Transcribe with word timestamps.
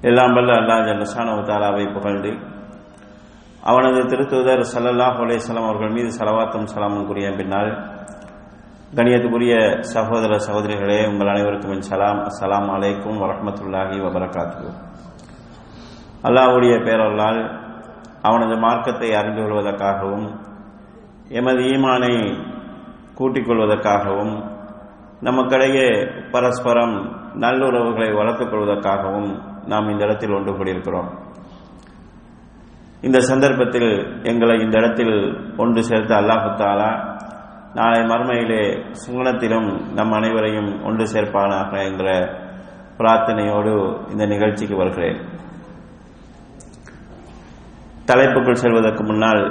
எல்லாம் 0.00 0.34
வல்ல 0.36 0.52
அல்லாஹ் 0.60 0.84
ஜல்லசானு 0.88 1.32
தாலாவை 1.48 1.86
புகழ்ந்து 1.94 2.30
அவனது 3.62 3.98
திருத்துதர் 4.10 4.62
சல்லல்லாஹ் 4.70 5.18
அலையம் 5.24 5.64
அவர்கள் 5.64 5.94
மீது 5.96 6.10
சலவாத்தம் 6.18 6.70
சலாமும் 6.72 7.08
கூறிய 7.08 7.30
பின்னால் 7.40 7.72
கணியத்துக்குரிய 8.96 9.54
சகோதர 9.90 10.38
சகோதரிகளே 10.46 11.00
உங்கள் 11.10 11.30
அனைவருக்கும் 11.32 11.74
என் 11.74 11.86
சலாம் 11.90 12.22
அஸ்லாம் 12.30 12.70
அலைக்கும் 12.76 13.20
வரமத்துல்லாஹி 13.22 13.98
வபரகாத்து 14.06 14.68
அல்லாஹ்வுடைய 16.24 16.74
பேரல்லால் 16.86 17.40
அவனது 18.22 18.54
மார்க்கத்தை 18.64 19.10
அறிந்து 19.14 19.42
கொள்வதற்காகவும் 19.42 20.26
எமது 21.38 21.62
ஈமானை 21.72 22.14
கூட்டிக் 23.14 23.48
கொள்வதற்காகவும் 23.48 24.34
நமக்கிடையே 25.22 25.88
பரஸ்பரம் 26.32 26.96
நல்லுறவுகளை 27.34 28.08
வளர்த்துக் 28.16 28.50
கொள்வதற்காகவும் 28.52 29.30
நாம் 29.66 29.88
இந்த 29.88 30.04
இடத்தில் 30.04 30.32
ஒன்று 30.32 30.52
கூடியிருக்கிறோம். 30.52 31.10
இந்த 33.00 33.20
சந்தர்ப்பத்தில் 33.20 33.90
எங்களை 34.22 34.60
இந்த 34.60 34.78
இடத்தில் 34.78 35.14
ஒன்று 35.56 35.82
சேர்த்த 35.82 36.12
அல்லாஹு 36.20 36.50
தாலா 36.62 36.90
நாளை 37.74 38.00
மறுமையிலே 38.00 38.62
சுங்கனத்திலும் 39.02 39.68
நம் 39.94 40.12
அனைவரையும் 40.12 40.70
ஒன்று 40.84 41.04
சேர்ப்பானாக 41.04 41.72
என்ற 41.90 42.04
பிரார்த்தனையோடு 42.98 43.72
இந்த 44.10 44.26
நிகழ்ச்சிக்கு 44.26 44.76
வருகிறேன். 44.76 45.20
தலைப்புக்குள் 48.08 48.62
செல்வதற்கு 48.62 49.04
முன்னால் 49.04 49.42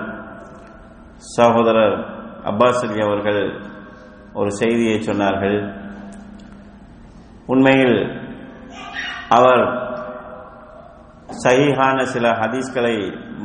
சகோதரர் 1.18 1.96
அப்பாஸ் 2.52 2.84
அலி 2.86 3.02
அவர்கள் 3.02 3.42
ஒரு 4.34 4.52
செய்தியை 4.52 4.98
சொன்னார்கள். 5.00 5.58
உண்மையில் 7.50 7.98
அவர் 9.30 9.64
சகிஹான 11.44 12.02
சில 12.04 12.28
ஹதீஸ்களை 12.32 12.96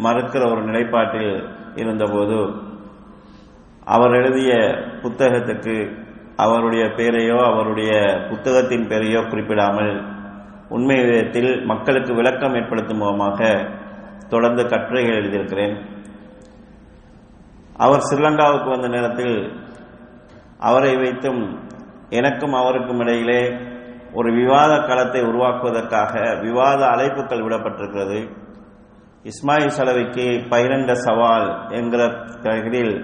மறுக்கிற 0.03 0.43
ஒரு 0.51 0.63
நிலைப்பாட்டில் 0.65 1.33
இருந்தபோது 1.75 2.39
அவர் 3.85 4.11
எழுதிய 4.11 4.53
புத்தகத்துக்கு 5.03 5.77
அவருடைய 6.37 6.85
பெயரையோ 6.87 7.39
அவருடைய 7.45 7.91
புத்தகத்தின் 8.29 8.87
பெயரையோ 8.89 9.21
குறிப்பிடாமல் 9.29 9.93
உண்மை 10.69 11.05
விதத்தில் 11.05 11.65
மக்களுக்கு 11.65 12.15
விளக்கம் 12.15 12.55
ஏற்படுத்தும் 12.55 12.97
முகமாக 12.97 13.41
தொடர்ந்து 14.29 14.69
கட்டுரைகள் 14.69 15.19
எழுதியிருக்கிறேன். 15.21 15.77
அவர் 17.77 18.01
ஸ்ரீலங்காவுக்கு 18.01 18.69
வந்த 18.69 18.89
நேரத்தில் 18.89 19.37
அவரை 20.59 20.97
வைத்தும் 20.97 21.43
எனக்கும் 22.11 22.53
அவருக்கும் 22.53 22.99
இடையிலே 22.99 23.41
ஒரு 24.19 24.31
விவாத 24.41 24.73
களத்தை 24.89 25.21
உருவாக்குவதற்காக 25.31 26.13
விவாத 26.47 26.81
அழைப்புகள் 26.95 27.45
விடப்பட்டிருக்கிறது. 27.47 28.19
இஸ்மாயில் 29.31 29.77
சலவைக்கு 29.77 30.27
பகிரங்க 30.53 30.93
சவால் 31.07 31.49
என்கிற 31.79 32.03
பெயரில் 32.45 32.95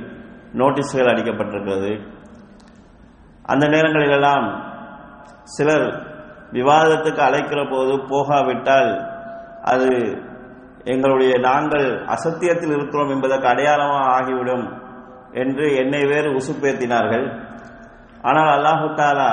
நோட்டீஸ்கள் 0.60 1.12
அளிக்கப்பட்டிருக்கிறது 1.12 1.92
அந்த 3.52 3.64
நேரங்களிலெல்லாம் 3.74 4.46
சிலர் 5.54 5.86
விவாதத்துக்கு 6.58 7.22
அழைக்கிற 7.28 7.60
போது 7.72 7.92
போகாவிட்டால் 8.10 8.90
அது 9.72 9.90
எங்களுடைய 10.92 11.32
நாங்கள் 11.48 11.86
அசத்தியத்தில் 12.14 12.74
இருக்கிறோம் 12.76 13.12
என்பதற்கு 13.14 13.46
அடையாளமாக 13.52 14.10
ஆகிவிடும் 14.16 14.66
என்று 15.42 15.64
என்னை 15.82 16.02
வேறு 16.12 16.28
உசுப்பேத்தினார்கள். 16.40 17.26
ஆனால் 18.28 18.50
அல்லாஹு 18.56 18.86
தாலா 19.00 19.30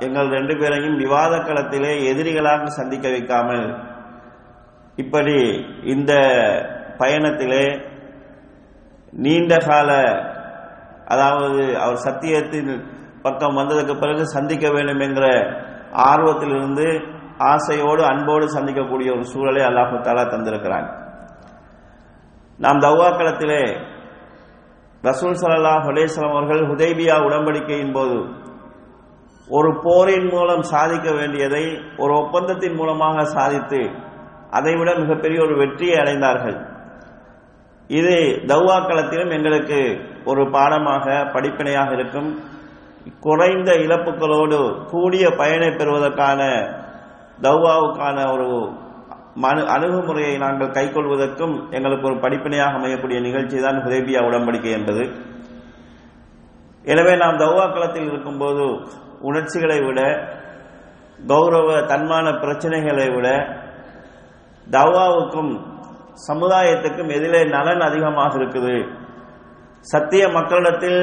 எங்கள் 0.00 0.28
ரெண்டு 0.28 0.54
பேரையும் 0.56 0.96
விவாத 0.96 1.34
களத்திலே 1.38 1.92
எதிரிகளாக 2.10 2.70
சந்திக்க 2.78 3.08
வைக்காமல் 3.08 3.66
இப்படி 4.98 5.36
இந்த 5.84 6.12
பயணத்திலே 6.98 7.64
நீண்ட 9.12 9.52
கால 9.58 9.90
அதாவது 11.06 11.62
அவர் 11.76 12.04
சத்தியத்தின் 12.06 12.70
பக்கம் 13.22 13.58
வந்ததுக்கு 13.60 13.94
பிறகு 13.98 14.24
சந்திக்க 14.26 14.70
வேண்டும் 14.70 15.00
என்கிற 15.00 15.26
ஆர்வத்திலிருந்து 16.10 16.86
ஆசையோடு 17.52 18.02
அன்போடு 18.02 18.46
சந்திக்கக்கூடிய 18.46 19.08
ஒரு 19.16 19.24
சூழலை 19.24 19.62
அல்லாஹு 19.62 20.00
தாலா 20.02 20.24
தந்திருக்கிறான். 20.34 20.86
நாம் 22.60 22.80
தவ்வாக்களத்திலே 22.80 23.62
ரசூல் 25.02 25.38
சல்லாஹ் 25.40 25.88
அலேஸ்லாம் 25.92 26.34
அவர்கள் 26.36 26.68
ஹுதைபியா 26.70 27.16
உடன்படிக்கையின் 27.26 27.92
போது 27.92 28.18
ஒரு 29.48 29.70
போரின் 29.84 30.28
மூலம் 30.34 30.62
சாதிக்க 30.72 31.08
வேண்டியதை 31.12 31.64
ஒரு 32.02 32.12
ஒப்பந்தத்தின் 32.20 32.76
மூலமாக 32.78 33.24
சாதித்து 33.36 33.80
அதைவிட 34.58 34.90
மிகப்பெரிய 35.00 35.38
ஒரு 35.46 35.54
வெற்றியை 35.60 35.96
அடைந்தார்கள். 36.02 36.56
இது 37.90 38.14
தௌவாக்களத்திலும் 38.50 39.34
எங்களுக்கு 39.36 39.80
ஒரு 40.30 40.42
பாடமாக 40.54 41.06
படிப்பினையாக 41.34 41.90
இருக்கும். 41.98 42.30
குறைந்த 43.26 43.70
இழப்புகளோடு 43.84 44.60
கூடிய 44.92 45.24
பயனை 45.40 45.70
பெறுவதற்கான 45.70 46.40
தௌவாவுக்கான 47.46 48.18
ஒரு 48.34 48.48
மனு 49.44 49.62
அணுகுமுறையை 49.74 50.34
நாங்கள் 50.44 50.74
கைக்கொள்வதற்கும் 50.76 51.54
எங்களுக்கு 51.76 52.08
ஒரு 52.10 52.18
படிப்பினையாக 52.24 52.78
அமையக்கூடிய 52.78 53.20
நிகழ்ச்சி 53.28 53.56
தான் 53.60 53.82
ஹுதேபியா 53.84 54.20
உடன்படிக்கை 54.28 54.72
என்பது. 54.78 55.04
எனவே 56.84 57.14
நாம் 57.22 57.40
தௌவாக்களத்தில் 57.44 58.08
இருக்கும்போது 58.12 58.66
உணர்ச்சிகளை 59.28 59.78
விட 59.86 60.00
கௌரவ 61.30 61.68
தன்மான 61.90 62.26
பிரச்சனைகளை 62.42 63.06
விட 63.14 63.28
தவாவுக்கும் 64.66 65.52
சமுதாயத்துக்கும் 66.28 67.12
எதிலே 67.16 67.40
நலன் 67.54 67.82
அதிகமாக 67.88 68.32
இருக்குது. 68.40 68.76
சத்திய 69.92 70.24
மக்களிடத்தில் 70.36 71.00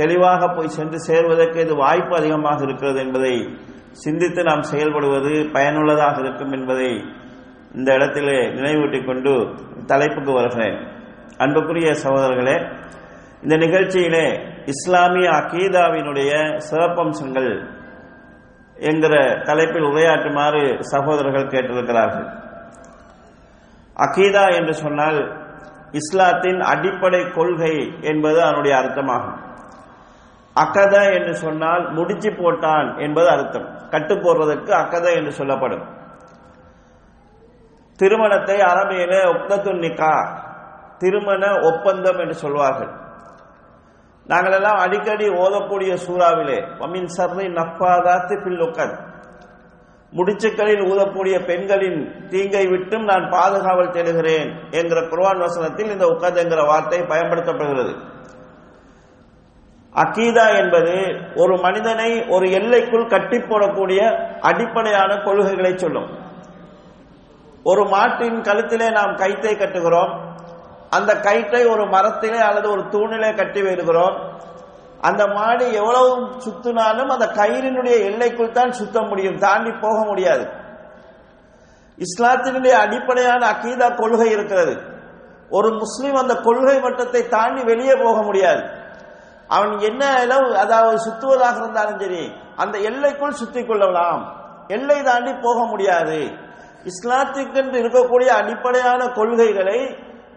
தெளிவாக 0.00 0.48
போய் 0.54 0.74
சென்று 0.76 0.98
சேர்வதற்கு 1.08 1.58
இது 1.64 1.74
வாய்ப்பு 1.84 2.14
அதிகமாக 2.20 2.58
இருக்கிறது 2.66 2.98
என்பதை 3.06 3.34
சிந்தித்து 4.04 4.40
நாம் 4.48 4.64
செயல்படுவது 4.70 5.32
பயனுள்ளதாக 5.56 6.16
இருக்கும் 6.24 6.54
என்பதை 6.58 6.88
இந்த 7.78 7.88
இடத்திலே 7.98 8.38
நினைவூட்டிக் 8.58 9.06
கொண்டு 9.10 9.32
தலைப்புக்கு 9.90 10.32
வருகிறேன். 10.38 10.78
அன்புக்குரிய 11.44 11.90
சகோதரர்களே 12.04 12.56
இந்த 13.42 13.54
நிகழ்ச்சியிலே 13.64 14.26
இஸ்லாமிய 14.66 15.30
அகீதாவினுடைய 15.30 16.32
சிறப்பம்சங்கள் 16.70 17.68
என்கிற 18.76 19.42
தலைப்பில் 19.44 19.82
உரையாற்றுமாறு 19.82 20.80
சகோதரர்கள் 20.80 21.50
கேட்டிருக்கிறார்கள். 21.54 22.28
அகீதா 23.96 24.44
என்று 24.54 24.74
சொன்னால் 24.74 25.18
இஸ்லாத்தின் 25.92 26.60
அடிப்படை 26.60 27.30
கொள்கை 27.30 28.00
என்பது 28.00 28.42
அதனுடைய 28.42 28.76
அர்த்தமாகும். 28.76 29.38
அக்கத 30.56 30.94
என்று 31.12 31.34
சொன்னால் 31.34 31.92
முடிச்சு 31.92 32.30
போட்டான் 32.30 32.98
என்பது 32.98 33.28
அர்த்தம். 33.28 33.68
கட்டு 33.90 34.14
போடுறதற்கு 34.14 34.70
அக்கத 34.70 35.06
என்று 35.14 35.32
சொல்லப்படும். 35.32 35.84
திருமணத்தை 37.96 38.58
அரபியில 38.60 39.14
ஒப்தத்து 39.32 39.72
நிக்கா 39.86 40.14
திருமண 40.98 41.60
ஒப்பந்தம் 41.60 42.18
என்று 42.18 42.34
சொல்வார்கள். 42.34 42.92
நாங்கள் 44.26 44.52
எல்லாம் 44.52 44.78
அடிக்கடி 44.78 45.28
ஓதக்கூடிய 45.28 45.96
சூறாவிலே 46.06 46.58
வமின் 46.78 47.08
சர்ரி 47.16 47.48
நப்பாதாத்து 47.58 48.34
பில்லுக்கன் 48.44 48.94
முடிச்சுக்களில் 50.12 50.82
ஊதக்கூடிய 50.90 51.44
பெண்களின் 51.46 52.26
தீங்கை 52.28 52.66
விட்டும் 52.66 53.04
நான் 53.04 53.24
பாதுகாவல் 53.30 53.90
தேடுகிறேன் 53.90 54.70
என்கிற 54.70 55.00
குர்வான் 55.00 55.38
வசனத்தில் 55.38 55.90
இந்த 55.90 56.04
உக்கத் 56.04 56.36
என்கிற 56.36 56.62
வார்த்தை 56.62 57.00
பயன்படுத்தப்படுகிறது. 57.00 57.94
அக்கீதா 59.94 60.46
என்பது 60.56 60.94
ஒரு 61.34 61.60
மனிதனை 61.60 62.24
ஒரு 62.28 62.50
எல்லைக்குள் 62.50 63.06
கட்டி 63.06 63.36
போடக்கூடிய 63.36 64.00
அடிப்படையான 64.40 65.16
கொள்கைகளை 65.16 65.76
சொல்லும். 65.76 66.08
ஒரு 67.64 67.84
மாட்டின் 67.84 68.40
கழுத்திலே 68.40 68.92
நாம் 68.92 69.16
கைத்தை 69.16 69.54
கட்டுகிறோம். 69.56 70.14
அந்த 70.96 71.12
கயிற்றை 71.26 71.62
ஒரு 71.74 71.84
மரத்திலே 71.94 72.40
அல்லது 72.48 72.68
ஒரு 72.70 72.82
தூணிலே 72.94 73.30
கட்டி 73.36 73.60
வருகிறோம் 73.62 74.16
அந்த 75.08 75.22
மாடு 75.36 75.64
எவ்வளவு 75.80 76.10
சுத்தினாலும் 76.44 77.10
அந்த 77.14 77.26
கயிறினுடைய 77.40 77.96
எல்லைக்குள் 78.10 78.56
தான் 78.58 78.76
சுத்த 78.78 78.98
முடியும் 79.00 79.38
தாண்டி 79.38 79.72
போக 79.80 79.96
முடியாது. 80.04 80.44
இஸ்லாத்தினுடைய 82.04 82.74
அடிப்படையான 82.84 83.42
அகீதா 83.54 83.88
கொள்கை 83.96 84.28
இருக்கிறது. 84.30 84.74
ஒரு 85.48 85.68
முஸ்லீம் 85.82 86.16
அந்த 86.22 86.34
கொள்கை 86.46 86.76
மட்டத்தை 86.84 87.22
தாண்டி 87.34 87.62
வெளியே 87.64 87.94
போக 88.04 88.16
முடியாது. 88.22 88.62
அவன் 89.48 89.74
என்ன 89.88 90.02
அளவு 90.20 90.48
அதாவது 90.62 90.96
சுத்துவதாக 91.06 91.58
இருந்தாலும் 91.62 92.00
சரி 92.00 92.22
அந்த 92.56 92.76
எல்லைக்குள் 92.90 93.38
சுத்தி 93.40 93.62
கொள்ளலாம். 93.64 94.22
எல்லை 94.68 94.98
தாண்டி 95.02 95.32
போக 95.42 95.58
முடியாது. 95.72 96.18
இஸ்லாத்துக்கென்று 96.90 97.76
இருக்கக்கூடிய 97.82 98.30
அடிப்படையான 98.40 99.00
கொள்கைகளை 99.18 99.78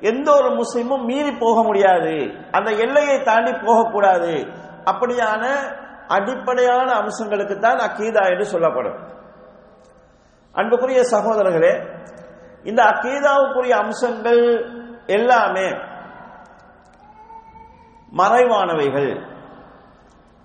எந்த 0.01 0.33
ஒரு 0.33 0.49
முஸ்லீமும் 0.49 1.05
மீறி 1.05 1.31
போக 1.31 1.63
முடியாது. 1.63 2.33
அந்த 2.51 2.71
எல்லையை 2.71 3.23
தாண்டி 3.23 3.51
போகக்கூடாது. 3.51 4.47
அப்படியான 4.85 5.45
அடிப்படையான 6.07 6.93
அம்சங்களுக்கு 6.93 7.59
தான் 7.59 7.77
அக்கீதா 7.77 8.29
என்று 8.29 8.45
சொல்லப்படும். 8.45 8.99
அன்புக்குரிய 10.51 11.01
சகோதரர்களே 11.11 11.95
இந்த 12.63 12.83
அக்கீதாவுக்குரிய 12.83 13.69
அம்சங்கள் 13.69 14.71
எல்லாமே 15.05 15.71
மறைவானவைகள். 18.17 19.25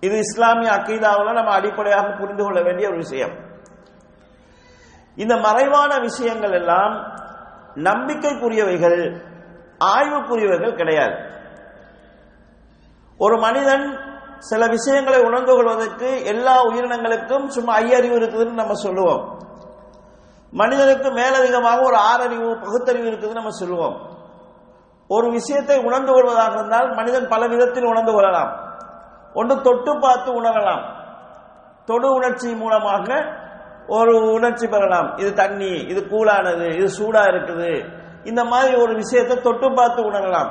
இது 0.00 0.19
இஸ்லாமிய 0.19 0.72
அக்கீதாவில் 0.72 1.32
நம்ம 1.32 1.50
அடிப்படையாக 1.50 2.10
புரிந்து 2.10 2.44
கொள்ள 2.44 2.62
வேண்டிய 2.62 2.88
ஒரு 2.88 2.96
விஷயம். 2.96 3.31
இந்த 5.16 5.37
மறைவான 5.37 5.98
விஷயங்கள் 5.98 6.52
எல்லாம் 6.52 7.20
நம்பிக்கைக்குரியவைகள் 7.75 9.31
ஆய்வுக்குரியவர்கள் 9.82 10.75
கிடையாது. 10.75 11.17
ஒரு 13.19 13.38
மனிதன் 13.38 13.99
சில 14.38 14.67
விஷயங்களை 14.67 15.20
உணர்ந்து 15.20 15.55
கொள்வதற்கு 15.55 16.25
எல்லா 16.25 16.64
உயிரினங்களுக்கும் 16.64 17.46
சும்மா 17.46 17.79
ஐயறிவு 17.79 18.17
இருக்குதுன்னு 18.19 18.52
நம்ம 18.52 18.75
சொல்லுவோம். 18.75 19.38
மனிதனுக்கு 20.50 21.11
மேலதிகமாக 21.11 21.82
ஒரு 21.82 21.96
ஆறறிவு 21.96 22.62
பகுத்தறிவு 22.64 23.11
இருக்குதுன்னு 23.11 23.32
நம்ம 23.32 23.50
சொல்லுவோம். 23.50 24.11
ஒரு 25.08 25.31
விஷயத்தை 25.31 25.79
உணர்ந்து 25.79 26.12
கொள்வதாக 26.12 26.52
இருந்தால் 26.52 26.94
மனிதன் 26.94 27.29
பல 27.29 27.46
விதத்தில் 27.46 27.84
உணர்ந்து 27.84 28.12
கொள்ளலாம். 28.12 28.50
ஒன்று 29.34 29.61
தொட்டு 29.61 29.99
பார்த்து 29.99 30.43
உணரலாம். 30.43 30.82
தொடு 31.84 32.14
உணர்ச்சி 32.14 32.55
மூலமாக 32.55 33.25
ஒரு 33.87 34.32
உணர்ச்சி 34.32 34.69
பெறலாம். 34.69 35.17
இது 35.17 35.32
தண்ணி 35.32 35.70
இது 35.70 36.00
கூலானது 36.00 36.75
இது 36.75 36.88
சூடா 36.99 37.23
இருக்குது. 37.26 38.00
இந்த 38.30 38.44
மாதிரி 38.44 38.74
ஒரு 38.82 38.92
விஷயத்தை 39.02 39.36
தொட்டு 39.46 39.69
பார்த்து 39.78 40.00
உணரலாம். 40.10 40.50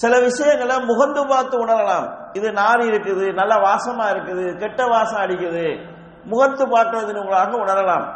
சில 0.00 0.12
விஷயங்களை 0.28 0.76
முகந்து 0.90 1.22
பார்த்து 1.32 1.56
உணரலாம். 1.64 2.06
இது 2.38 2.48
நாரி 2.60 2.84
இருக்குது 2.92 3.26
நல்ல 3.40 3.54
வாசமா 3.66 4.06
இருக்குது 4.14 4.44
கெட்ட 4.62 4.86
வாசம் 4.94 5.22
அடிக்குது. 5.24 5.66
முகத்து 6.32 6.64
பார்க்கறதுனாக 6.74 7.54
உணரலாம். 7.64 8.06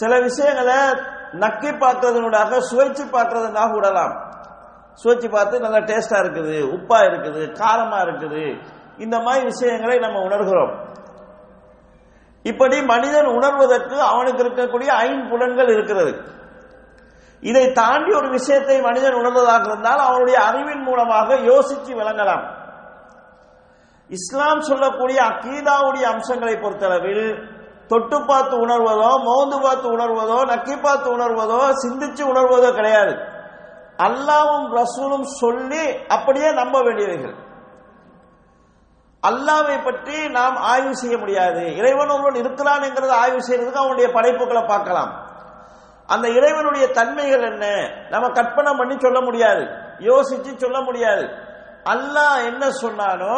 சில 0.00 0.12
விஷயங்களை 0.20 0.78
நக்கி 1.42 1.70
பார்க்கறதுனாக 1.84 2.60
சுவைச்சு 2.70 3.04
பார்க்கறதுனாக 3.16 3.70
உடலாம் 3.80 4.14
சுவைச்சு 5.02 5.28
பார்த்து 5.34 5.60
நல்லா 5.64 5.80
டேஸ்டா 5.90 6.18
இருக்குது 6.22 6.56
உப்பா 6.76 6.98
இருக்குது 7.08 7.42
காரமா 7.60 7.98
இருக்குது. 8.06 8.44
இந்த 9.04 9.16
மாதிரி 9.26 9.44
விஷயங்களை 9.44 9.96
நம்ம 9.98 10.20
உணர்கிறோம். 10.28 10.72
இப்படி 12.50 12.76
மனிதன் 12.92 13.28
உணர்வதற்கு 13.38 13.96
அவனுக்கு 14.12 14.42
இருக்கக்கூடிய 14.44 14.90
ஐம்புலன்கள் 15.04 15.72
இருக்கிறது. 15.76 16.12
இதை 17.42 17.72
தாண்டி 17.72 18.10
ஒரு 18.12 18.28
விஷயத்தை 18.28 18.80
மனிதன் 18.80 19.18
உணர்வதாக 19.18 19.62
இருந்தால் 19.62 20.00
அவனுடைய 20.06 20.38
அறிவின் 20.40 20.82
மூலமாக 20.82 21.36
யோசித்து 21.50 21.92
விளங்கலாம். 22.00 22.44
இஸ்லாம் 24.10 24.60
சொல்லக்கூடிய 24.60 25.18
அக்கீதாவுடைய 25.30 26.04
அம்சங்களை 26.14 26.54
பொறுத்தளவில் 26.56 27.26
தொட்டு 27.88 28.18
பார்த்து 28.24 28.54
உணர்வதோ 28.64 29.10
மோந்து 29.28 29.58
பார்த்து 29.60 29.86
உணர்வதோ 29.96 30.38
நக்கி 30.52 30.76
பார்த்து 30.80 31.08
உணர்வதோ 31.16 31.60
சிந்திச்சு 31.82 32.22
உணர்வதோ 32.32 32.70
கிடையாது. 32.74 33.14
அல்லாவும் 34.06 34.66
ரசூலும் 34.80 35.26
சொல்லி 35.42 35.84
அப்படியே 36.08 36.52
நம்ப 36.52 36.80
வேண்டியவைகள். 36.80 37.36
அல்லாவை 39.22 39.76
பற்றி 39.82 40.28
நாம் 40.28 40.56
ஆய்வு 40.72 40.92
செய்ய 40.96 41.18
முடியாது. 41.18 41.62
இறைவன் 41.78 42.12
ஒருவன் 42.16 42.34
இருக்கிறான் 42.34 42.84
என்கிறத 42.88 43.14
ஆய்வு 43.22 43.40
செய்யறதுக்கு 43.48 43.84
அவனுடைய 43.84 44.08
படைப்புகளை 44.12 44.62
பார்க்கலாம். 44.62 45.10
அந்த 46.08 46.26
இறைவனுடைய 46.38 46.84
தன்மைகள் 46.98 47.44
என்ன? 47.52 47.64
நம்ம 48.12 48.26
கற்பனை 48.38 48.70
பண்ணி 48.80 48.94
சொல்ல 49.04 49.20
முடியாது. 49.20 49.64
யோசிச்சு 50.08 50.52
சொல்ல 50.62 50.78
முடியாது. 50.80 51.24
அல்லாஹ் 51.94 52.38
என்ன 52.50 52.64
சொன்னானோ 52.82 53.34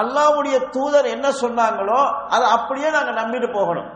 அல்லாவுடைய 0.00 0.56
தூதர் 0.74 1.06
என்ன 1.14 1.28
சொன்னாங்களோ 1.42 2.00
அதை 2.34 2.46
அப்படியே 2.56 2.90
நாங்கள் 2.96 3.18
நம்பிட்டு 3.20 3.48
போகணும். 3.52 3.88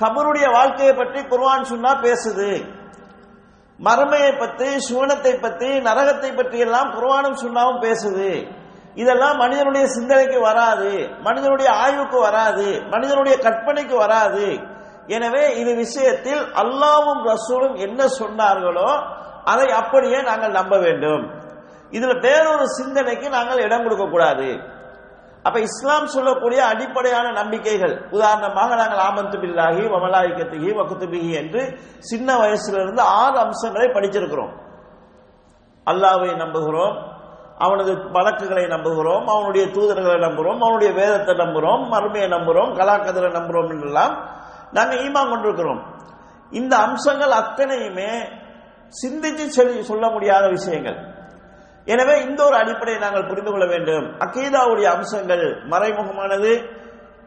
கபருடைய 0.00 0.46
வாழ்க்கையை 0.56 0.94
பற்றி 0.94 1.20
குர்வான் 1.32 1.70
சொன்னா 1.72 1.92
பேசுது. 2.06 2.50
மறுமையை 3.80 4.30
பற்றி 4.38 4.68
சுவனத்தை 4.88 5.32
பற்றி 5.40 5.70
நரகத்தை 5.88 6.30
பற்றி 6.36 6.58
எல்லாம் 6.66 6.92
குர்வானும் 6.96 7.40
சுண்ணாவும் 7.42 7.82
பேசுது. 7.86 8.30
இதெல்லாம் 8.94 9.36
மனிதனுடைய 9.42 9.86
சிந்தனைக்கு 9.96 10.38
வராது 10.40 10.92
மனிதனுடைய 11.26 11.68
ஆய்வுக்கு 11.82 12.18
வராது 12.20 12.68
மனிதனுடைய 12.92 13.34
கற்பனைக்கு 13.46 13.96
வராது. 14.04 14.46
எனவே 15.06 15.44
இது 15.60 15.72
விஷயத்தில் 15.74 16.42
அல்லாவும் 16.62 17.22
ரசூலும் 17.32 17.74
என்ன 17.86 18.00
சொன்னார்களோ 18.20 18.88
அதை 19.52 19.68
அப்படியே 19.80 20.20
நாங்கள் 20.22 20.56
நம்ப 20.60 20.74
வேண்டும். 20.78 21.24
இதுல 21.96 22.14
வேறொரு 22.20 22.64
சிந்தனைக்கு 22.78 23.26
நாங்கள் 23.28 23.64
இடம் 23.64 23.84
கொடுக்க 23.84 24.04
கூடாது. 24.06 24.48
அப்ப 25.46 25.58
இஸ்லாம் 25.66 26.06
சொல்லக்கூடிய 26.14 26.60
அடிப்படையான 26.66 27.26
நம்பிக்கைகள் 27.32 27.94
உதாரணமாக 28.10 28.76
நாங்கள் 28.80 29.02
ஆமந்து 29.08 29.36
பில்லாகி 29.42 29.84
வமலாய்கத்திகி 29.92 30.70
வகுத்துபிகி 30.78 31.30
என்று 31.40 31.62
சின்ன 32.10 32.28
வயசுல 32.42 32.80
இருந்து 32.82 33.02
ஆறு 33.02 33.38
அம்சங்களை 33.38 33.88
படிச்சிருக்கிறோம். 33.88 34.54
அல்லாவை 35.86 36.30
நம்புகிறோம் 36.44 36.96
அவனது 37.64 37.92
வழக்குகளை 38.16 38.64
நம்புகிறோம் 38.72 39.26
அவனுடைய 39.34 39.66
தூதர்களை 39.66 40.16
நம்புகிறோம் 40.24 40.58
அவனுடைய 40.64 40.90
வேதத்தை 40.92 41.34
நம்புகிறோம் 41.34 41.84
மறுமையை 41.92 42.28
நம்புகிறோம் 42.34 42.72
கலாக்கதிரை 42.80 43.30
நம்புகிறோம் 43.38 43.70
என்றெல்லாம் 43.74 44.14
நாங்கள் 44.76 44.98
ஈமான் 44.98 45.30
கொண்டிருக்கிறோம். 45.30 45.82
இந்த 46.50 46.76
அம்சங்கள் 46.76 47.30
அத்தனையுமே 47.30 48.10
சிந்திச்சு 48.86 49.46
சொல்லி 49.46 49.82
சொல்ல 49.82 50.10
முடியாத 50.10 50.48
விஷயங்கள். 50.48 50.98
எனவே 51.84 52.22
இந்த 52.22 52.44
ஒரு 52.44 52.56
அடிப்படையை 52.56 53.02
நாங்கள் 53.02 53.26
புரிந்து 53.26 53.50
கொள்ள 53.50 53.66
வேண்டும். 53.66 54.18
அக்கீதாவுடைய 54.18 54.82
அம்சங்கள் 54.82 55.66
மறைமுகமானது. 55.66 56.74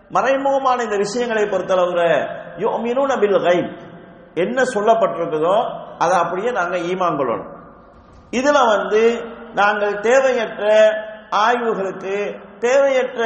மறைமுகமான 0.09 0.81
இந்த 0.81 0.95
விஷயங்களை 0.95 1.43
பொறுத்தளவுல 1.43 2.37
நபில் 2.57 3.43
கைப் 3.43 3.79
என்ன 4.33 4.61
சொல்லப்பட்டிருக்குதோ 4.61 5.79
அதை 5.97 6.17
அப்படியே 6.17 6.51
நாங்கள் 6.51 6.81
ஈமாங்கொள்ளணும் 6.81 7.57
இதுல 8.31 8.67
வந்து 8.67 9.21
நாங்கள் 9.53 9.99
தேவையற்ற 9.99 10.89
ஆய்வுகளுக்கு 11.29 12.39
தேவையற்ற 12.59 13.23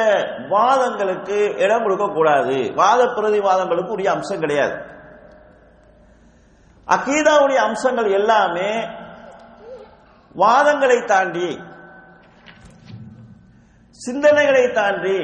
வாதங்களுக்கு 0.50 1.38
இடம் 1.58 1.84
கொடுக்க 1.84 2.08
கூடாது. 2.08 2.58
வாத 2.76 3.04
பிரதிவாதங்களுக்கு 3.06 3.96
உரிய 3.96 4.12
அம்சம் 4.12 4.40
கிடையாது. 4.40 4.76
அகீதாவுடைய 6.88 7.56
அம்சங்கள் 7.68 8.10
எல்லாமே 8.12 8.72
வாதங்களை 10.38 11.06
தாண்டி 11.06 11.50
சிந்தனைகளை 14.06 14.64
தாண்டி 14.72 15.20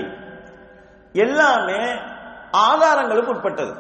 எல்லாமே 1.14 1.82
ஆதாரங்களுக்கு 2.68 3.34
உட்பட்டது. 3.36 3.74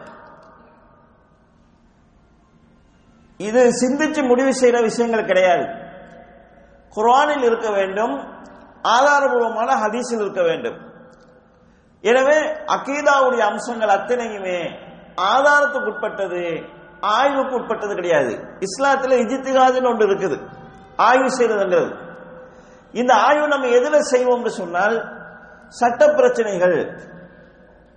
இது 3.38 3.62
சிந்திச்சு 3.82 4.22
முடிவு 4.28 4.52
செய்யற 4.62 4.82
விஷயங்கள் 4.82 5.26
கிடையாது. 5.26 5.66
குரானில் 6.96 7.44
இருக்க 7.44 7.70
வேண்டும் 7.70 8.16
ஆதாரபூர்வமான 8.84 9.70
ஹதீஸில் 9.84 10.22
இருக்க 10.22 10.42
வேண்டும். 10.42 10.78
எனவே 12.02 12.38
அகீதாவுடைய 12.76 13.40
அம்சங்கள் 13.40 13.90
அத்தனையுமே 13.90 14.60
ஆதாரத்துக்கு 15.16 15.90
உட்பட்டது 15.94 16.44
ஆய்வுக்கு 17.02 17.56
உட்பட்டது 17.56 17.96
கிடையாது. 17.96 18.34
இஸ்லாத்துல 18.68 19.18
இஜித்திகாதுன்னு 19.24 19.90
ஒன்று 19.90 20.06
இருக்குது. 20.08 20.38
ஆய்வு 20.96 21.30
செய்யறதுங்கிறது. 21.38 21.92
இந்த 22.92 23.14
ஆய்வு 23.14 23.48
நம்ம 23.48 23.68
எதுல 23.68 24.00
செய்வோம்னு 24.14 24.46
சொன்னால் 24.46 24.98
சட்ட 25.68 26.14
பிரச்சனைகள். 26.14 26.78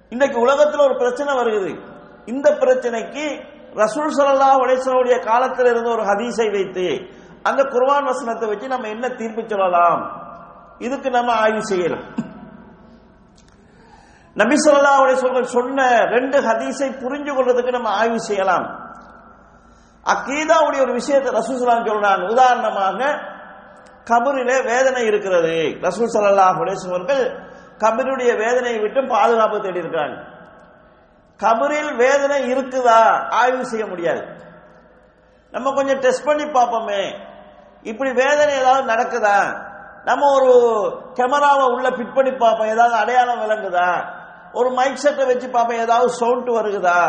இன்னைக்கு 0.08 0.40
உலகத்தில் 0.40 0.86
ஒரு 0.88 0.96
பிரச்சனை 0.96 1.36
வருகிறது. 1.36 1.72
இந்த 2.26 2.50
பிரச்சனைக்கு 2.50 3.24
ரசூல் 3.74 4.14
சல்லா 4.16 4.50
உடைசனுடைய 4.62 5.24
காலத்தில் 5.24 5.66
இருந்த 5.66 5.90
ஒரு 5.90 6.02
ஹதீஸை 6.02 6.50
வைத்து 6.50 6.86
அந்த 7.42 7.62
குர்வான் 7.62 8.04
வசனத்தை 8.04 8.48
வச்சு 8.48 8.66
நம்ம 8.68 8.88
என்ன 8.88 9.08
தீர்ப்பு 9.08 9.42
சொல்லலாம்? 9.48 10.30
இதுக்கு 10.86 11.10
நம்ம 11.10 11.32
ஆய்வு 11.32 11.62
செய்யலாம் 11.64 12.06
நபி 14.34 14.56
சொல்லா 14.66 14.92
உடைய 15.00 15.42
சொன்ன 15.44 15.86
ரெண்டு 16.04 16.40
ஹதீஸை 16.40 16.88
புரிஞ்சு 17.02 17.32
கொள்றதுக்கு 17.34 17.70
நம்ம 17.70 17.88
ஆய்வு 17.88 18.20
செய்யலாம். 18.20 18.66
அக்கீதாவுடைய 20.12 20.80
ஒரு 20.80 20.92
விஷயத்தை 20.92 21.30
ரசூல் 21.32 21.60
சலாம் 21.62 21.88
சொல்றான் 21.88 22.22
உதாரணமாக 22.30 23.00
கபரிலே 24.10 24.56
வேதனை 24.64 25.02
இருக்கிறது. 25.04 25.56
ரசூல் 25.86 26.12
சல்லாஹ் 26.14 26.54
அவர்கள் 26.54 27.24
கபருடைய 27.82 28.32
வேதனையை 28.36 28.80
விட்டு 28.80 29.00
பாதுகாப்பு 29.06 29.60
தேடி 29.60 29.80
இருக்கிறாங்க 29.80 30.16
கபரில் 31.40 31.92
வேதனை 31.96 32.38
இருக்குதா? 32.52 33.00
ஆய்வு 33.28 33.64
செய்ய 33.66 33.86
முடியாது. 33.86 34.22
நம்ம 35.50 35.72
கொஞ்சம் 35.74 35.98
டெஸ்ட் 35.98 36.24
பண்ணி 36.24 36.44
பார்ப்போமே. 36.44 37.02
இப்படி 37.82 38.10
வேதனை 38.12 38.52
ஏதாவது 38.58 38.90
நடக்குதா? 38.92 39.36
நம்ம 40.04 40.22
ஒரு 40.36 40.52
கேமராவை 41.14 41.64
உள்ள 41.74 41.88
ஃபிட் 41.90 42.14
பண்ணி 42.14 42.32
பார்ப்போம். 42.32 42.68
ஏதாவது 42.68 42.94
அடையாளம் 42.94 43.42
விளங்குதா? 43.42 43.90
ஒரு 44.52 44.70
மைக் 44.70 45.02
செட்டை 45.02 45.24
வச்சு 45.26 45.48
பார்ப்போம். 45.48 45.78
ஏதாவது 45.78 46.10
சவுண்ட் 46.10 46.48
வருகுதா? 46.48 47.00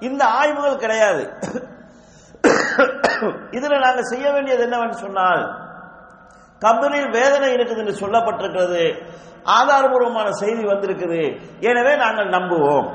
இந்த 0.00 0.24
ஆய்வுகள் 0.24 0.82
கிடையாது. 0.84 1.22
இதுல 3.50 3.78
நாங்க 3.78 4.02
செய்ய 4.02 4.32
வேண்டியது 4.32 4.62
என்னவென்று 4.62 4.96
சொன்னால் 4.96 5.42
கபரில் 6.62 7.10
வேதனை 7.10 7.48
இருக்குது 7.54 7.78
என்று 7.78 8.00
சொல்லப்பட்டிருக்கிறது. 8.02 8.84
ஆதாரபூர்வமான 9.58 10.28
செய்தி 10.30 10.62
வந்திருக்குது. 10.62 11.22
எனவே 11.60 11.96
நாங்கள் 11.96 12.28
நம்புவோம். 12.28 12.88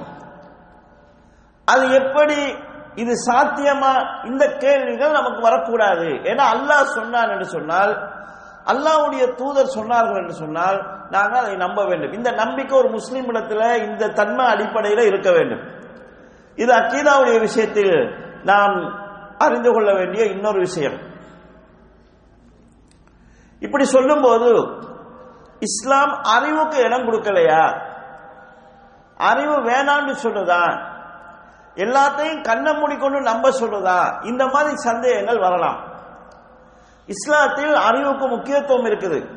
அது 1.65 1.85
எப்படி 1.91 2.39
இது 2.95 3.13
சாத்தியமா? 3.29 3.93
இந்த 4.25 4.43
கேள்விகள் 4.57 5.17
நமக்கு 5.19 5.41
வரக்கூடாது. 5.41 6.07
ஏன்னா 6.29 6.43
அல்லாஹ் 6.53 6.95
சொன்னான் 6.99 7.29
என்று 7.29 7.45
சொன்னால் 7.45 7.93
அல்லாவுடைய 8.67 9.36
தூதர் 9.36 9.75
சொன்னார்கள் 9.75 10.21
என்று 10.21 10.33
சொன்னால் 10.33 11.07
நாங்கள் 11.09 11.43
அதை 11.43 11.55
நம்ப 11.55 11.86
வேண்டும். 11.86 12.13
இந்த 12.13 12.31
நம்பிக்கை 12.31 12.79
ஒரு 12.79 12.89
முஸ்லீம் 12.89 13.33
இடத்துல 13.33 13.83
இந்த 13.83 14.09
தன்மை 14.09 14.45
அடிப்படையில் 14.45 15.05
இருக்க 15.05 15.31
வேண்டும். 15.31 15.63
இது 16.55 16.74
அக்கீதாவுடைய 16.74 17.39
விஷயத்தில் 17.39 17.93
நாம் 18.43 19.05
அறிந்து 19.38 19.71
கொள்ள 19.71 19.93
வேண்டிய 19.93 20.25
இன்னொரு 20.25 20.59
விஷயம். 20.59 20.97
இப்படி 23.59 23.83
சொல்லும்போது 23.83 24.50
இஸ்லாம் 25.59 26.21
அறிவுக்கு 26.24 26.77
இடம் 26.77 27.05
கொடுக்கலையா? 27.07 27.81
அறிவு 29.17 29.55
வேணான்னு 29.55 30.13
சொல்லுதா 30.24 30.95
எல்லாத்தையும் 31.75 32.43
கண்ணை 32.43 32.74
மூடிக்கொண்டு 32.74 33.21
நம்ப 33.21 33.50
சொல்லுதா 33.50 34.25
இந்த 34.25 34.47
மாதிரி 34.47 34.75
சந்தேகங்கள் 34.75 35.39
வரலாம். 35.39 35.96
இஸ்லாத்தில் 37.07 37.73
அறிவுக்கு 37.73 38.27
முக்கியத்துவம் 38.27 38.85
இருக்குது. 38.85 39.29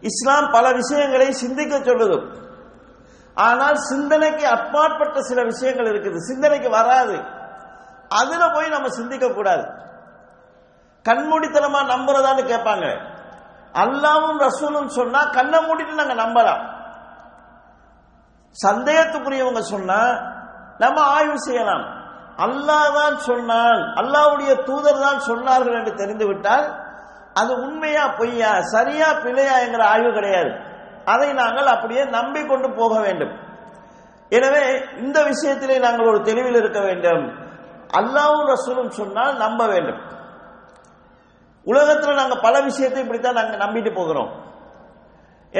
இஸ்லாம் 0.00 0.50
பல 0.50 0.72
விஷயங்களை 0.72 1.32
சிந்திக்க 1.32 1.78
சொல்லுது. 1.78 2.40
ஆனால் 3.34 3.76
சிந்தனைக்கு 3.76 4.46
அப்பாற்பட்ட 4.46 5.22
சில 5.22 5.42
விஷயங்கள் 5.42 5.86
இருக்குது. 5.86 6.16
சிந்தனைக்கு 6.16 6.70
வராது. 6.70 7.20
அதுல 8.08 8.50
போய் 8.50 8.68
நம்ம 8.68 8.88
சிந்திக்க 8.88 9.28
கூடாது. 9.28 9.62
கண்மூடித்தனமா 11.08 11.82
நம்புறதான்னு 11.82 12.42
கேட்பாங்க. 12.52 13.10
அல்லாவும் 13.72 14.38
ரசூலும் 14.38 14.88
சொன்னா 14.88 15.24
கண்ணை 15.24 15.64
மூடிட்டு 15.64 16.04
நாங்க 16.04 16.14
நம்பலாம். 16.14 16.70
சந்தேகத்துக்குரியவங்க 18.66 19.60
சொன்னா 19.60 20.00
நம்ம 20.78 21.00
ஆய்வு 21.00 21.40
செய்யலாம். 21.40 22.01
அல்லாஹ் 22.44 22.88
தான் 22.98 23.16
சொன்னால் 23.28 23.82
அல்லாவுடைய 24.00 24.52
தூதர் 24.68 25.04
தான் 25.06 25.20
சொன்னார்கள் 25.28 25.78
என்று 25.80 25.92
தெரிந்துவிட்டால் 26.00 26.66
அது 27.40 27.52
உண்மையா 27.64 28.04
பொய்யா 28.18 28.52
சரியா 28.74 29.08
பிழையா 29.24 29.56
என்கிற 29.64 29.82
ஆய்வு 29.92 30.10
கிடையாது. 30.16 30.50
அதை 31.12 31.28
நாங்கள் 31.42 31.68
அப்படியே 31.74 32.02
நம்பிக்கொண்டு 32.18 32.68
போக 32.80 32.94
வேண்டும். 33.04 33.32
எனவே 34.36 34.64
இந்த 35.02 35.18
விஷயத்திலே 35.30 35.76
நாங்கள் 35.86 36.08
ஒரு 36.10 36.20
தெளிவில் 36.28 36.58
இருக்க 36.60 36.80
வேண்டும். 36.88 37.24
அல்லாவும் 37.98 38.50
ரசூலும் 38.52 38.92
சொன்னால் 38.98 39.34
நம்ப 39.44 39.62
வேண்டும். 39.72 40.00
உலகத்தில் 41.66 42.20
நாங்கள் 42.20 42.44
பல 42.46 42.54
விஷயத்தை 42.68 43.00
இப்படித்தான் 43.02 43.38
நாங்கள் 43.40 43.62
நம்பிட்டு 43.64 43.92
போகிறோம். 43.98 44.30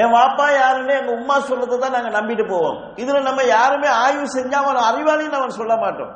என் 0.01 0.13
வாப்பா 0.17 0.47
யாருன்னு 0.59 0.93
எங்க 0.99 1.11
உம்மா 1.19 1.35
சொல்றதை 1.49 1.77
தான் 1.79 1.95
நாங்கள் 1.97 2.17
நம்பிட்டு 2.19 2.45
போவோம். 2.53 2.77
இதுல 3.01 3.21
நம்ம 3.29 3.43
யாருமே 3.55 3.89
ஆய்வு 4.03 4.25
செஞ்சா 4.37 4.59
அவன் 4.63 4.87
அறிவாளின்னு 4.89 5.39
அவன் 5.39 5.57
சொல்ல 5.59 5.75
மாட்டோம். 5.83 6.13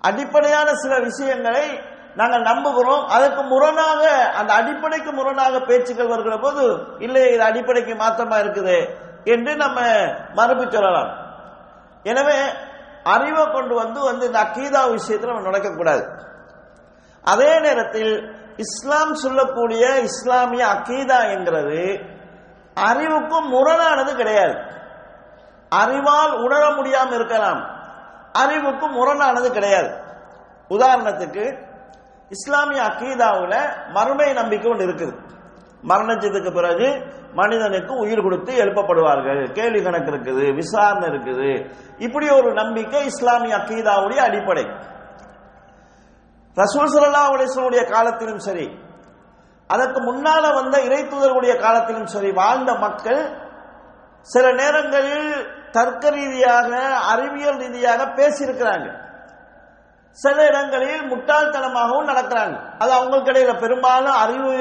அடிப்படையான 0.00 0.74
சில 0.74 0.98
விஷயங்களை 0.98 1.80
நாங்கள் 2.14 2.42
நம்புகிறோம். 2.42 3.06
அதற்கு 3.06 3.42
முரணாக 3.42 4.32
அந்த 4.32 4.52
அடிப்படைக்கு 4.52 5.12
முரணாக 5.12 5.60
பேச்சுக்கள் 5.60 6.06
வருகிற 6.06 6.38
போது 6.38 6.78
இல்லை 6.98 7.32
இது 7.32 7.42
அடிப்படைக்கு 7.42 7.94
மாற்றமா 7.94 8.38
இருக்குது? 8.38 8.88
என்று 9.24 9.56
நம்ம 9.56 9.80
மறுப்பு 10.34 10.70
சொல்லலாம். 10.70 11.16
எனவே 12.02 12.38
அறிவை 13.04 13.50
கொண்டு 13.50 13.74
வந்து 13.74 14.00
வந்து 14.00 14.26
இந்த 14.26 14.38
அக்கீதா 14.38 14.90
விஷயத்தில் 14.90 15.32
நம்ம 15.32 15.48
நடக்கக்கூடாது. 15.48 16.08
அதே 17.22 17.60
நேரத்தில் 17.60 18.36
இஸ்லாம் 18.56 19.14
சொல்லக்கூடிய 19.14 20.00
இஸ்லாமிய 20.00 20.66
அக்கீதா 20.66 21.30
என்கிறது 21.30 22.00
அறிவுக்கும் 22.74 23.48
முரணானது 23.48 24.16
கிடையாது. 24.16 24.56
அறிவால் 25.68 26.32
உணர 26.32 26.70
முடியாமல் 26.70 27.12
இருக்கலாம். 27.12 27.77
அறிவுக்கும் 28.42 28.98
முரணானது 28.98 29.48
கிடையாது. 29.50 29.90
உதாரணத்துக்கு 30.70 31.44
இஸ்லாமிய 32.36 32.80
அக்கீதாவில் 32.82 33.60
மறுமை 33.96 34.28
நம்பிக்கை 34.40 34.70
ஒன்று 34.70 34.86
இருக்குது. 34.86 35.14
மரணத்துக்கு 35.90 36.50
பிறகு 36.58 36.88
மனிதனுக்கு 37.32 37.92
உயிர் 38.02 38.22
கொடுத்து 38.22 38.52
எழுப்பப்படுவார்கள். 38.62 39.40
கேள்வி 39.52 39.80
கணக்கு 39.82 40.10
இருக்குது 40.12 40.44
விசாரணை 40.60 41.06
இருக்குது. 41.08 41.50
இப்படி 41.98 42.26
ஒரு 42.38 42.50
நம்பிக்கை 42.52 43.02
இஸ்லாமிய 43.04 43.56
அக்கீதாவுடைய 43.56 44.20
அடிப்படை. 44.28 44.66
ரசூல் 46.56 46.92
சல்லா 46.92 47.84
காலத்திலும் 47.94 48.44
சரி 48.46 48.66
அதற்கு 49.74 49.98
முன்னால 50.00 50.44
வந்த 50.54 50.76
இறை 50.86 51.00
தூதர்களுடைய 51.04 51.54
காலத்திலும் 51.64 52.10
சரி 52.12 52.30
வாழ்ந்த 52.38 52.70
மக்கள் 52.84 53.20
சில 54.32 54.46
நேரங்களில் 54.60 55.28
தர்க்க 55.76 56.10
ரீதியாக 56.16 56.70
அறிவியல் 57.12 57.60
ரீதியாக 57.64 58.00
பேசியிருக்கிறாங்க. 58.18 58.88
சில 60.18 60.36
இடங்களில் 60.50 61.04
முட்டாள்தனமாகவும் 61.10 62.08
நடக்கிறாங்க. 62.10 62.56
அது 62.82 62.90
அவங்களுக்கு 62.98 63.30
இடையில 63.32 63.52
பெரும்பாலும் 63.64 64.16
அறிவு 64.22 64.52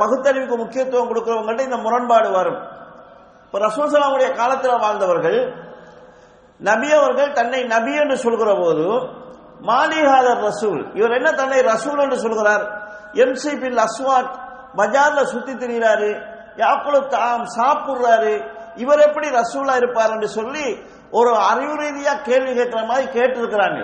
பகுத்தறிவுக்கு 0.00 0.56
முக்கியத்துவம் 0.62 1.10
கொடுக்கிறவங்கள்ட்ட 1.10 1.68
இந்த 1.68 1.78
முரண்பாடு 1.84 2.30
வரும். 2.38 2.60
இப்போ 3.44 3.58
ரசூசலாவுடைய 3.66 4.28
காலத்தில் 4.40 4.82
வாழ்ந்தவர்கள் 4.84 5.38
நபி 6.68 6.88
அவர்கள் 6.98 7.30
தன்னை 7.38 7.60
நபி 7.74 7.92
என்று 8.02 8.16
சொல்கிற 8.24 8.50
போது 8.62 8.86
மாலிகாதர் 9.68 10.42
ரசூல் 10.48 10.80
இவர் 10.98 11.16
என்ன 11.18 11.28
தன்னை 11.40 11.58
ரசூல் 11.72 12.02
என்று 12.04 12.18
சொல்கிறார்? 12.24 12.64
எம்சிபி 13.24 13.56
பில் 13.62 13.82
அஸ்வாட் 13.86 14.32
பஜார்ல 14.78 15.20
சுத்தி 15.32 15.52
திரிகிறாரு 15.62 16.10
யாக்குழு 16.62 17.00
தாம் 17.14 17.46
சாப்பிடுறாரு 17.58 18.34
இவர் 18.82 19.06
எப்படி 19.08 19.28
ரசூலா 19.40 19.74
இருப்பார் 19.76 20.14
என்று 20.16 20.28
சொல்லி 20.28 20.66
ஒரு 21.10 21.32
அறிவு 21.50 21.74
ரீதியா 21.82 22.12
கேள்வி 22.22 22.52
கேட்கிற 22.54 22.84
மாதிரி 22.84 23.06
கேட்டிருக்கிறாங்க. 23.18 23.80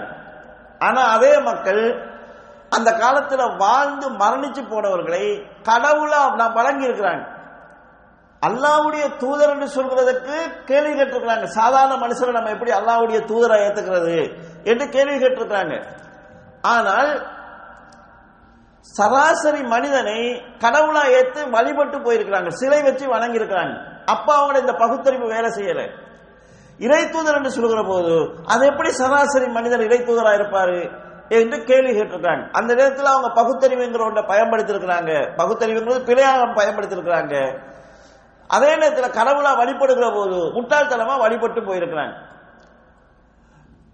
ஆனா 0.79 1.03
அதே 1.17 1.33
மக்கள் 1.39 1.83
அந்த 2.77 2.91
காலத்துல 3.03 3.43
வாழ்ந்து 3.57 4.07
மரணிச்சு 4.23 4.63
போனவர்களை 4.69 5.25
கடவுளா 5.69 6.21
நான் 6.41 6.57
வழங்கி 6.59 6.89
இருக்கிறாங்க 6.89 7.27
அல்லாவுடைய 8.43 9.17
தூதர் 9.17 9.51
என்று 9.55 9.67
சொல்கிறதுக்கு 9.77 10.37
கேள்வி 10.65 10.93
கேட்டிருக்கிறாங்க. 10.93 11.47
சாதாரண 11.59 11.95
மனுஷரை 12.05 12.33
நம்ம 12.33 12.51
எப்படி 12.51 12.73
அல்லாவுடைய 12.79 13.19
தூதரை 13.31 13.59
ஏத்துக்கிறது 13.67 14.17
என்று 14.65 14.89
கேள்வி 14.89 15.17
கேட்டிருக்கிறாங்க. 15.17 15.75
ஆனால் 16.75 17.11
சராசரி 18.97 19.63
மனிதனை 19.75 20.19
கடவுளா 20.65 21.03
ஏத்து 21.19 21.41
வழிபட்டு 21.51 21.99
போயிருக்கிறாங்க. 21.99 22.49
சிலை 22.61 22.83
வச்சு 22.83 23.05
வணங்கி 23.09 23.41
இருக்கிறாங்க 23.41 23.75
அப்ப 24.07 24.29
அவங்கள 24.39 24.59
இந்த 24.59 24.73
பகுத்தறிவு 24.73 25.27
வேலை 25.29 25.51
செய்யல. 25.51 25.91
இறை 26.79 27.11
தூதர் 27.11 27.35
என்று 27.35 27.51
சொல்கிற 27.51 27.83
போது 27.83 28.35
அது 28.47 28.67
எப்படி 28.67 28.91
சராசரி 28.91 29.47
மனிதன் 29.47 29.81
இறை 29.81 29.99
தூதரா 29.99 30.33
இருப்பாரு 30.37 30.91
என்று 31.29 31.65
கேள்வி 31.65 31.91
கேட்டிருக்காங்க 31.91 32.51
அந்த 32.53 32.75
நேரத்தில் 32.75 33.05
அவங்க 33.05 33.43
பகுத்தறிவுங்கிற 33.43 34.05
ஒன்றை 34.05 34.25
பயன்படுத்திருக்கிறாங்க 34.25 35.13
பகுத்தறிவுங்கிறது 35.37 36.05
பிழையாக 36.05 36.47
பயன்படுத்திருக்கிறாங்க 36.47 37.61
அதே 38.47 38.77
நேரத்தில் 38.77 39.17
கடவுளா 39.21 39.51
வழிபடுகிற 39.61 40.15
போது 40.15 40.39
முட்டாள்தனமா 40.57 41.19
வழிபட்டு 41.19 41.61
போயிருக்கிறாங்க. 41.61 42.15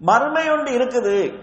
மர்மையொன்று 0.07 0.51
ஒன்று 0.51 0.77
இருக்குது. 0.77 1.39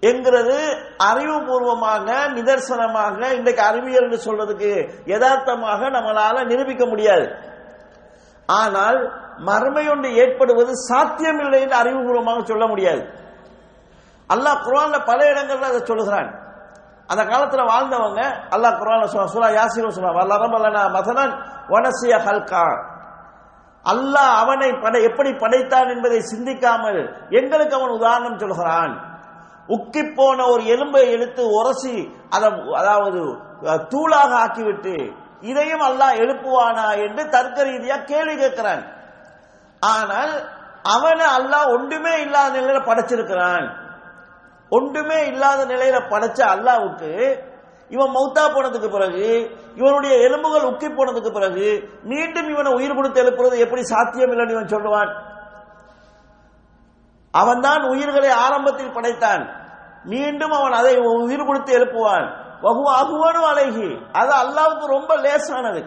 என்கிறது 0.00 0.56
அறிவுபூர்வமாக 0.98 2.08
நிதர்சனமாக 2.34 3.32
இன்றைக்கு 3.34 3.62
அறிவியல் 3.62 4.10
சொல்றதுக்கு 4.10 4.90
யதார்த்தமாக 5.04 5.90
நம்மளால 5.90 6.46
நிரூபிக்க 6.46 6.86
முடியாது. 6.86 7.56
ஆனால் 8.48 8.98
மறுமை 9.48 9.84
ஒன்று 9.92 10.08
ஏற்படுவது 10.22 10.72
சாத்தியமில்லை 10.90 11.58
என்று 11.64 11.76
அறிவுபூர்வமாக 11.82 12.40
சொல்ல 12.50 12.66
முடியாது. 12.72 13.02
அல்லாஹ் 14.30 14.62
குரான்ல 14.66 14.96
பல 15.10 15.18
இடங்கள்ல 15.32 15.70
அதை 15.72 15.80
சொல்லுகிறான். 15.90 16.30
அந்த 17.10 17.22
காலத்துல 17.30 17.62
வாழ்ந்தவங்க 17.72 18.20
அல்லாஹ் 18.54 18.78
குரான் 18.80 19.12
சொல்ல 19.12 19.32
சுரா 19.34 19.48
சொன்னா 19.74 19.92
சொல்லுவான் 19.96 20.96
மதனன் 20.96 21.34
வனசிய 21.74 22.14
ஹல்கா 22.26 22.66
அல்லாஹ் 23.92 24.32
அவனை 24.42 24.70
படை 24.84 24.98
எப்படி 25.08 25.30
படைத்தான் 25.42 25.92
என்பதை 25.94 26.18
சிந்திக்காமல் 26.32 27.00
எங்களுக்கு 27.38 27.74
அவன் 27.78 27.96
உதாரணம் 27.98 28.40
சொல்கிறான். 28.42 28.94
உக்கி 29.76 30.02
போன 30.18 30.38
ஒரு 30.52 30.62
எலும்பை 30.74 31.02
எடுத்து 31.14 31.42
உரசி 31.58 31.96
அதை 32.34 32.48
அதாவது 32.80 33.20
தூளாக 33.92 34.30
ஆக்கிவிட்டு 34.44 34.94
இதையும் 35.40 35.84
அல்லாஹ் 35.88 36.20
எழுப்புவானா 36.22 36.86
என்று 37.06 37.28
தர்க்க 37.28 37.64
ரீதியா 37.64 38.04
கேள்வி 38.04 38.34
கேட்கிறான். 38.36 38.82
ஆனால் 39.82 40.32
அவனை 40.82 41.26
அல்லாஹ் 41.38 41.72
ஒன்றுமே 41.74 42.20
இல்லாத 42.20 42.60
நிலையில 42.60 42.80
படைச்சிருக்கிறான். 42.88 43.66
ஒன்றுமே 44.70 45.26
இல்லாத 45.26 45.60
நிலையில 45.64 45.98
படைச்ச 46.12 46.40
அல்லாவுக்கு 46.54 47.12
இவன் 47.90 48.14
மௌத்தா 48.16 48.42
போனதுக்கு 48.54 48.88
பிறகு 48.88 49.28
இவனுடைய 49.74 50.14
எலும்புகள் 50.26 50.68
உக்கி 50.70 50.88
போனதுக்கு 50.88 51.30
பிறகு 51.32 51.68
மீண்டும் 52.02 52.48
இவனை 52.48 52.72
உயிர் 52.72 52.96
கொடுத்து 52.96 53.22
எழுப்புறது 53.22 53.56
எப்படி 53.64 53.82
சாத்தியம் 53.82 54.32
இல்லைன்னு 54.32 54.56
இவன் 54.56 54.74
சொல்லுவான். 54.74 55.12
அவன்தான் 57.34 57.82
உயிர்களை 57.82 58.30
ஆரம்பத்தில் 58.30 58.92
படைத்தான். 58.92 59.42
மீண்டும் 60.04 60.50
அவன் 60.50 60.72
அதை 60.72 60.98
உயிர் 60.98 61.46
கொடுத்து 61.46 61.72
எழுப்புவான். 61.78 62.28
அகுவனும் 62.62 63.46
அழகி 63.46 64.06
அது 64.12 64.32
அல்லாவுக்கு 64.32 64.86
ரொம்ப 64.86 65.16
லேசானது. 65.16 65.84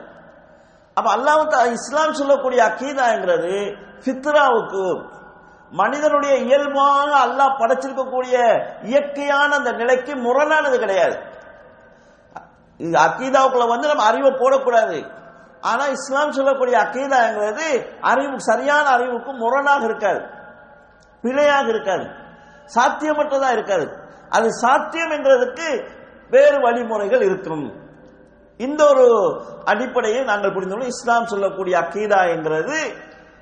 அப்ப 0.94 1.16
அல்லாஹ் 1.16 1.48
தா- 1.48 1.72
இஸ்லாம் 1.72 2.14
சொல்லக்கூடிய 2.14 2.64
அக்கீதாங்கிறது 2.64 3.76
ஃபித்ராவுக்கு. 4.06 5.10
மனிதனுடைய 5.70 6.36
இயல்பாக 6.36 7.26
அல்லாஹ் 7.26 7.62
படைச்சிருக்கக்கூடிய 7.62 8.66
இயற்கையான 8.84 9.56
அந்த 9.56 9.72
நிலைக்கு 9.72 10.14
முரணானது 10.14 10.80
கிடையாது. 10.80 11.20
இது 12.78 13.00
அக்கீதாவுக்குள்ள 13.00 13.68
வந்து 13.68 13.88
நம்ம 13.88 14.04
அறிவை 14.04 14.32
போடக்கூடாது. 14.32 15.12
ஆனா 15.62 15.86
இஸ்லாம் 15.86 16.32
சொல்லக்கூடிய 16.32 16.78
அக்கீதாங்கிறது 16.78 18.00
அறிவு 18.02 18.42
சரியான 18.42 18.90
அறிவுக்கு 18.90 19.34
முரணாக 19.34 19.84
இருக்காது. 19.84 20.26
பிழையாக 21.22 21.68
இருக்காது. 21.68 22.10
சாத்தியமற்றதா 22.76 23.52
இருக்காது. 23.52 24.00
அது 24.30 24.54
சாத்தியம் 24.54 25.10
என்றதுக்கு 25.10 26.00
வேறு 26.34 26.58
வழிமுறைகள் 26.66 27.24
இருக்கும். 27.30 27.66
இந்த 28.66 28.82
ஒரு 28.92 29.06
அடிப்படையை 29.72 30.22
நாங்கள் 30.32 30.54
புரிந்து 30.56 30.92
இஸ்லாம் 30.94 31.32
சொல்லக்கூடிய 31.32 31.76
அக்கீதா 31.84 32.20
என்கிறது 32.34 32.78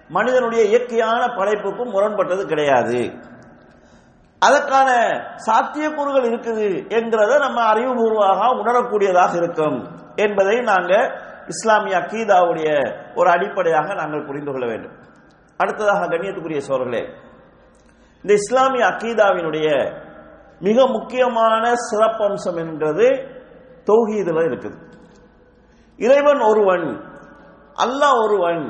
மனிதனுடைய 0.09 0.61
இயற்கையான 0.71 1.21
படைப்புக்கும் 1.39 1.93
முரண்பட்டது 1.95 2.43
கிடையாது. 2.51 3.01
அதற்கான 4.41 4.89
சாத்தியக்கூறுகள் 5.47 6.27
இருக்குது 6.29 6.67
என்கிறத 6.97 7.31
நம்ம 7.45 7.59
அறிவுபூர்வமாக 7.73 8.51
உணரக்கூடியதாக 8.61 9.33
இருக்கும் 9.41 9.77
என்பதை 10.25 10.55
நாங்கள் 10.71 11.07
இஸ்லாமிய 11.53 11.97
அக்கீதாவுடைய 11.97 12.69
ஒரு 13.15 13.29
அடிப்படையாக 13.35 13.93
நாங்கள் 13.93 14.27
புரிந்து 14.29 14.51
கொள்ள 14.51 14.65
வேண்டும். 14.71 14.95
அடுத்ததாக 15.59 16.07
கண்ணியத்துக்குரிய 16.11 16.61
சோழர்களே 16.67 17.03
இந்த 18.23 18.33
இஸ்லாமிய 18.41 18.83
அக்கீதாவினுடைய 18.91 19.67
மிக 20.67 20.87
முக்கியமான 20.95 21.63
சிறப்பம்சம் 21.89 22.57
என்கிறது 22.63 23.07
தௌஹீதுல 23.89 24.39
இருக்குது. 24.49 24.77
இறைவன் 25.99 26.41
ஒருவன் 26.49 26.87
அல்லாஹ் 27.85 28.17
ஒருவன் 28.23 28.61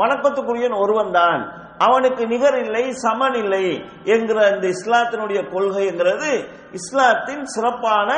வணக்கத்துக்குரியன் 0.00 0.76
ஒருவன் 0.82 1.12
தான். 1.20 1.42
அவனுக்கு 1.86 2.22
நிகர் 2.32 2.58
இல்லை 2.64 2.84
சமன் 3.04 3.36
இல்லை 3.42 3.64
என்கிற 4.14 4.38
இந்த 4.54 4.66
இஸ்லாத்தினுடைய 4.76 5.40
கொள்கைங்கிறது 5.54 6.30
இஸ்லாத்தின் 6.78 7.44
சிறப்பான 7.54 8.10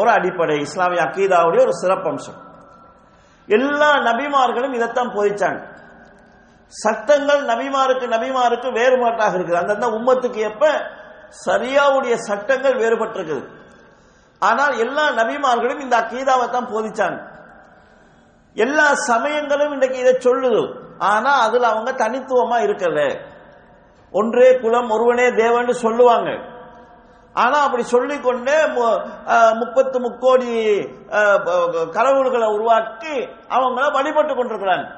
ஒரு 0.00 0.10
அடிப்படை 0.16 0.56
இஸ்லாமிய 0.66 1.02
அக்கீதாவுடைய 1.06 1.60
ஒரு 1.66 1.74
சிறப்பம்சம். 1.82 2.38
எல்லா 3.48 3.90
நபிமார்களும் 4.08 4.76
இதைத்தான் 4.78 5.14
போதிச்சாங்க. 5.16 5.60
சட்டங்கள் 6.82 7.42
நபிமாருக்கு 7.52 8.06
நபிமாருக்கு 8.16 8.68
வேறுபாட்டாக 8.78 9.36
இருக்குது. 9.36 9.60
அந்தந்த 9.62 9.86
உம்மத்துக்கு 9.98 10.40
எப்ப 10.50 10.64
சரியாவுடைய 11.46 12.14
சட்டங்கள் 12.14 12.74
வேறுபட்டிருக்குது. 12.74 13.48
ஆனால் 14.38 14.78
எல்லா 14.78 15.08
நபிமார்களும் 15.08 15.80
இந்த 15.80 15.96
அக்கீதாவை 15.96 16.48
தான் 16.48 16.66
போதிச்சாங்க. 16.66 17.28
எல்லா 18.54 18.94
சமயங்களும் 18.94 19.72
இன்றைக்கு 19.72 19.98
இதை 19.98 20.12
சொல்லுது. 20.12 20.76
ஆனா 20.98 21.40
அதுல 21.40 21.66
அவங்க 21.66 21.92
தனித்துவமா 21.92 22.62
இருக்கல. 22.62 23.20
ஒன்றே 24.12 24.58
குலம் 24.58 24.90
ஒருவனே 24.90 25.30
தேவன்னு 25.30 25.70
சொல்லுவாங்க. 25.70 26.30
ஆனா 27.32 27.58
அப்படி 27.58 27.82
சொல்லிக்கொண்டே 27.82 28.62
மு- 28.62 29.10
முப்பத்து 29.54 30.00
முக்கோடி 30.00 30.76
கடவுள்களை 31.90 32.48
உருவாக்கி 32.48 33.28
அவங்கள 33.48 33.92
வழிபட்டு 33.92 34.34
கொண்டிருக்கிறாங்க. 34.34 34.90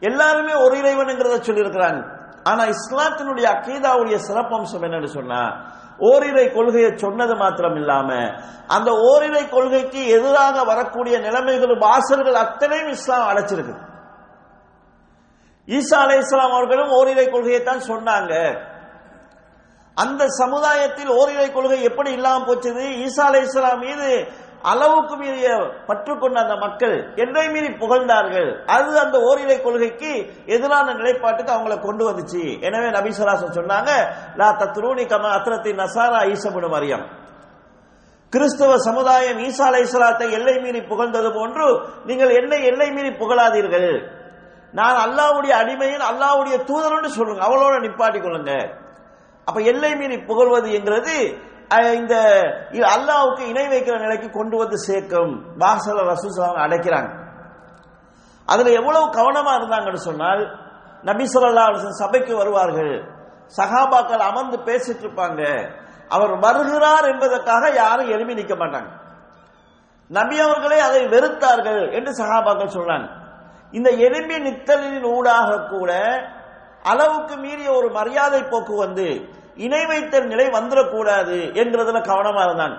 எல்லாருமே 0.00 0.54
ஒரு 0.54 0.76
இறைவனுங்கிறத 0.76 1.40
சொல்லியிருக்கிறாங்க. 1.40 2.21
ஆனா 2.44 2.62
இஸ்லாத்தினுடைய 2.74 3.46
அக்கீதாவுடைய 3.54 4.16
சிறப்பம்சம் 4.28 4.84
என்னன்னு 4.86 5.10
சொன்னா 5.18 5.42
ஓரிரை 5.98 6.44
கொள்கையை 6.52 6.90
சொன்னது 6.96 7.34
மாத்திரம் 7.36 7.76
இல்லாம 7.76 8.10
அந்த 8.66 8.90
ஓரிரை 9.10 9.48
கொள்கைக்கு 9.48 10.00
எதிராக 10.16 10.64
வரக்கூடிய 10.64 11.18
நிலைமைகள் 11.18 11.74
வாசல்கள் 11.78 12.38
அத்தனையும் 12.44 12.92
இஸ்லாம் 12.96 13.28
அடைச்சிருக்கு. 13.32 13.74
ஈசா 15.68 15.98
அலை 16.04 16.16
இஸ்லாம் 16.18 16.52
அவர்களும் 16.52 16.92
ஓரிரை 16.98 17.26
கொள்கையைத்தான் 17.26 17.88
சொன்னாங்க. 17.90 18.32
அந்த 19.96 20.22
சமுதாயத்தில் 20.28 21.10
ஓரிரை 21.20 21.52
கொள்கை 21.52 21.82
எப்படி 21.82 22.10
இல்லாம 22.12 22.44
போச்சது 22.46 22.84
ஈசா 23.06 23.24
அலை 23.30 23.42
இஸ்லாம் 23.42 23.78
மீது 23.78 24.08
அளவுக்கு 24.70 25.14
மீறிய 25.20 25.48
பற்றுக்கொண்ட 25.88 26.36
அந்த 26.44 26.54
மக்கள் 26.64 26.94
என்னை 27.22 27.44
மீறி 27.54 27.70
புகழ்ந்தார்கள். 27.82 28.50
அது 28.76 28.92
அந்த 29.04 29.16
ஓரிரை 29.28 29.56
கொள்கைக்கு 29.64 30.12
எதிரான 30.54 30.94
நிலைப்பாட்டுக்கு 30.98 31.54
அவங்கள 31.54 31.76
கொண்டு 31.86 32.04
வந்துச்சு. 32.08 32.44
எனவே 32.66 32.88
நபிசராசன் 32.98 33.56
சொன்னாங்க 33.58 33.90
லா 34.40 34.48
தத்ரூனி 34.62 35.04
கம 35.12 35.30
அத்ரத்தி 35.38 35.72
நசாரா 35.82 36.20
ஈசபுடு 36.34 36.70
மரியம். 36.76 37.04
கிறிஸ்தவ 38.32 38.76
சமுதாயம் 38.88 39.40
ஈசா 39.46 39.64
அலை 39.70 39.80
இஸ்லாத்தை 39.86 40.26
எல்லை 40.36 40.54
மீறி 40.64 40.80
புகழ்ந்தது 40.90 41.30
போன்று 41.38 41.66
நீங்கள் 42.08 42.36
என்னை 42.40 42.58
எல்லை 42.70 42.88
மீறி 42.96 43.10
புகழாதீர்கள். 43.22 43.90
நான் 44.78 44.98
அல்லாவுடைய 45.04 45.52
அடிமையின் 45.62 46.04
அல்லாவுடைய 46.10 46.56
தூதர்னு 46.68 47.10
சொல்லுங்க 47.16 47.42
அவளோட 47.48 47.74
நிப்பாட்டிக் 47.86 48.24
கொள்ளுங்க. 48.26 48.52
அப்ப 49.48 49.58
எல்லை 49.72 49.90
மீறி 50.00 50.16
புகழ்வது 50.28 50.68
என்கிறது 50.78 51.16
இந்த 51.80 52.40
இ- 52.70 53.38
இணை 53.38 53.66
வைக்கிற 53.66 54.00
நிலைக்கு 54.00 54.30
கொண்டு 54.30 54.56
வந்து 54.56 54.78
சேர்க்கும் 54.78 55.60
வாசல 55.60 56.12
ரசூசலாம் 56.12 56.58
அடைக்கிறாங்க. 56.58 57.20
அதுல 58.46 58.70
எவ்வளவு 58.70 59.06
கவனமா 59.06 59.52
இருந்தாங்கன்னு 59.54 59.94
சொன்னால் 59.94 60.58
நபி 61.02 61.24
சொல்லா 61.24 61.88
சபைக்கு 61.88 62.36
வருவார்கள். 62.36 63.10
சகாபாக்கள் 63.56 64.18
அமர்ந்து 64.18 64.58
பேசிட்டு 64.58 65.04
இருப்பாங்க. 65.04 65.70
அவர் 66.08 66.38
வருகிறார் 66.38 67.04
என்பதற்காக 67.04 67.70
யாரும் 67.70 68.08
எழுப்பி 68.08 68.34
நிற்க 68.34 68.54
மாட்டாங்க. 68.54 68.88
நபி 70.08 70.40
அவர்களே 70.40 70.80
அதை 70.80 71.04
வெறுத்தார்கள் 71.04 71.92
என்று 71.92 72.24
சகாபாக்கள் 72.24 72.78
சொல்றாங்க. 72.78 73.08
இந்த 73.70 73.90
எலும்பி 73.90 74.40
நித்தலின் 74.40 75.04
ஊடாக 75.04 75.66
கூட 75.68 76.20
அளவுக்கு 76.82 77.36
மீறிய 77.36 77.72
ஒரு 77.72 77.90
மரியாதை 77.90 78.42
போக்கு 78.42 78.76
வந்து 78.76 79.28
இணை 79.56 79.82
வைத்தல் 79.90 80.30
நிலை 80.32 80.46
வந்துடக்கூடாது 80.56 81.36
என்கிறதுல 81.60 82.00
கவனமா 82.10 82.42
இருந்தான். 82.48 82.76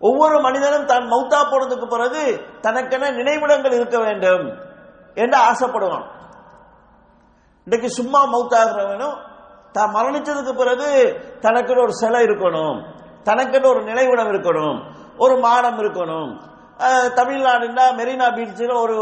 ஒவ்வொரு 0.00 0.36
மனிதனும் 0.46 0.90
தான் 0.90 1.06
மௌத்தா 1.12 1.40
போனதுக்கு 1.52 1.86
பிறகு 1.94 2.22
தனக்கென 2.64 3.10
நினைவிடங்கள் 3.18 3.76
இருக்க 3.78 3.98
வேண்டும் 4.06 4.44
என்று 5.22 5.38
ஆசைப்படுவான். 5.48 6.06
இன்றைக்கு 7.66 7.88
சும்மா 7.98 8.20
மௌத்தாகிறவனும் 8.34 9.16
தான் 9.76 9.94
மரணிச்சதுக்கு 9.96 10.52
பிறகு 10.60 10.90
தனக்குன்னு 11.46 11.84
ஒரு 11.86 11.94
சிலை 12.02 12.20
இருக்கணும் 12.28 12.78
தனக்குன்னு 13.28 13.70
ஒரு 13.72 13.80
நினைவிடம் 13.88 14.30
இருக்கணும் 14.34 14.78
ஒரு 15.24 15.34
மாடம் 15.46 15.80
இருக்கணும் 15.82 16.30
தமிழ்நாடுன்னா 17.18 17.84
மெரினா 17.98 18.26
பீச்சில் 18.36 18.72
ஒரு 18.82 18.96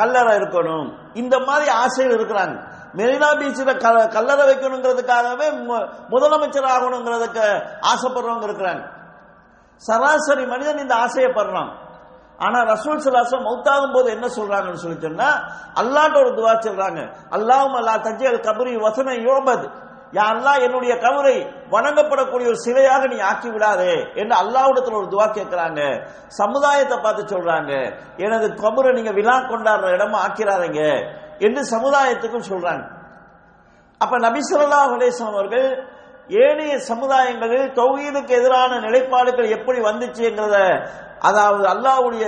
கல்லறை 0.00 0.32
இருக்கணும். 0.40 0.86
இந்த 1.20 1.34
மாதிரி 1.48 1.70
ஆசைகள் 1.82 2.16
இருக்கிறாங்க. 2.18 2.56
மெரினா 2.94 3.38
பீச்சில் 3.38 3.78
கல்லறை 4.08 4.54
வைக்கணுங்கிறதுக்காகவே 4.54 5.50
மு- 5.68 5.88
முதலமைச்சர் 6.10 6.72
ஆகணுங்கிறதுக்கு 6.74 7.46
ஆசைப்படுறவங்க 7.80 8.42
இருக்கிறாங்க. 8.42 8.82
சராசரி 9.76 10.46
மனிதன் 10.46 10.78
இந்த 10.78 10.94
ஆசையை 10.94 11.32
படுறான் 11.32 11.70
ஆனா 12.38 12.62
ரசூல் 12.62 12.98
சலாசம் 12.98 13.44
மௌத்தாகும் 13.44 13.92
போது 13.92 14.10
என்ன 14.10 14.26
சொல்றாங்கன்னு 14.26 14.74
சொல்லி 14.74 15.00
சொன்னா 15.00 15.28
அல்லாட்ட 15.74 16.16
ஒரு 16.18 16.30
துவா 16.34 16.58
சொல்றாங்க. 16.58 17.00
அல்லாஹும் 17.30 17.74
அல்லா 17.74 18.00
தஞ்சை 18.00 18.40
கபரி 18.40 18.80
வசன 18.80 19.12
யோபது 19.12 19.68
யா 20.12 20.22
அல்லாஹ் 20.34 20.62
என்னுடைய 20.62 20.98
கவரை 20.98 21.34
வணங்கப்படக்கூடிய 21.70 22.46
ஒரு 22.46 22.56
சிலையாக 22.66 23.08
நீ 23.08 23.18
ஆக்கி 23.18 23.50
விடாதே 23.50 24.12
என்று 24.14 24.36
அல்லாவிடத்தில் 24.36 24.94
ஒரு 24.94 25.06
துவா 25.06 25.26
கேட்கிறாங்க 25.30 25.80
சமுதாயத்தை 26.26 26.98
பார்த்து 26.98 27.36
சொல்றாங்க. 27.36 27.96
எனது 28.16 28.48
கபரை 28.48 28.92
நீங்க 28.92 29.10
விழா 29.10 29.36
கொண்டாடுற 29.38 29.86
இடமா 29.96 30.18
ஆக்கிறாதீங்க 30.28 30.82
என்று 31.46 31.62
சமுதாயத்துக்கும் 31.74 32.48
சொல்றாங்க. 32.50 32.84
அப்ப 34.00 34.14
நபி 34.26 34.40
ஸல்லல்லாஹு 34.48 34.94
அவர்கள் 35.32 35.68
ஏனைய 36.46 36.74
சமுதாயங்களில் 36.90 37.68
தொகுதிக்கு 37.78 38.32
எதிரான 38.40 38.72
நிலைப்பாடுகள் 38.86 39.54
எப்படி 39.56 39.78
வந்துச்சுங்கிறத 39.86 40.56
அதாவது 41.28 41.64
அல்லாஹ்வுடைய 41.72 42.26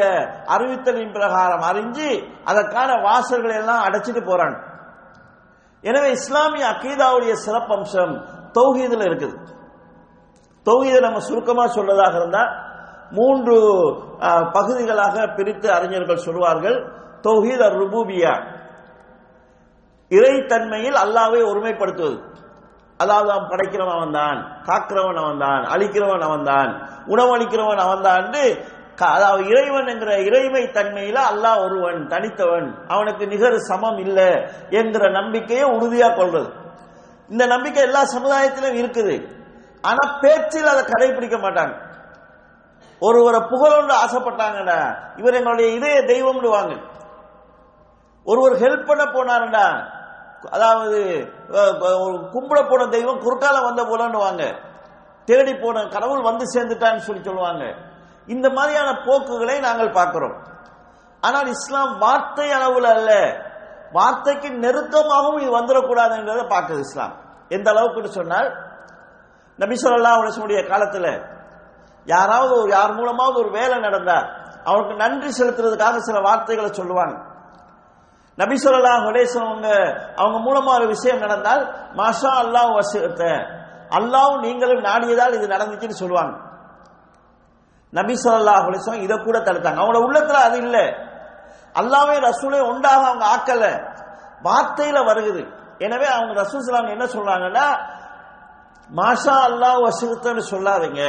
அறிவித்தலின் 0.54 1.14
பிரகாரம் 1.16 1.64
அறிஞ்சு 1.68 2.08
அதற்கான 2.50 2.88
வாசல்களை 3.06 3.54
எல்லாம் 3.60 3.84
அடைச்சிட்டு 3.86 4.22
போறாங்க. 4.30 4.56
எனவே 5.84 6.08
இஸ்லாமிய 6.18 6.64
அக்கீதாவுடைய 6.72 7.32
சிறப்பம்சம் 7.44 8.12
தௌஹீதில் 8.58 9.06
இருக்குது. 9.08 9.36
தௌஹீதை 10.66 10.98
நம்ம 11.06 11.20
சுருக்கமாக 11.28 11.68
சொல்றதாக 11.76 12.14
இருந்தால் 12.20 12.52
மூன்று 13.18 13.56
பகுதிகளாக 14.56 15.16
பிரித்து 15.38 15.68
அறிஞர்கள் 15.76 16.24
சொல்வார்கள். 16.26 16.78
தௌஹீத் 17.26 17.64
அர் 17.68 17.78
ருபூபியா 17.82 18.34
இறைத்தன்மையில் 20.16 20.98
அல்லாவை 21.04 21.40
ஒருமைப்படுத்துவது. 21.50 22.18
அதாவது 23.00 23.30
அவன் 23.34 23.50
படைக்கிறவன் 23.52 23.96
அவன் 23.98 24.16
தான் 24.20 24.38
காக்கிறவன் 24.68 25.20
அவன் 25.22 25.42
தான் 25.44 25.62
அழிக்கிறவன் 25.74 26.24
அவன் 26.28 26.46
தான் 26.52 26.70
உணவளிக்கிறவன் 27.12 27.82
அவன் 27.86 28.06
தான் 28.08 28.26
அதாவது 29.16 29.42
இறைவன் 29.50 29.88
என்கிற 29.92 30.12
இறைமை 30.26 30.62
தன்மையில 30.74 31.18
அல்லாஹ் 31.30 31.60
ஒருவன் 31.66 32.00
தனித்தவன் 32.12 32.66
அவனுக்கு 32.94 33.24
நிகர் 33.32 33.56
சமம் 33.68 33.98
இல்லை 34.04 34.28
என்கிற 34.80 35.04
நம்பிக்கையை 35.16 35.64
உறுதியா 35.76 36.08
கொள்றது 36.18 36.50
இந்த 37.30 37.44
நம்பிக்கை 37.54 37.82
எல்லா 37.88 38.02
சமுதாயத்திலும் 38.14 38.76
இருக்குது. 38.80 39.14
ஆனா 39.88 40.02
பேச்சில் 40.22 40.70
அதை 40.72 40.82
கடைபிடிக்க 40.92 41.36
மாட்டாங்க. 41.44 41.74
ஒருவரை 43.02 43.40
புகழொன்று 43.52 43.94
ஆசைப்பட்டாங்கடா 44.02 44.78
இவர் 45.20 45.38
எங்களுடைய 45.38 45.68
இதய 45.78 45.96
தெய்வம்னுவாங்க 46.12 46.74
ஒருவர் 48.26 48.54
ஹெல்ப் 48.62 48.88
பண்ண 48.90 49.04
போனாருடா 49.16 49.66
அதாவது 50.56 51.00
கும்பிட 52.34 52.60
போன 52.70 52.86
தெய்வம் 52.94 53.22
குறுக்கால 53.24 53.56
வந்த 53.68 53.82
போலன்னுவாங்க. 53.90 54.44
தேடி 55.28 55.54
போன 55.54 55.84
கடவுள் 55.94 56.28
வந்து 56.28 56.44
சேர்ந்துட்டான்னு 56.54 57.06
சொல்லி 57.06 57.22
சொல்லுவாங்க. 57.22 57.64
இந்த 58.34 58.46
மாதிரியான 58.56 58.90
போக்குகளை 59.06 59.56
நாங்கள் 59.66 59.96
பார்க்கிறோம். 59.98 60.36
ஆனால் 61.22 61.50
இஸ்லாம் 61.54 61.92
வார்த்தை 62.04 62.48
அளவில் 62.58 62.90
அல்ல. 62.96 63.10
வார்த்தைக்கு 63.96 64.48
நெருக்கமாகவும் 64.64 65.40
இது 65.42 65.52
வந்துடக்கூடாதுன்றதை 65.58 66.44
பார்க்குது 66.54 66.84
இஸ்லாம். 66.88 67.14
எந்த 67.56 67.68
அளவுக்குன்னு 67.72 68.16
சொன்னால் 68.18 68.48
நபி 69.58 69.76
சொல்லா 69.84 70.12
உடைய 70.44 70.60
காலத்தில் 70.68 71.12
யாராவது 72.06 72.52
ஒரு 72.60 72.70
யார் 72.76 72.96
மூலமாவது 72.98 73.36
ஒரு 73.42 73.50
வேலை 73.58 73.76
நடந்தால் 73.78 74.26
அவருக்கு 74.64 74.94
நன்றி 75.02 75.30
செலுத்துறதுக்காக 75.38 75.96
சில 76.08 76.20
வார்த்தைகளை 76.20 76.70
சொல்லுவாங்க. 76.72 77.16
நபி 78.36 78.54
சொல்லலா 78.54 78.92
அவங்க 79.40 79.68
அவங்க 80.16 80.38
மூலமா 80.38 80.74
ஒரு 80.74 80.86
விஷயம் 80.86 81.18
நடந்தால் 81.18 81.74
மாஷா 81.96 82.32
அல்லாஹ் 82.42 82.74
வசித்த 82.74 83.22
அல்லாவும் 83.90 84.40
நீங்களும் 84.40 84.80
நாடியதால் 84.80 85.32
இது 85.32 85.46
நடந்துச்சுன்னு 85.46 86.00
சொல்லுவாங்க. 86.02 86.36
நபி 87.90 88.14
சொல்லா 88.14 88.54
அலிஸ்லாம் 88.54 89.00
இதை 89.00 89.18
கூட 89.18 89.38
தடுத்தாங்க. 89.38 89.80
அவங்களோட 89.80 90.00
உள்ளத்துல 90.08 90.32
அது 90.32 90.58
இல்லை. 90.58 90.84
அல்லாவே 91.74 92.16
ரசூலே 92.18 92.60
உண்டாக 92.60 93.06
அவங்க 93.06 93.26
ஆக்கல. 93.36 93.64
வார்த்தையில 94.42 95.04
வருகுது. 95.04 95.52
எனவே 95.78 96.06
அவங்க 96.06 96.42
ரசூல் 96.42 96.58
சலாம் 96.58 96.86
என்ன 96.86 97.04
சொல்றாங்கன்னா 97.04 97.66
மாஷா 98.94 99.36
அல்லாஹ் 99.48 99.82
வசித்தன்னு 99.86 100.42
சொல்லாதீங்க. 100.50 101.02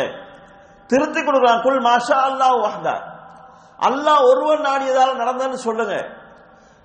திருத்தி 0.87 1.23
கொடுக்கலாம். 1.23 1.61
குல் 1.61 1.81
மாஷா 1.81 2.17
அல்லாஹ் 2.29 2.57
வஹ்தா. 2.65 2.95
அல்லாஹ் 3.79 4.23
ஒருவன் 4.23 4.61
நாடியதால் 4.61 5.15
நடந்தன்னு 5.15 5.53
சொல்லுங்க. 5.53 6.22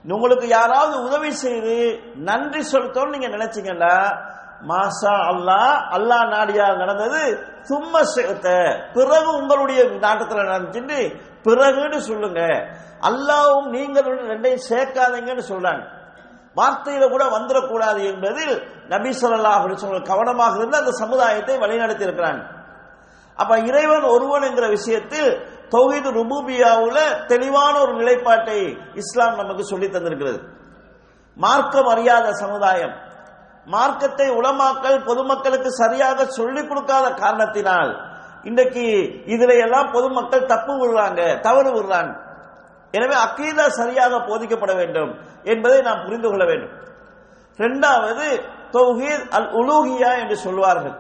உங்களுக்கு 0.05 0.49
யாராவது 0.49 1.03
உதவி 1.03 1.31
செய்து 1.33 1.77
நன்றி 2.15 2.61
செலுத்தோம்னு 2.73 3.15
நீங்க 3.15 3.29
நினைச்சீங்கல்ல 3.37 3.89
மாஷா 4.71 5.15
அல்லாஹ் 5.33 5.77
அல்லாஹ் 5.97 6.25
நாடியா 6.35 6.77
நடந்தது 6.77 7.21
சும்மா 7.63 8.01
சேர்த்த 8.03 8.49
பிறகு 8.95 9.31
உங்களுடைய 9.41 9.81
நாட்டத்தில் 9.85 10.51
நடந்துட்டு 10.53 10.99
பிறகுன்னு 11.45 11.97
சொல்லுங்க. 11.97 12.41
அல்லாவும் 13.09 13.69
நீங்களும் 13.75 14.31
ரெண்டையும் 14.31 14.67
சேர்க்காதீங்கன்னு 14.71 15.45
சொல்றாங்க. 15.53 15.85
வார்த்தையில 16.57 17.11
கூட 17.11 17.25
வந்துடக்கூடாது 17.37 18.01
என்பதில் 18.13 18.55
நபி 18.89 19.11
அப்படின்னு 19.23 19.85
அலைஹி 19.87 20.03
கவனமாக 20.03 20.57
இருந்து 20.57 20.77
அந்த 20.77 20.91
சமுதாயத்தை 20.91 21.59
வழிநடத்தி 21.59 22.05
இருக்கிறாங்க. 22.07 22.43
அப்ப 23.37 23.59
இறைவன் 23.59 24.03
ஒருவன் 24.03 24.43
என்கிற 24.43 24.69
விஷயத்தில் 24.69 25.31
தௌஹீது 25.71 26.11
ருபூபியாவுல 26.13 27.27
தெளிவான 27.27 27.81
ஒரு 27.81 27.93
நிலைப்பாட்டை 27.95 28.79
இஸ்லாம் 28.95 29.37
நமக்கு 29.37 29.65
சொல்லி 29.65 29.87
தந்திருக்கிறது. 29.87 30.41
மார்க்கம் 31.35 31.87
அறியாத 31.87 32.33
சமுதாயம். 32.33 32.95
மார்க்கத்தை 33.65 34.31
உளமாக்கல் 34.31 35.05
பொதுமக்களுக்கு 35.05 35.71
சரியாக 35.73 36.25
சொல்லிக் 36.25 36.69
கொடுக்காத 36.69 37.11
காரணத்தினால் 37.15 37.91
இன்றைக்கு 38.43 38.85
இதுல 39.27 39.61
எல்லாம் 39.61 39.91
பொதுமக்கள் 39.91 40.47
தப்பு 40.47 40.75
விடுறாங்க 40.75 41.41
தவறு 41.41 41.71
விடுறாங்க. 41.71 42.13
எனவே 42.91 43.15
அக்கீதா 43.15 43.67
சரியாக 43.69 44.17
போதிக்கப்பட 44.17 44.77
வேண்டும் 44.77 45.19
என்பதை 45.43 45.81
நாம் 45.81 46.05
புரிந்து 46.05 46.29
கொள்ள 46.29 46.45
வேண்டும். 46.45 46.71
இரண்டாவது 47.57 48.43
தௌஹீத் 48.73 49.29
அல் 49.29 49.51
உலூகியா 49.53 50.19
என்று 50.19 50.37
சொல்வார்கள். 50.37 50.97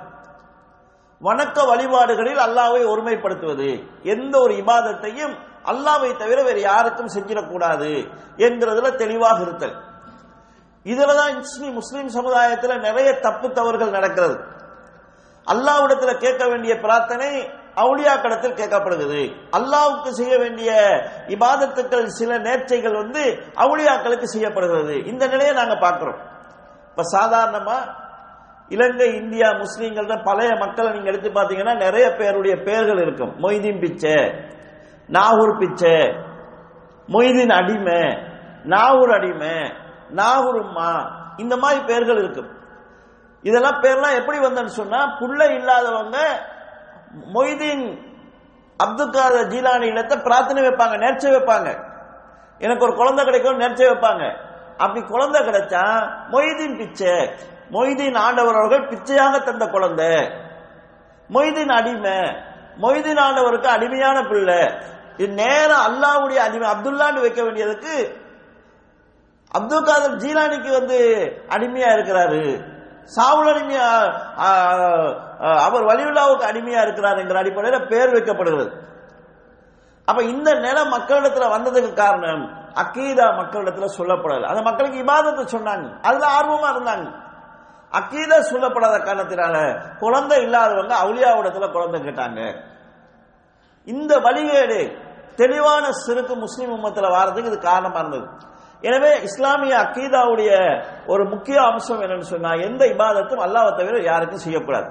வணக்க 1.23 1.67
வழிபாடுகளில் 1.67 2.39
அல்லாவை 2.39 2.83
ஒருமைப்படுத்துவது. 2.87 3.89
எந்த 4.03 4.39
ஒரு 4.39 4.55
இபாதத்தையும் 4.55 5.35
அல்லாவை 5.65 6.17
தவிர 6.17 6.43
வேறு 6.43 6.61
யாருக்கும் 6.61 7.11
செஞ்சிடக்கூடாது 7.15 8.13
என்கிறதுல 8.37 8.95
தெளிவாக 8.95 9.43
இருத்தல். 9.43 9.75
இதுலதான் 10.85 11.35
முஸ்லிம் 11.35 11.73
முஸ்லீம் 11.73 12.09
சமுதாயத்தில் 12.09 12.79
நிறைய 12.79 13.13
தப்பு 13.13 13.51
தவறுகள் 13.51 13.91
நடக்கிறது. 13.91 14.39
அல்லாவிடத்துல 15.53 16.19
கேட்க 16.19 16.49
வேண்டிய 16.49 16.77
பிரார்த்தனை 16.79 17.51
அவுளியாக்களத்தில் 17.75 18.59
கேட்கப்படுகிறது. 18.61 19.35
அல்லாவுக்கு 19.51 20.09
செய்ய 20.09 20.39
வேண்டிய 20.39 20.73
இபாதத்துக்கள் 21.27 22.07
சில 22.07 22.39
நேர்ச்சைகள் 22.39 22.97
வந்து 22.97 23.43
அவுளியாக்களுக்கு 23.55 24.23
செய்யப்படுகிறது. 24.23 25.05
இந்த 25.05 25.27
நிலையை 25.27 25.55
நாங்க 25.55 25.77
பார்க்கிறோம். 25.77 26.19
இப்ப 26.89 27.03
சாதாரணமா 27.19 28.07
இலங்கை 28.69 29.09
இந்தியா 29.15 29.49
முஸ்லீம்கள 29.63 30.17
பழைய 30.25 30.51
மக்களை 30.63 30.89
நீங்க 30.93 31.09
எடுத்து 31.11 31.31
பார்த்தீங்கன்னா 31.31 31.75
நிறைய 31.85 32.07
பேருடைய 32.19 32.55
பெயர்கள் 32.67 33.01
இருக்கும். 33.05 33.33
மொய்தீன் 33.45 33.81
பிச்சை 33.85 34.17
நாகூர் 35.09 35.55
பிச்சை 35.57 35.97
மொய்தீன் 37.15 37.55
அடிமை 37.61 38.01
நாகூர் 38.65 39.13
அடிமை 39.19 39.55
நாகூர் 40.11 40.59
உம்மா 40.65 40.91
இந்த 41.37 41.57
மாதிரி 41.57 41.81
பெயர்கள் 41.85 42.21
இருக்கும். 42.23 42.51
இதெல்லாம் 43.43 43.81
பேர்லாம் 43.83 44.19
எப்படி 44.21 44.39
வந்தன்னு 44.47 44.79
சொன்னா 44.81 45.01
புள்ள 45.21 45.41
இல்லாதவங்க 45.59 46.19
மொய்தீன் 47.35 47.85
அப்துல் 48.85 49.15
காதர் 49.17 49.51
ஜீலானி 49.53 49.87
இடத்தை 49.87 50.17
பிரார்த்தனை 50.19 50.63
வைப்பாங்க 50.69 50.97
நேர்ச்சி 51.05 51.29
வைப்பாங்க. 51.29 51.69
எனக்கு 52.59 52.85
ஒரு 52.85 52.95
குழந்தை 52.95 53.25
கிடைக்கும் 53.25 53.57
நேர்ச்சி 53.57 53.85
வைப்பாங்க. 53.85 54.25
அப்படி 54.79 55.01
குழந்தை 55.07 55.41
கிடைச்சா 55.49 55.85
மொய்தீன் 56.35 56.77
பிச்சை. 56.81 57.15
மொய்தீன் 57.71 58.19
ஆண்டவர் 58.19 58.55
அவர்கள் 58.55 58.89
பிச்சையாக 58.89 59.39
தந்த 59.39 59.67
குழந்தை. 59.67 60.13
மொய்தீன் 61.35 61.75
அடிமை. 61.79 62.19
மொய்தீன் 62.83 63.21
ஆண்டவருக்கு 63.27 63.67
அடிமையான 63.67 64.23
பிள்ளை. 64.23 64.61
இது 65.17 65.29
நேரம் 65.29 65.85
அல்லாவுடைய 65.89 66.37
அடிமை 66.37 66.71
அப்துல்லான்னு 66.71 67.21
வைக்க 67.21 67.43
வேண்டியதுக்கு 67.43 68.27
அப்துல் 69.51 69.85
காதர் 69.85 70.17
ஜீலானிக்கு 70.17 70.71
வந்து 70.71 70.99
அடிமையா 71.49 71.89
இருக்கிறாரு. 71.97 72.43
சாவுல் 73.17 73.51
அடிமையா 73.53 73.87
அவர் 75.67 75.85
வலியுல்லாவுக்கு 75.85 76.49
அடிமையா 76.51 76.83
இருக்கிறார் 76.83 77.19
என்கிற 77.19 77.39
அடிப்படையில் 77.39 77.87
பெயர் 77.87 78.13
வைக்கப்படுகிறது. 78.13 78.71
அப்ப 80.05 80.23
இந்த 80.23 80.55
நிலை 80.55 80.83
மக்களிடத்துல 80.83 81.49
வந்ததுக்கு 81.55 81.95
காரணம் 81.95 82.45
அக்கீதா 82.75 83.25
மக்களிடத்துல 83.41 83.89
சொல்லப்படல. 83.99 84.43
அந்த 84.43 84.63
மக்களுக்கு 84.63 85.03
இபாதத்தை 85.03 85.45
சொன்னாங்க. 85.55 86.01
அதுல 86.01 86.27
ஆர்வமா 86.39 86.69
இருந்தாங்க. 86.75 87.27
அக்கீதா 87.93 88.39
சொல்லப்படாத 88.51 88.97
காரணத்தினால 89.05 89.57
குழந்தை 90.03 90.39
இல்லாதவங்க 90.47 90.95
அவுளியாவிடத்துல 91.05 91.69
குழந்தை 91.77 91.99
கேட்டாங்க. 92.01 92.41
இந்த 93.87 94.13
வழிகேடு 94.27 94.81
தெளிவான 95.41 95.85
சிறுக்கு 96.05 96.35
முஸ்லீம் 96.45 96.73
உம்மத்தில் 96.77 97.15
வாரதுக்கு 97.17 97.51
இது 97.53 97.59
காரணமா 97.59 98.01
இருந்தது. 98.03 98.27
எனவே 98.89 99.13
இஸ்லாமிய 99.29 99.75
அக்கீதாவுடைய 99.85 100.51
ஒரு 101.13 101.23
முக்கிய 101.25 101.59
அம்சம் 101.63 102.03
என்னன்னு 102.05 102.33
சொன்னா 102.35 102.51
எந்த 102.67 102.83
இபாதத்தும் 102.95 103.45
அல்லாவை 103.47 103.71
தவிர 103.79 104.03
யாருக்கும் 104.11 104.45
செய்யக்கூடாது. 104.45 104.89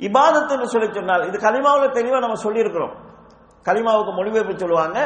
இபாதத்துன்னு 0.00 0.68
சொல்லி 0.74 0.88
சொன்னால் 0.92 1.26
இது 1.28 1.38
கலிமாவில் 1.46 1.96
தெளிவாக 1.98 2.22
நம்ம 2.24 2.38
சொல்லியிருக்கிறோம். 2.46 2.94
கலிமாவுக்கு 3.66 4.12
மொழிபெயர்ப்பு 4.18 4.62
சொல்லுவாங்க 4.62 4.98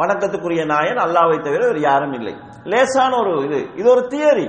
வணக்கத்துக்குரிய 0.00 0.62
நாயன் 0.66 1.02
அல்லாவை 1.02 1.36
தவிர 1.40 1.62
வேறு 1.66 1.80
யாரும் 1.80 2.14
இல்லை. 2.18 2.34
லேசான 2.72 3.16
ஒரு 3.22 3.32
இது 3.46 3.58
இது 3.80 3.88
ஒரு 3.94 4.02
தியரி. 4.12 4.46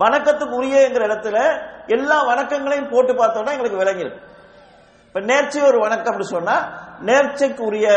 வணக்கத்துக்கு 0.00 0.56
உரியங்கிற 0.60 1.04
இடத்துல 1.08 1.60
எல்லா 1.86 2.24
வணக்கங்களையும் 2.24 2.90
போட்டு 2.90 3.12
பார்த்தோம்னா 3.12 3.50
எங்களுக்கு 3.50 3.82
விளங்கிடும். 3.82 4.18
இப்ப 5.06 5.20
நேர்ச்சை 5.20 5.66
ஒரு 5.66 5.78
வணக்கம் 5.78 6.06
அப்படி 6.06 6.24
சொன்னா 6.24 6.56
நேர்ச்சைக்குரிய 7.00 7.88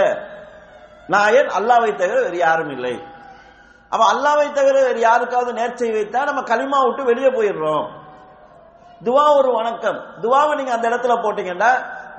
நாயன் 1.08 1.48
அல்லாவை 1.48 1.96
தவிர 1.96 2.22
வேறு 2.22 2.38
யாரும் 2.38 2.70
இல்லை. 2.70 3.04
அவ 3.90 4.06
அல்லாவை 4.14 4.52
தவிர 4.52 4.84
வேறு 4.84 5.00
யாருக்காவது 5.00 5.54
நேர்ச்சை 5.54 5.90
வைத்தா 5.92 6.24
நம்ம 6.24 6.42
களிமா 6.42 6.86
விட்டு 6.86 7.04
வெளியே 7.04 7.28
போயிடுறோம். 7.28 7.86
துவா 9.04 9.38
ஒரு 9.38 9.54
வணக்கம். 9.54 10.00
துவாவை 10.22 10.56
நீங்க 10.56 10.74
அந்த 10.74 10.90
இடத்துல 10.90 11.16
போட்டீங்கன்னா 11.24 11.72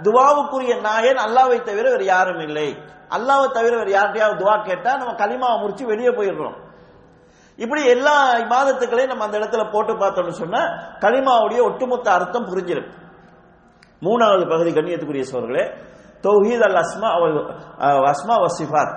துவாவுக்குரிய 0.02 0.80
நாயன் 0.80 1.16
அல்லாவை 1.16 1.62
தவிர 1.62 1.90
வேறு 1.90 2.04
யாரும் 2.04 2.40
இல்லை. 2.40 2.78
அல்லாவை 3.10 3.50
தவிர 3.50 3.76
வேறு 3.76 3.98
யார்கிட்டயாவது 3.98 4.40
துவா 4.42 4.62
கேட்டா 4.62 4.96
நம்ம 4.96 5.12
களிமாவை 5.12 5.60
முடிச்சு 5.60 5.86
வெளியே 5.86 6.08
போயிடுறோம். 6.08 6.68
இப்படி 7.62 7.82
எல்லா 7.86 8.16
இபாதத்துக்களையும் 8.42 9.12
நம்ம 9.12 9.24
அந்த 9.24 9.38
இடத்துல 9.38 9.72
போட்டு 9.72 9.92
பார்த்தோம்னு 9.92 10.40
சொன்னா 10.42 10.60
கனிமாவுடைய 11.04 11.60
ஒட்டுமொத்த 11.62 12.12
அர்த்தம் 12.12 12.46
புரிஞ்சிடும். 12.46 12.90
மூணாவது 14.00 14.44
பகுதி 14.48 14.70
கண்ணியத்துக்குரிய 14.72 15.24
சோர்களே 15.32 15.64
தௌஹீத் 16.26 16.64
அல் 16.68 16.78
அஸ்மா 16.84 17.10
அஸ்மா 18.12 18.36
வசிஃபாத் 18.44 18.94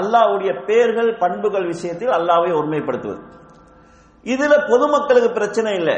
அல்லாஹ்வுடைய 0.00 0.50
பெயர்கள் 0.66 1.10
பண்புகள் 1.18 1.66
விஷயத்தில் 1.66 2.14
அல்லாவை 2.18 2.50
ஒருமைப்படுத்துவது. 2.58 3.22
இதுல 4.32 4.54
பொதுமக்களுக்கு 4.70 5.30
பிரச்சனை 5.32 5.72
இல்லை. 5.74 5.96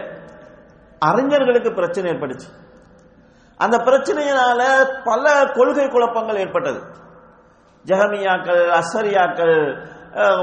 அறிஞர்களுக்கு 0.99 1.71
பிரச்சனை 1.73 2.11
ஏற்பட்டுச்சு. 2.13 2.49
அந்த 3.57 3.77
பிரச்சனையினால 3.79 4.61
பல 5.05 5.25
கொள்கை 5.57 5.87
குழப்பங்கள் 5.89 6.37
ஏற்பட்டது. 6.37 6.81
ஜஹமியாக்கள் 7.87 8.65
அசரியாக்கள் 8.81 9.57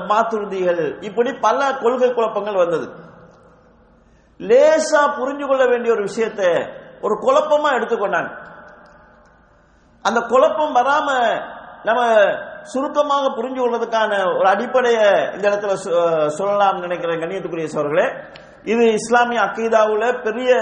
மாத்துருதிகள். 0.07 1.03
இப்படி 1.03 1.33
பல 1.33 1.73
கொள்கை 1.73 2.13
குழப்பங்கள் 2.13 2.55
வந்தது. 2.55 2.89
லேசா 4.37 5.05
புரிஞ்சு 5.05 5.47
கொள்ள 5.47 5.65
வேண்டிய 5.65 5.93
ஒரு 5.93 6.01
விஷயத்தை 6.01 6.67
ஒரு 7.01 7.13
குழப்பமா 7.13 7.73
எடுத்துக்கொண்டாங்க 7.73 8.43
அந்த 10.01 10.21
குழப்பம் 10.21 10.75
வராம 10.75 11.39
நம்ம 11.83 12.23
சுருக்கமாக 12.61 13.27
புரிஞ்சு 13.27 13.59
கொள்வதற்கான 13.59 14.37
ஒரு 14.37 14.49
அடிப்படையை 14.49 15.33
இந்த 15.33 15.49
இடத்துல 15.49 15.75
சொ- 15.85 16.27
சொல்லலாம் 16.27 16.79
நினைக்கிற 16.79 17.13
கண்ணியத்துக்குரிய 17.13 17.67
சோர்களே. 17.75 18.23
இது 18.63 18.91
இஸ்லாமிய 18.93 19.41
அக்கீதாவில் 19.41 20.21
பெரிய 20.21 20.55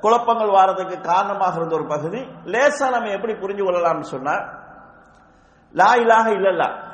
குழப்பங்கள் 0.00 0.48
வாரதுக்கு 0.48 1.00
காரணமாக 1.00 1.56
இருந்த 1.56 1.74
ஒரு 1.74 1.86
பகுதி. 1.86 2.18
லேசா 2.44 2.90
நம்ம 2.90 3.08
எப்படி 3.08 3.32
புரிஞ்சு 3.32 3.66
கொள்ளலாம்னு 3.66 4.00
சொன்னா 4.00 4.32
லா 5.72 5.94
இலாக 5.94 6.30
இல்லல்லா. 6.30 6.91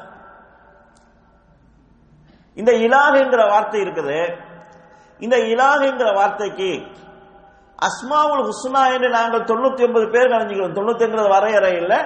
இந்த 2.58 2.72
இலாகுங்கிற 2.72 3.48
வார்த்தை 3.48 3.80
இருக்குது. 3.80 4.36
இந்த 5.18 5.36
இலாகுங்கிற 5.36 6.14
வார்த்தைக்கு 6.14 6.86
அஸ்மாவுல் 7.82 8.48
ஹுஸ்னா 8.48 8.92
என்று 8.92 9.10
நாங்கள் 9.10 9.44
தொண்ணூத்தி 9.44 9.84
ஒன்பது 9.84 10.08
பேர்கள் 10.08 10.38
அறிஞ்சிக்கிறோம். 10.38 10.74
தொண்ணூத்தி 10.74 11.02
ஒன்பது 11.02 11.28
வரையறை 11.28 11.72
இல்லை. 11.76 11.98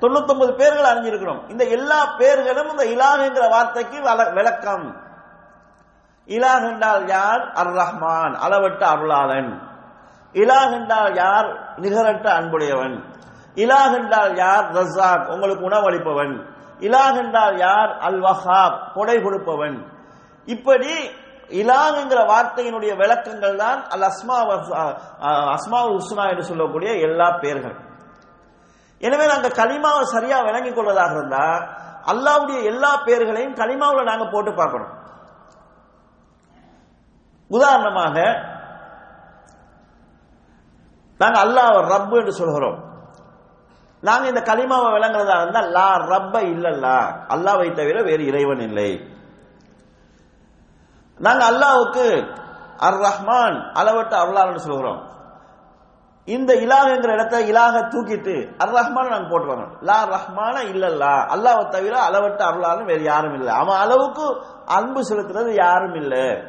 தொண்ணூத்தி 0.00 0.30
ஒன்பது 0.30 0.54
பேர்கள் 0.54 0.92
அறிஞ்சிருக்கிறோம். 0.92 1.50
இந்த 1.50 1.64
எல்லா 1.64 2.04
பேர்களும் 2.04 2.70
இந்த 2.70 2.84
இலாகுங்கிற 2.84 3.50
வார்த்தைக்கு 3.50 4.02
விளக்கம். 4.32 4.96
இலாஹ் 6.26 6.70
என்றால் 6.72 7.06
யார்? 7.06 7.52
அர் 7.52 7.82
ரஹ்மான் 7.82 8.34
அளவட்ட 8.34 8.86
அருளாளன். 8.86 9.58
இலாஹ் 10.32 10.72
என்றால் 10.72 11.14
யார்? 11.14 11.78
நிகரற்ற 11.78 12.32
அன்புடையவன். 12.32 13.04
இலாஹ் 13.54 13.94
என்றால் 13.94 14.36
யார்? 14.36 14.70
ரசாக் 14.72 15.28
உங்களுக்கு 15.28 15.68
உணவளிப்பவன். 15.68 16.55
இலாஹ் 16.80 17.18
என்றால் 17.22 17.56
யார்? 17.66 17.92
அல் 18.08 18.20
வஹாப் 18.26 18.76
கொடை 18.96 19.16
கொடுப்பவன். 19.22 19.78
இப்படி 20.54 20.92
இலாஹ்ங்கிற 21.60 22.20
வார்த்தையினுடைய 22.30 22.92
விளக்கங்கள் 23.00 23.56
தான் 23.62 23.80
அல் 23.94 24.06
அஸ்மா 24.10 24.36
அஸ்மா 25.56 25.80
உஸ்னா 25.98 26.24
என்று 26.32 26.44
சொல்லக்கூடிய 26.50 26.90
எல்லா 27.06 27.28
பெயர்கள் 27.42 27.76
எனவே 29.00 29.24
நாங்கள் 29.32 29.58
கலிமாவை 29.60 30.04
சரியா 30.14 30.38
விளங்கிக் 30.48 30.76
கொள்வதாக 30.76 31.12
இருந்தா 31.18 31.46
அல்லாவுடைய 32.12 32.58
எல்லா 32.70 32.90
பெயர்களையும் 33.06 33.58
கலிமாவுல 33.60 34.04
நாங்கள் 34.10 34.32
போட்டு 34.34 34.52
பார்க்கணும். 34.60 34.92
உதாரணமாக 37.50 38.16
நாங்கள் 41.20 41.42
அல்லாஹ் 41.46 41.76
ரப்பு 41.92 42.14
என்று 42.20 42.34
சொல்கிறோம். 42.40 42.78
நாங்க 44.00 44.28
இந்த 44.28 44.40
கலிமாவை 44.40 44.88
விளங்குறதா 44.92 45.40
இருந்தா 45.40 45.60
லா 45.60 45.96
ரப்ப 45.96 46.40
இல்லல்லா. 46.40 46.98
அல்லாவை 47.28 47.72
தவிர 47.72 48.02
வேறு 48.02 48.26
இறைவன் 48.26 48.60
இல்லை. 48.60 49.10
நாங்க 51.18 51.44
அல்லாவுக்கு 51.44 52.34
அர் 52.76 52.98
ரஹ்மான் 52.98 53.72
அளவட்ட 53.72 54.16
அருளாளன்னு 54.16 54.56
சொல்கிறோம் 54.56 55.14
இந்த 56.24 56.54
இலாகங்கிற 56.54 57.12
இடத்த 57.12 57.40
இலாக 57.40 57.80
தூக்கிட்டு 57.80 58.56
அர் 58.58 58.72
ரஹ்மான 58.72 59.08
நாங்க 59.08 59.28
போட்டுருவாங்க 59.28 59.66
லா 59.80 60.04
ரஹ்மான 60.04 60.62
இல்லல்லா. 60.62 61.26
அல்லாவை 61.26 61.68
தவிர 61.68 62.02
அளவட்ட 62.02 62.44
அருளாளன் 62.44 62.84
வேறு 62.84 63.02
யாரும் 63.02 63.34
இல்லை. 63.34 63.54
அவன் 63.54 63.76
அளவுக்கு 63.76 64.42
அன்பு 64.66 65.00
செலுத்துறது 65.00 65.54
யாரும் 65.54 65.94
இல்லை. 65.94 66.42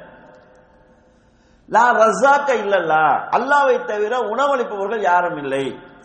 லா 1.68 1.92
ரசாக்க 1.92 2.50
இல்லல்லா. 2.50 3.30
அல்லாவை 3.30 3.86
தவிர 3.86 4.20
உணவளிப்பவர்கள் 4.20 5.02
யாரும் 5.02 5.38
இல்லை. 5.38 5.96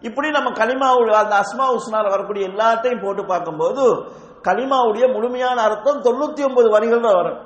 இப்படி 0.00 0.30
நம்ம 0.30 0.50
கலிமாவுடைய 0.50 1.10
அந்த 1.10 1.36
அஸ்மா 1.36 1.66
உஸ்னால 1.76 2.10
வரக்கூடிய 2.10 2.48
எல்லாத்தையும் 2.48 3.02
போட்டு 3.02 3.24
பார்க்கும்போது 3.24 3.84
கலிமாவுடைய 4.42 5.12
முழுமையான 5.12 5.62
அர்த்தம் 5.62 6.02
தொண்ணூத்தி 6.02 6.44
ஒன்பது 6.44 6.70
வரிகள் 6.70 7.00
தான் 7.00 7.14
வரும். 7.14 7.40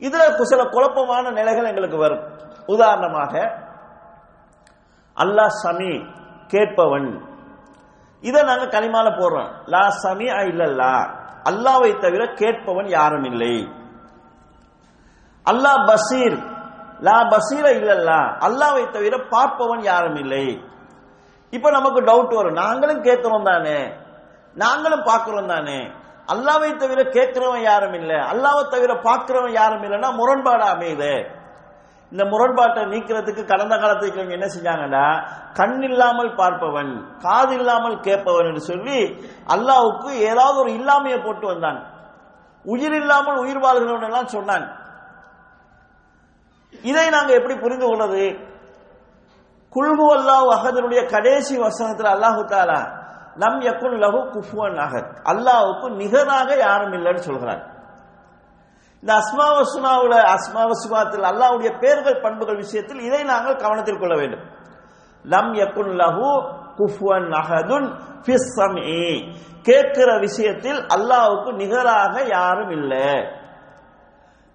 இதுல 0.00 0.42
சில 0.42 0.64
குழப்பமான 0.64 1.30
நிலைகள் 1.30 1.64
எங்களுக்கு 1.64 1.96
வரும். 1.96 2.24
உதாரணமாக 2.66 3.62
அல்லாஹ் 5.16 5.54
சமி 5.64 6.08
கேட்பவன். 6.46 7.24
இதை 8.20 8.42
நாங்க 8.42 8.80
கலிமால 8.80 9.08
போடுறோம். 9.08 9.50
லா 9.66 9.88
சமி 10.02 10.26
இல்லல்லா. 10.50 11.24
அல்லாவை 11.50 11.98
தவிர 11.98 12.32
கேட்பவன் 12.32 12.86
யாரும் 12.86 13.24
இல்லை. 13.24 13.68
அல்லாஹ் 15.50 15.90
பசீர். 15.90 16.38
லா 17.00 17.22
பசீர 17.22 17.64
இல்லல்லா. 17.78 18.20
அல்லாவை 18.38 18.90
தவிர 18.90 19.16
பார்ப்பவன் 19.16 19.80
யாரும் 19.80 20.16
இல்லை. 20.16 20.74
இப்ப 21.50 21.70
நமக்கு 21.70 22.00
டவுட் 22.02 22.34
வரும். 22.34 22.52
நாங்களும் 22.52 23.02
கேட்கிறோம் 23.02 23.44
தானே? 23.44 23.92
நாங்களும் 24.54 25.02
பார்க்கிறோம் 25.04 25.46
தானே? 25.46 25.90
அல்லாவை 26.32 26.76
தவிர 26.76 27.02
கேட்கிறவன் 27.02 27.62
யாரும் 27.62 27.92
இல்லை. 27.92 28.16
அல்லாவை 28.16 28.68
தவிர 28.68 28.94
பார்க்கிறவன் 28.94 29.50
யாரும் 29.50 29.82
இல்லைன்னா 29.82 30.14
முரண்பாடு 30.14 30.64
அமையுது. 30.64 31.34
இந்த 32.10 32.24
முரண்பாட்டை 32.24 32.82
நீக்கிறதுக்கு 32.82 33.44
கடந்த 33.44 33.78
காலத்துக்கு 33.78 34.30
என்ன 34.30 34.46
செஞ்சாங்கன்னா 34.46 35.28
கண் 35.52 35.82
இல்லாமல் 35.82 36.34
பார்ப்பவன் 36.34 37.18
காது 37.18 37.54
இல்லாமல் 37.54 38.00
கேட்பவன் 38.00 38.46
என்று 38.46 38.60
சொல்லி 38.60 38.98
அல்லாவுக்கு 39.46 40.10
ஏதாவது 40.30 40.58
ஒரு 40.58 40.70
இல்லாமையை 40.70 41.24
போட்டு 41.24 41.46
வந்தான். 41.46 41.86
உயிர் 42.64 42.92
இல்லாமல் 42.92 43.36
உயிர் 43.36 43.58
வாழ்கிறவன் 43.58 44.02
எல்லாம் 44.02 44.26
சொன்னான். 44.26 44.84
இதை 46.82 47.10
நாங்க 47.10 47.32
எப்படி 47.32 47.54
புரிந்து 47.56 47.86
கொள்வது? 47.86 48.54
குல்பு 49.76 50.06
அல்லாஹ் 50.16 50.48
அகதனுடைய 50.56 51.00
கடைசி 51.14 51.54
வசனத்தில் 51.66 52.10
அல்லாஹு 52.14 52.42
தாலா 52.52 52.80
லம் 53.42 53.58
யக்குன் 53.68 53.96
லஹு 54.04 54.20
குஃபுவன் 54.34 54.78
அஹத் 54.86 55.08
அல்லாஹுக்கு 55.32 55.86
நிகராக 56.02 56.48
யாரும் 56.66 56.94
இல்லைன்னு 56.98 57.22
சொல்கிறார் 57.28 57.62
இந்த 59.02 59.10
அஸ்மா 59.22 59.46
வசுனாவுல 59.58 60.14
அஸ்மா 60.34 60.62
வசுமாத்தில் 60.70 61.26
பேர்கள் 61.82 62.22
பண்புகள் 62.24 62.62
விஷயத்தில் 62.64 63.00
இதை 63.08 63.22
நாங்கள் 63.32 63.60
கவனத்தில் 63.64 64.00
கொள்ள 64.02 64.14
வேண்டும். 64.20 64.44
லம் 65.24 65.52
யக்குன் 65.62 65.92
லஹு 66.02 66.30
குஃபுவன் 66.78 67.28
அஹதுன் 67.40 67.88
கேட்கிற 69.68 70.10
விஷயத்தில் 70.26 70.80
அல்லாவுக்கு 70.96 71.50
நிகராக 71.62 72.14
யாரும் 72.36 72.72
இல்லை. 72.78 73.08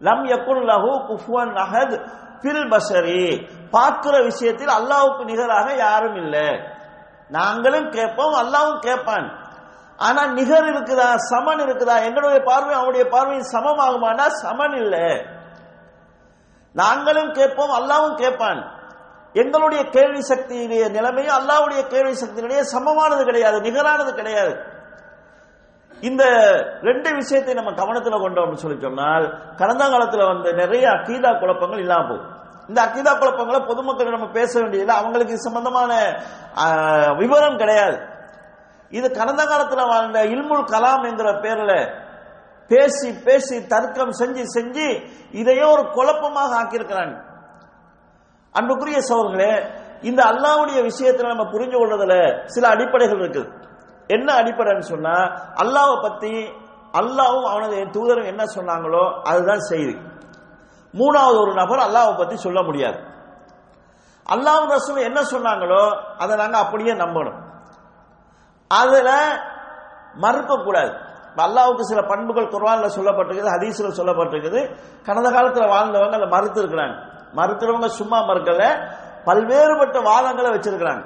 லம் 0.02 0.26
யக்குன் 0.34 0.64
லஹு 0.72 0.92
குஃபுவன் 1.10 1.54
அஹத் 1.64 1.96
பில் 2.42 2.70
பசரி 2.72 3.48
பார்க்கிற 3.72 4.22
விஷயத்தில் 4.22 4.74
அல்லாவுக்கு 4.80 5.24
நிகராக 5.24 5.74
யாரும் 5.74 6.16
இல்லை. 6.16 6.48
நாங்களும் 7.30 7.90
கேட்போம் 7.90 8.34
அல்லாவும் 8.34 8.80
கேட்பான். 8.80 9.28
ஆனா 9.98 10.26
நிகர் 10.26 10.68
இருக்குதா 10.74 11.16
சமன் 11.16 11.60
இருக்குதா 11.60 11.96
எங்களுடைய 12.04 12.44
பார்வை 12.44 12.74
அவனுடைய 12.74 13.08
பார்வையும் 13.08 13.52
சமமாகுமானா 13.52 14.28
சமன் 14.28 14.76
இல்லை. 14.76 15.26
நாங்களும் 16.74 17.32
கேட்போம் 17.32 17.74
அல்லாவும் 17.80 18.16
கேட்பான். 18.16 18.62
எங்களுடைய 19.34 19.84
கேள்வி 19.90 20.20
சக்தியுடைய 20.20 20.90
நிலைமையும் 20.90 21.38
அல்லாவுடைய 21.40 21.88
கேள்வி 21.88 22.16
சக்தியினுடைய 22.22 22.62
சமமானது 22.62 23.24
கிடையாது 23.24 23.60
நிகரானது 23.62 24.14
கிடையாது. 24.14 24.54
இந்த 26.10 26.24
ரெண்டு 26.88 27.10
விஷயத்தை 27.20 27.54
நம்ம 27.58 27.72
கவனத்துல 27.80 28.20
கொண்டோம்னு 28.22 28.62
சொல்லி 28.62 28.78
சொன்னால் 28.86 29.26
கடந்த 29.60 29.84
காலத்துல 29.94 30.28
வந்த 30.30 30.52
நிறைய 30.62 30.86
அக்கீதா 30.98 31.32
குழப்பங்கள் 31.42 31.84
இல்லாம 31.86 32.08
போகும் 32.12 32.30
இந்த 32.70 32.80
அக்கீதா 32.86 33.12
குழப்பங்களை 33.22 33.60
பொதுமக்கள் 33.70 34.16
நம்ம 34.16 34.28
பேச 34.38 34.52
வேண்டியதில்லை. 34.62 34.96
அவங்களுக்கு 35.02 35.34
இது 35.36 35.48
சம்பந்தமான 35.48 35.92
விவரம் 37.22 37.60
கிடையாது. 37.62 37.98
இது 38.98 39.08
கடந்த 39.20 39.42
காலத்துல 39.52 39.84
வாழ்ந்த 39.92 40.20
இல்முல் 40.34 40.70
கலாம் 40.74 41.04
என்கிற 41.10 41.30
பேர்ல 41.44 41.74
பேசி 42.72 43.10
பேசி 43.28 43.56
தர்க்கம் 43.74 44.14
செஞ்சு 44.20 44.44
செஞ்சு 44.56 44.88
இதையே 45.42 45.66
ஒரு 45.74 45.84
குழப்பமாக 45.98 46.52
ஆக்கியிருக்கிறாங்க. 46.62 47.16
அன்புக்குரிய 48.56 49.00
சோழர்களே 49.10 49.54
இந்த 50.10 50.22
அல்லாவுடைய 50.32 50.80
விஷயத்துல 50.90 51.32
நம்ம 51.34 51.46
புரிஞ்சு 51.54 51.78
கொள்றதுல 51.80 52.16
சில 52.54 52.68
அடிப்படைகள் 52.74 53.22
இருக்குது. 53.24 53.50
என்ன 54.16 54.34
அடிப்படைன்னு 54.42 54.90
சொன்னா 54.92 55.16
அல்லாஹ்வை 55.64 55.98
பத்தி 56.02 56.34
அல்லாவும் 57.00 57.50
அவனது 57.52 57.76
தூதரும் 57.96 58.26
என்ன 58.26 58.44
சொன்னாங்களோ 58.56 59.04
அதுதான் 59.22 59.60
செய்தி. 59.60 59.96
மூணாவது 60.94 61.38
ஒரு 61.42 61.54
நபர் 61.54 61.86
அல்லாவை 61.88 62.18
பத்தி 62.18 62.36
சொல்ல 62.36 62.62
முடியாது. 62.62 63.00
அல்லாஹ் 64.30 64.74
ரசூல் 64.74 65.08
என்ன 65.10 65.20
சொன்னாங்களோ 65.32 65.84
அதை 66.18 66.34
நாங்க 66.38 66.58
அப்படியே 66.58 66.94
நம்பணும். 66.94 67.40
அதுல 68.68 69.10
மறுக்க 70.16 70.56
கூடாது. 70.56 70.92
அல்லாவுக்கு 71.36 71.84
சில 71.92 72.02
பண்புகள் 72.02 72.52
குர்வான்ல 72.54 72.88
சொல்லப்பட்டிருக்குது 72.98 73.54
ஹதீஸ்ல 73.56 73.90
சொல்லப்பட்டிருக்குது. 74.00 74.62
கடந்த 75.06 75.30
காலத்துல 75.30 75.68
வாழ்ந்தவங்க 75.76 76.18
அதை 76.20 76.28
மறுத்து 76.28 76.60
இருக்கிறாங்க 76.64 76.96
மறுக்கிறவங்க 77.36 77.88
சும்மா 78.00 78.18
மறுக்கல. 78.20 78.64
பல்வேறுபட்ட 79.26 79.98
வாதங்களை 80.10 80.50
வச்சிருக்கிறாங்க. 80.56 81.04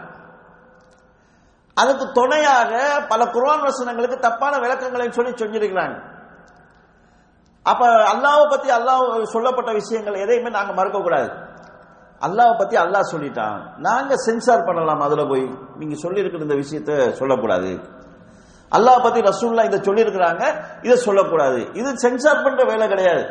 அதுக்கு 1.81 2.05
துணையாக 2.17 2.71
பல 3.11 3.21
குர்வான் 3.35 3.65
வசனங்களுக்கு 3.69 4.17
தப்பான 4.27 4.53
விளக்கங்களை 4.63 5.07
சொல்லி 5.17 5.31
சொல்லியிருக்கிறாங்க 5.41 5.97
அப்ப 7.71 7.83
அல்லாவை 8.13 8.45
பத்தி 8.53 8.69
அல்லாஹ் 8.77 9.03
சொல்லப்பட்ட 9.33 9.71
விஷயங்கள் 9.81 10.21
எதையுமே 10.23 10.49
நாங்க 10.57 10.73
மறக்க 10.79 10.97
கூடாது 11.01 11.29
அல்லாவை 12.25 12.53
பத்தி 12.59 12.75
அல்லாஹ் 12.83 13.11
சொல்லிட்டான். 13.13 13.57
நாங்க 13.88 14.13
சென்சார் 14.25 14.67
பண்ணலாம் 14.67 15.01
அதுல 15.05 15.23
போய். 15.31 15.45
நீங்க 15.79 15.95
சொல்லியிருக்கிற 16.03 16.45
இந்த 16.47 16.57
விஷயத்த 16.63 16.91
சொல்லக்கூடாது. 17.19 17.71
அல்லாஹ் 18.71 19.03
பத்தி 19.05 19.19
ரசூல்லா 19.29 19.65
இதை 19.69 19.79
சொல்லியிருக்கிறாங்க 19.88 20.43
இதை 20.85 20.97
சொல்லக்கூடாது. 21.07 21.59
இது 21.79 21.89
சென்சார் 22.05 22.43
பண்ற 22.45 22.63
வேலை 22.71 22.85
கிடையாது. 22.93 23.23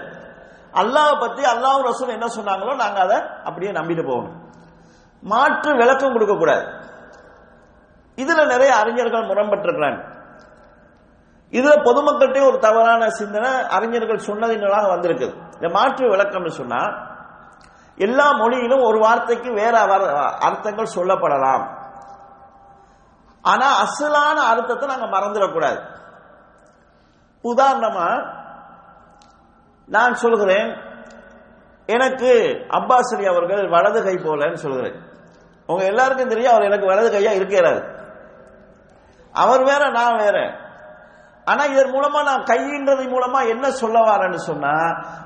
அல்லாஹ் 0.83 1.13
பத்தி 1.25 1.43
அல்லாஹ் 1.53 1.79
ரசூல் 1.91 2.17
என்ன 2.19 2.29
சொன்னாங்களோ 2.39 2.75
நாங்க 2.83 3.01
அதை 3.07 3.19
அப்படியே 3.49 3.73
நம்பிட்டு 3.79 4.05
போகணும். 4.11 4.37
மாற்று 5.23 5.71
விளக்கம் 5.83 6.15
கொடுக்க 6.17 6.35
கூடாது 6.37 6.65
இதுல 8.17 8.47
நிறைய 8.47 8.77
அறிஞர்கள் 8.77 9.27
முரண்பட்டிருக்கிறாங்க. 9.27 10.13
இதுல 11.51 11.83
பொதுமக்கள்கிட்ட 11.85 12.47
ஒரு 12.47 12.59
தவறான 12.59 13.11
சிந்தனை 13.11 13.51
அறிஞர்கள் 13.51 14.27
சொன்னதினால 14.27 14.89
வந்திருக்குது 14.89 15.55
இந்த 15.55 15.69
மாற்று 15.69 16.17
விளக்கம்னு 16.17 16.49
சொன்னா 16.49 17.13
எல்லா 17.97 18.33
மொழியிலும் 18.33 18.83
ஒரு 18.83 18.99
வார்த்தைக்கு 18.99 19.53
வேற 19.53 19.85
வர- 19.85 20.21
அர்த்தங்கள் 20.21 20.95
சொல்லப்படலாம். 20.95 21.83
ஆனா 23.43 23.83
அசலான 23.83 24.45
அர்த்தத்தை 24.45 24.89
நாங்க 24.89 25.07
மறந்துடக்கூடாது. 25.07 25.81
உதாரணமா 27.43 28.35
நான் 29.87 30.15
சொல்கிறேன் 30.15 30.77
எனக்கு 31.87 32.65
அப்பாஸ் 32.69 33.17
அலி 33.17 33.27
அவர்கள் 33.27 33.69
வலது 33.69 34.05
கை 34.05 34.15
போலன்னு 34.15 34.55
சொல்கிறேன். 34.55 35.01
உங்க 35.67 35.85
எல்லாருக்கும் 35.85 36.29
தெரியும் 36.29 36.53
அவர் 36.53 36.65
எனக்கு 36.65 36.87
வலது 36.87 37.19
கையா 37.19 37.39
இருக்கிறாரு. 37.43 37.94
அவர் 39.35 39.65
வேற 39.65 39.91
நான் 39.91 40.17
வேற. 40.17 40.39
ஆனா 41.45 41.65
இதன் 41.65 41.93
மூலமா 41.93 42.23
நான் 42.23 42.43
கையின்றது 42.43 43.05
மூலமா 43.05 43.49
என்ன 43.49 43.71
சொல்ல 43.71 43.99
வரேன்னு 43.99 44.35
சொன்னா 44.35 44.75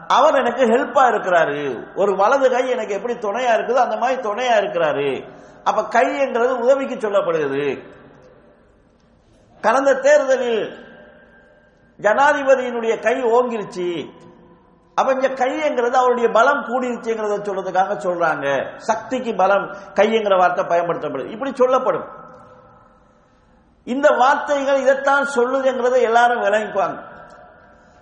அவர் 0.09 0.35
எனக்கு 0.35 0.65
ஹெல்ப்பா 0.65 1.05
இருக்கிறாரு. 1.11 1.87
ஒரு 1.95 2.17
வலது 2.17 2.51
கை 2.51 2.69
எனக்கு 2.69 2.95
எப்படி 2.95 3.15
துணையா 3.15 3.53
இருக்குதோ 3.57 3.75
அந்த 3.75 3.97
மாதிரி 3.97 4.29
துணையா 4.29 4.57
இருக்கிறாரு. 4.59 5.29
அப்ப 5.65 5.85
கை 5.85 6.19
என்றது 6.19 6.59
உதவிக்கு 6.59 6.95
சொல்லப்படுகிறது. 6.95 7.85
கடந்த 9.61 9.95
தேர்தலில் 9.95 10.77
ஜனாதிபதியினுடைய 12.01 13.03
கை 13.03 13.23
ஓங்கிருச்சு. 13.23 14.11
அப்ப 14.95 15.13
இங்க 15.13 15.29
கைங்கிறது 15.29 15.93
அவருடைய 15.93 16.29
பலம் 16.29 16.65
கூடிருச்சுங்கிறத 16.65 17.35
சொல்றதுக்காக 17.47 17.97
சொல்றாங்க. 18.07 18.77
சக்திக்கு 18.77 19.35
பலம் 19.35 19.67
கைங்கிற 19.95 20.39
வார்த்தை 20.39 20.65
பயன்படுத்தப்படுது. 20.65 21.31
இப்படி 21.31 21.53
சொல்லப்படும். 21.55 22.18
இந்த 23.95 24.09
வார்த்தைகள் 24.21 24.81
இதைத்தான் 24.81 25.27
சொல்லுதுங்கிறத 25.35 25.97
எல்லாரும் 26.03 26.43
விளங்கிக்குவாங்க. 26.43 26.99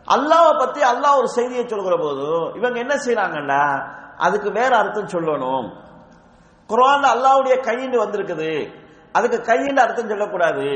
அல்லாவை 0.07 0.53
பத்தி 0.59 0.81
அல்லாஹ் 0.83 1.19
ஒரு 1.21 1.29
செய்தியை 1.29 1.65
சொல்கிற 1.69 1.95
போது 1.97 2.27
இவங்க 2.59 2.79
என்ன 2.85 2.95
செய்யறாங்கன்னா 3.07 3.63
அதுக்கு 4.17 4.51
வேற 4.51 4.73
அர்த்தம் 4.77 5.13
சொல்லணும். 5.15 5.67
குரான் 6.69 7.07
அல்லாவுடைய 7.15 7.57
கையின்னு 7.69 8.03
வந்திருக்குது. 8.05 8.53
அதுக்கு 9.13 9.39
கையின்னு 9.53 9.85
அர்த்தம் 9.85 10.09
சொல்லக்கூடாது. 10.09 10.69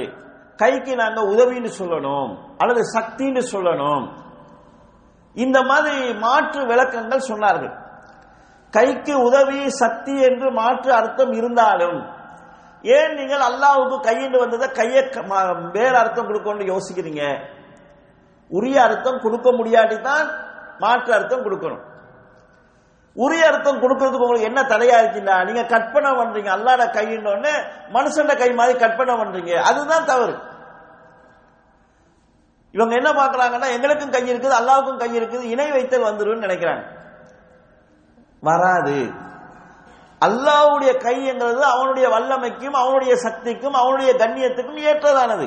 கைக்கு 0.56 0.94
நாங்க 0.96 1.20
உதவின்னு 1.32 1.70
சொல்லணும் 1.78 2.30
அல்லது 2.58 2.82
சக்தின்னு 2.94 3.42
சொல்லணும். 3.52 4.04
இந்த 5.34 5.58
மாதிரி 5.62 6.14
மாற்று 6.14 6.60
விளக்கங்கள் 6.66 7.28
சொன்னார்கள். 7.28 7.74
கைக்கு 8.70 9.14
உதவி 9.22 9.60
சக்தி 9.70 10.14
என்று 10.22 10.48
மாற்று 10.52 10.90
அர்த்தம் 10.92 11.32
இருந்தாலும் 11.32 12.00
ஏன் 12.82 13.14
நீங்கள் 13.14 13.40
அல்லாவுக்கு 13.40 14.00
கையிட்டு 14.00 14.38
வந்ததை 14.38 14.70
கையை 14.70 15.08
க- 15.08 15.52
வேற 15.72 15.98
அர்த்தம் 15.98 16.28
கொடுக்கணும்னு 16.28 16.76
யோசிக்கிறீங்க? 16.76 17.38
உரிய 18.48 18.82
அர்த்தம் 18.82 19.20
கொடுக்க 19.20 19.52
முடியாட்டி 19.52 20.00
தான் 20.00 20.30
மாற்று 20.78 21.12
அர்த்தம் 21.14 21.44
கொடுக்கணும். 21.44 21.80
உரிய 23.14 23.46
அர்த்தம் 23.46 23.82
கொடுக்கறதுக்கு 23.82 24.16
உங்களுக்கு 24.16 24.46
என்ன 24.46 24.62
தடையா 24.62 25.04
இருக்குன்னா 25.04 25.44
நீங்க 25.44 25.64
கற்பனை 25.64 26.10
பண்றீங்க 26.10 26.46
அல்லாட 26.46 26.84
கையின்னு 26.84 27.48
மனுஷன் 27.92 28.38
கை 28.38 28.52
மாதிரி 28.52 28.78
கற்பனை 28.78 29.14
பண்றீங்க. 29.14 29.54
அதுதான் 29.54 30.04
தவறு. 30.04 30.38
இவங்க 32.72 32.94
என்ன 32.94 33.10
பாக்குறாங்கன்னா 33.10 33.70
எங்களுக்கும் 33.70 34.10
கை 34.10 34.34
இருக்குது 34.34 34.52
அல்லாவுக்கும் 34.60 34.96
கை 34.96 35.20
இருக்குது 35.20 35.42
இணை 35.42 35.70
வைத்தல் 35.70 36.02
வந்துடும் 36.02 36.42
நினைக்கிறாங்க. 36.42 36.84
வராது. 38.40 39.10
அல்லாஹ்வுடைய 40.26 40.92
கை 41.06 41.16
என்றது 41.32 41.62
அவனுடைய 41.74 42.06
வல்லமைக்கும் 42.14 42.76
அவனுடைய 42.82 43.12
சக்திக்கும் 43.26 43.76
அவனுடைய 43.82 44.10
கண்ணியத்துக்கும் 44.22 44.82
ஏற்றதானது. 44.90 45.46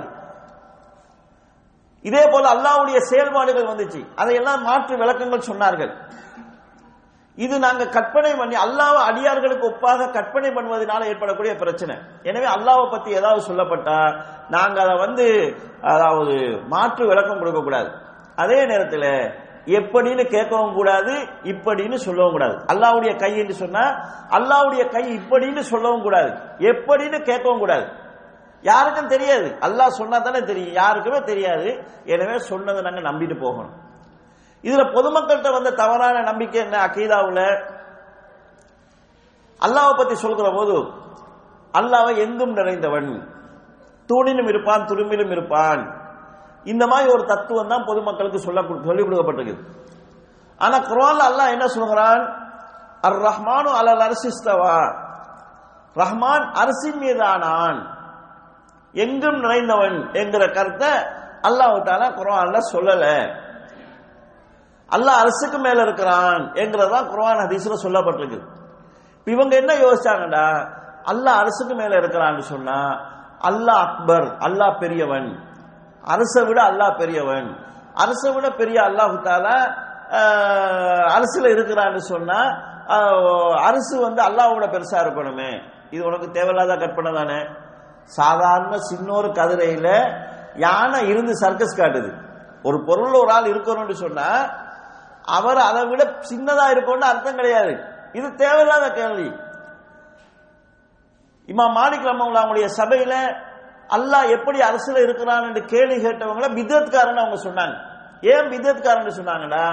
இதே 2.10 2.24
போல 2.32 2.46
அல்லாவுடைய 2.56 2.98
செயல்பாடுகள் 3.10 3.70
வந்துச்சு. 3.72 4.02
அதையெல்லாம் 4.22 4.64
மாற்று 4.70 4.94
விளக்கங்கள் 5.02 5.50
சொன்னார்கள். 5.50 5.92
இது 7.38 7.56
நாங்க 7.66 7.84
கற்பனை 7.94 8.32
பண்ணி 8.40 8.56
அல்லாஹ் 8.64 8.98
அடியார்களுக்கு 9.10 9.66
ஒப்பாக 9.70 10.10
கற்பனை 10.18 10.50
பண்ணுவதனால 10.56 11.08
ஏற்படக்கூடிய 11.12 11.54
பிரச்சனை. 11.62 11.96
எனவே 12.30 12.48
அல்லாவை 12.56 12.84
பத்தி 12.90 13.10
ஏதாவது 13.20 13.42
சொல்லப்பட்டா 13.48 14.00
நாங்க 14.56 14.78
அதை 14.86 14.96
வந்து 15.06 15.26
அதாவது 15.94 16.36
மாற்று 16.74 17.04
விளக்கம் 17.12 17.42
கொடுக்க 17.42 17.62
கூடாது 17.62 17.90
அதே 18.44 18.60
நேரத்தில் 18.72 19.10
எப்படின்னு 19.66 20.24
கேட்கவும் 20.30 20.74
கூடாது 20.74 21.12
இப்படின்னு 21.44 21.96
சொல்லவும் 21.96 22.32
கூடாது. 22.32 22.56
அல்லாவுடைய 22.56 23.20
கை 23.20 23.38
என்று 23.38 23.54
சொன்னா 23.54 23.84
அல்லாவுடைய 24.30 24.92
கை 24.92 25.18
இப்படின்னு 25.18 25.60
சொல்லவும் 25.60 26.02
கூடாது. 26.02 26.30
எப்படின்னு 26.58 27.18
கேட்கவும் 27.24 27.58
கூடாது. 27.58 27.88
யாருக்கும் 28.62 29.08
தெரியாது. 29.08 29.58
அல்லாஹ் 29.62 29.88
சொன்னா 29.88 30.18
தானே 30.18 30.42
தெரியும். 30.42 30.74
யாருக்குமே 30.74 31.20
தெரியாது. 31.20 31.84
எனவே 32.06 32.38
சொன்னதை 32.38 32.82
நாங்கள் 32.82 33.04
நம்பிட்டு 33.04 33.42
போகணும். 33.42 33.72
இதுல 34.62 34.84
பொதுமக்கள்கிட்ட 34.94 35.52
வந்த 35.52 35.72
தவறான 35.72 36.22
நம்பிக்கை 36.22 36.62
என்ன? 36.62 36.86
அகீதாவுல 36.86 37.72
அல்லாவை 39.66 39.98
பத்தி 39.98 40.16
சொல்கிற 40.16 40.52
போது 40.52 40.74
அல்லாவை 41.78 42.18
எங்கும் 42.18 42.56
நிறைந்தவன். 42.56 43.28
தூணிலும் 44.08 44.48
இருப்பான் 44.48 44.86
துரும்பிலும் 44.86 45.32
இருப்பான். 45.32 46.03
இந்த 46.72 46.84
மாதிரி 46.92 47.08
ஒரு 47.16 47.24
தத்துவம் 47.32 47.72
தான் 47.74 47.88
பொதுமக்களுக்கு 47.90 48.40
சொல்ல 48.46 48.60
சொல்லிக் 48.88 49.08
கொடுக்கப்பட்டிருக்குது. 49.08 49.62
ஆனா 50.62 50.78
குர்ஆன்ல 50.90 51.24
அல்லாஹ் 51.32 51.54
என்ன 51.56 51.66
சொல்கிறான்? 51.78 52.24
அர் 53.08 53.20
ரஹ்மானு 53.30 53.70
அலல் 53.80 54.04
அரிசிஸ்தவா 54.08 54.78
ரஹ்மான் 55.96 56.46
அரிசின் 56.62 57.00
மீதானான் 57.04 57.80
எங்கும் 58.94 59.40
நிறைந்தவன் 59.46 59.98
என்கிற 60.22 60.44
கருத்தை 60.58 60.92
அல்லாஹ் 61.48 61.76
தாலா 61.88 62.08
குரான்ல 62.20 62.58
சொல்லல. 62.74 63.04
அல்லாஹ் 64.96 65.22
அரசுக்கு 65.24 65.58
மேல 65.66 65.80
இருக்கிறான் 65.88 66.44
என்கிறதா 66.64 67.00
குரான் 67.12 67.42
ஹதீஸ்ல 67.44 67.78
சொல்லப்பட்டிருக்கு. 67.86 68.40
இவங்க 69.28 69.54
என்ன 69.62 69.72
யோசிச்சாங்கடா? 69.84 70.48
அல்லாஹ் 71.12 71.40
அரசுக்கு 71.44 71.74
மேல 71.82 71.94
இருக்கிறான்னு 72.02 72.44
சொன்னா 72.54 72.80
அல்லாஹ் 73.50 73.82
அக்பர் 73.88 74.28
அல்லாஹ் 74.48 74.78
பெரியவன் 74.84 75.30
அரசை 76.14 76.42
விட 76.48 76.60
அல்லாஹ் 76.70 76.98
பெரியவன். 77.02 77.50
அரசை 78.04 78.30
விட 78.36 78.48
பெரிய 78.62 78.78
அல்லாஹு 78.90 79.16
தாலா 79.28 79.58
அரசுல 81.16 81.52
இருக்கிறான்னு 81.56 82.02
சொன்னா 82.12 82.40
அரசு 83.68 83.96
வந்து 84.06 84.22
அல்லாஹோட 84.28 84.66
பெருசா 84.74 84.98
இருக்கணுமே. 85.06 85.52
இது 85.94 86.02
உனக்கு 86.10 86.28
தேவையில்லாத 86.38 86.74
கற்பனை 86.82 87.12
தானே? 87.20 87.40
சாதாரண 88.18 88.74
சின்னொரு 88.90 89.30
கதிரையில 89.40 89.88
யானை 90.66 91.00
இருந்து 91.12 91.34
சர்க்கஸ் 91.44 91.80
காட்டுது. 91.80 92.12
ஒரு 92.68 92.78
பொருள் 92.88 93.16
ஒரு 93.22 93.32
ஆள் 93.36 93.52
இருக்கணும்னு 93.54 93.96
சொன்னா 94.04 94.28
அவர் 95.38 95.60
அதை 95.70 95.82
விட 95.92 96.04
சின்னதா 96.32 96.66
இருக்கும்னு 96.74 97.10
அர்த்தம் 97.12 97.40
கிடையாது. 97.40 97.74
இது 98.18 98.28
தேவையில்லாத 98.44 98.86
கேள்வி. 99.00 99.30
இம்மா 101.52 101.66
மாலிக் 101.80 102.10
அவங்களுடைய 102.12 102.68
சபையில 102.80 103.14
அல்லாஹ் 103.96 104.30
எப்படி 104.36 104.60
அரசுல 104.70 105.02
இருக்கிறான் 105.06 105.48
என்று 105.48 105.62
கேள்வி 105.74 105.98
கேட்டவங்கள 106.06 106.48
பிதத்காரன் 106.60 107.22
அவங்க 107.24 107.40
சொன்னாங்க. 107.48 107.76
ஏன் 108.34 108.50
பிதத்காரன் 108.52 109.18
சொன்னாங்கன்னா 109.20 109.64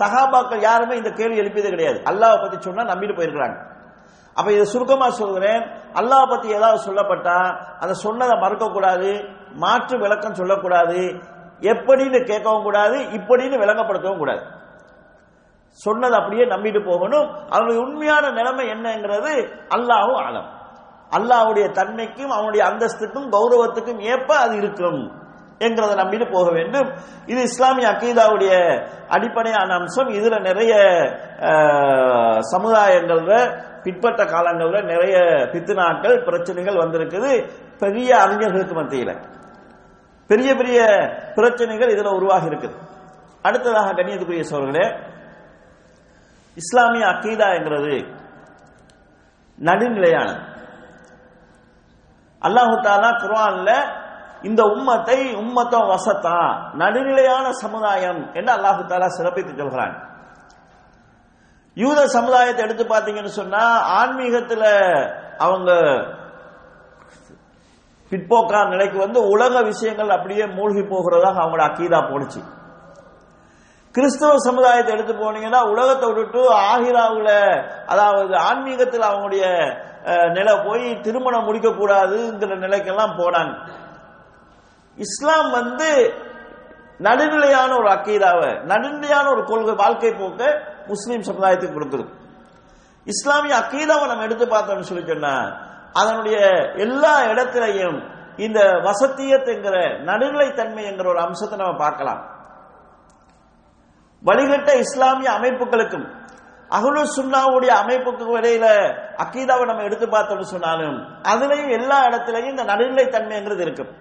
சகாபாக்கள் 0.00 0.62
யாருமே 0.68 0.94
இந்த 0.96 1.10
கேள்வி 1.10 1.36
எழுப்பியது 1.42 1.70
கிடையாது. 1.74 1.98
அல்லாஹ் 2.10 2.40
பத்தி 2.42 2.56
சொன்னா 2.60 2.84
நம்பிட்டு 2.92 3.16
போயிருக்கிறாங்க. 3.18 3.58
அப்ப 4.36 4.48
இதை 4.52 4.64
சுருக்கமா 4.64 5.08
சொல்கிறேன் 5.10 5.62
அல்லாஹ் 6.00 6.30
பத்தி 6.30 6.48
ஏதாவது 6.58 6.78
சொல்லப்பட்டா 6.88 7.38
அதை 7.82 7.94
சொன்னதை 8.04 8.36
மறுக்க 8.38 8.66
கூடாது 8.68 9.10
மாற்று 9.64 9.98
விளக்கம் 9.98 10.38
சொல்லக்கூடாது 10.40 11.00
எப்படின்னு 11.72 12.18
கேட்கவும் 12.30 12.66
கூடாது 12.68 12.98
இப்படின்னு 13.18 13.56
விளங்கப்படுத்தவும் 13.62 14.22
கூடாது. 14.22 14.42
சொன்னது 15.72 16.14
அப்படியே 16.14 16.44
நம்பிட்டு 16.44 16.80
போகணும். 16.90 17.26
அவனுடைய 17.50 17.80
உண்மையான 17.80 18.30
நிலைமை 18.30 18.64
என்னங்கிறது 18.74 19.32
அல்லாஹும் 19.76 20.20
ஆலம். 20.26 20.48
அல்லாவுடைய 21.10 21.66
தன்மைக்கும் 21.78 22.34
அவனுடைய 22.36 22.66
அந்தஸ்துக்கும் 22.66 23.28
கௌரவத்துக்கும் 23.36 24.00
ஏற்ப 24.00 24.36
அது 24.36 24.56
இருக்கும் 24.56 25.26
என்கிறத 25.58 25.92
நம்பிட்டு 26.00 26.32
போக 26.32 26.50
வேண்டும். 26.50 26.88
இது 27.26 27.40
இஸ்லாமிய 27.42 27.88
அக்கீதாவுடைய 27.88 28.52
அடிப்படையான 29.08 29.74
அம்சம். 29.74 30.08
இதுல 30.08 30.40
நிறைய 30.40 30.74
சமுதாயங்கள்ல 32.52 33.32
பிற்பட்ட 33.82 34.24
காலங்களில் 34.24 34.84
நிறைய 34.84 35.16
பித்துனாக்கள் 35.52 36.24
பிரச்சனைகள் 36.24 36.74
வந்திருக்குது. 36.74 37.50
பெரிய 37.78 38.10
அறிஞர்களுக்கு 38.22 38.74
மத்தியில். 38.74 39.20
பெரிய 40.26 40.54
பெரிய 40.54 40.86
பிரச்சனைகள் 41.34 41.88
இதில் 41.88 42.16
உருவாகி 42.18 42.46
இருக்குது. 42.46 42.76
அடுத்ததாக 43.42 43.92
கண்ணியத்துக்குரிய 43.92 44.44
சோழர்களே 44.50 44.86
இஸ்லாமிய 46.54 47.06
அக்கீதா 47.06 47.48
என்கிறது 47.54 47.96
நடுநிலையானது. 49.58 50.47
அல்லாஹு 52.42 52.74
தாலா 52.82 53.08
குர்ஆன்ல 53.22 53.70
இந்த 54.42 54.62
உம்மத்தை 54.74 55.18
உம்மத்தம் 55.34 55.88
வசத்தா 55.88 56.36
நடுநிலையான 56.74 57.46
சமுதாயம் 57.62 58.20
என்று 58.34 58.52
அல்லாஹு 58.52 58.82
தாலா 58.84 59.08
சிறப்பித்து 59.16 59.52
சொல்கிறான். 59.58 59.94
யூத 61.76 62.00
சமுதாயத்தை 62.08 62.62
எடுத்து 62.64 62.84
பார்த்தீங்கன்னு 62.84 63.32
சொன்னா 63.40 63.62
ஆன்மீகத்துல 63.98 64.62
அவங்க 65.38 65.70
பிற்போக்கா 68.12 68.60
நிலைக்கு 68.64 68.98
வந்து 68.98 69.20
உலக 69.32 69.62
விஷயங்கள் 69.62 70.10
அப்படியே 70.10 70.44
மூழ்கி 70.56 70.82
போகிறதாக 70.84 71.36
அவங்களோட 71.42 71.64
அக்கீதா 71.66 71.98
போனுச்சு 72.10 72.40
கிறிஸ்தவ 73.98 74.38
சமுதாயத்தை 74.46 74.90
எடுத்து 74.94 75.14
போனீங்கன்னா 75.14 75.60
உலகத்தை 75.72 76.06
விட்டுட்டு 76.08 76.40
ஆகிராவுல 76.72 77.30
அதாவது 77.92 78.34
ஆன்மீகத்தில் 78.48 79.08
அவங்களுடைய 79.08 79.44
நிலை 80.36 80.54
போய் 80.66 80.86
திருமணம் 81.04 81.46
முடிக்கக்கூடாதுங்கிற 81.46 82.56
நிலைக்கெல்லாம் 82.64 83.14
போனாங்க. 83.20 83.54
இஸ்லாம் 84.98 85.50
வந்து 85.58 85.88
நடுநிலையான 87.06 87.70
ஒரு 87.80 87.88
அக்கீதாவை 87.96 88.50
நடுநிலையான 88.70 89.26
ஒரு 89.34 89.42
கொள்கை 89.50 89.74
வாழ்க்கை 89.82 90.12
போக்க 90.12 90.42
முஸ்லீம் 90.92 91.26
சமுதாயத்துக்கு 91.28 91.76
கொடுத்துருக்கு 91.76 92.14
இஸ்லாமிய 93.06 93.56
அக்கீதாவை 93.62 94.06
நம்ம 94.10 94.24
எடுத்து 94.28 94.46
பார்த்தோம்னு 94.46 94.88
சொல்லி 94.90 95.04
சொன்னா 95.12 95.34
அதனுடைய 96.00 96.38
எல்லா 96.86 97.12
இடத்திலையும் 97.32 97.98
இந்த 98.46 98.60
வசத்தியத்துங்கிற 98.88 99.76
நடுநிலைத்தன்மை 100.08 100.82
என்கிற 100.90 101.08
ஒரு 101.14 101.20
அம்சத்தை 101.26 101.56
நம்ம 101.58 101.78
பார்க்கலாம். 101.84 102.20
வழிகட்ட 104.26 104.70
இஸ்லாமிய 104.84 105.28
அமைப்புகளுக்கும் 105.38 106.06
அகுலு 106.76 107.02
சுண்ணாவுடைய 107.16 107.72
அமைப்புக்கு 107.82 108.32
இடையில 108.38 108.66
அக்கீதாவை 109.22 109.64
நம்ம 109.66 109.82
எடுத்து 109.82 110.06
பார்த்தோம்னு 110.06 110.52
சொன்னாலும் 110.54 110.96
அதுலயும் 111.32 111.70
எல்லா 111.78 111.98
இடத்திலையும் 112.06 112.52
இந்த 112.54 112.64
நடுநிலைத்தன்மைங்கிறது 112.64 113.60
இருக்கும். 113.60 113.92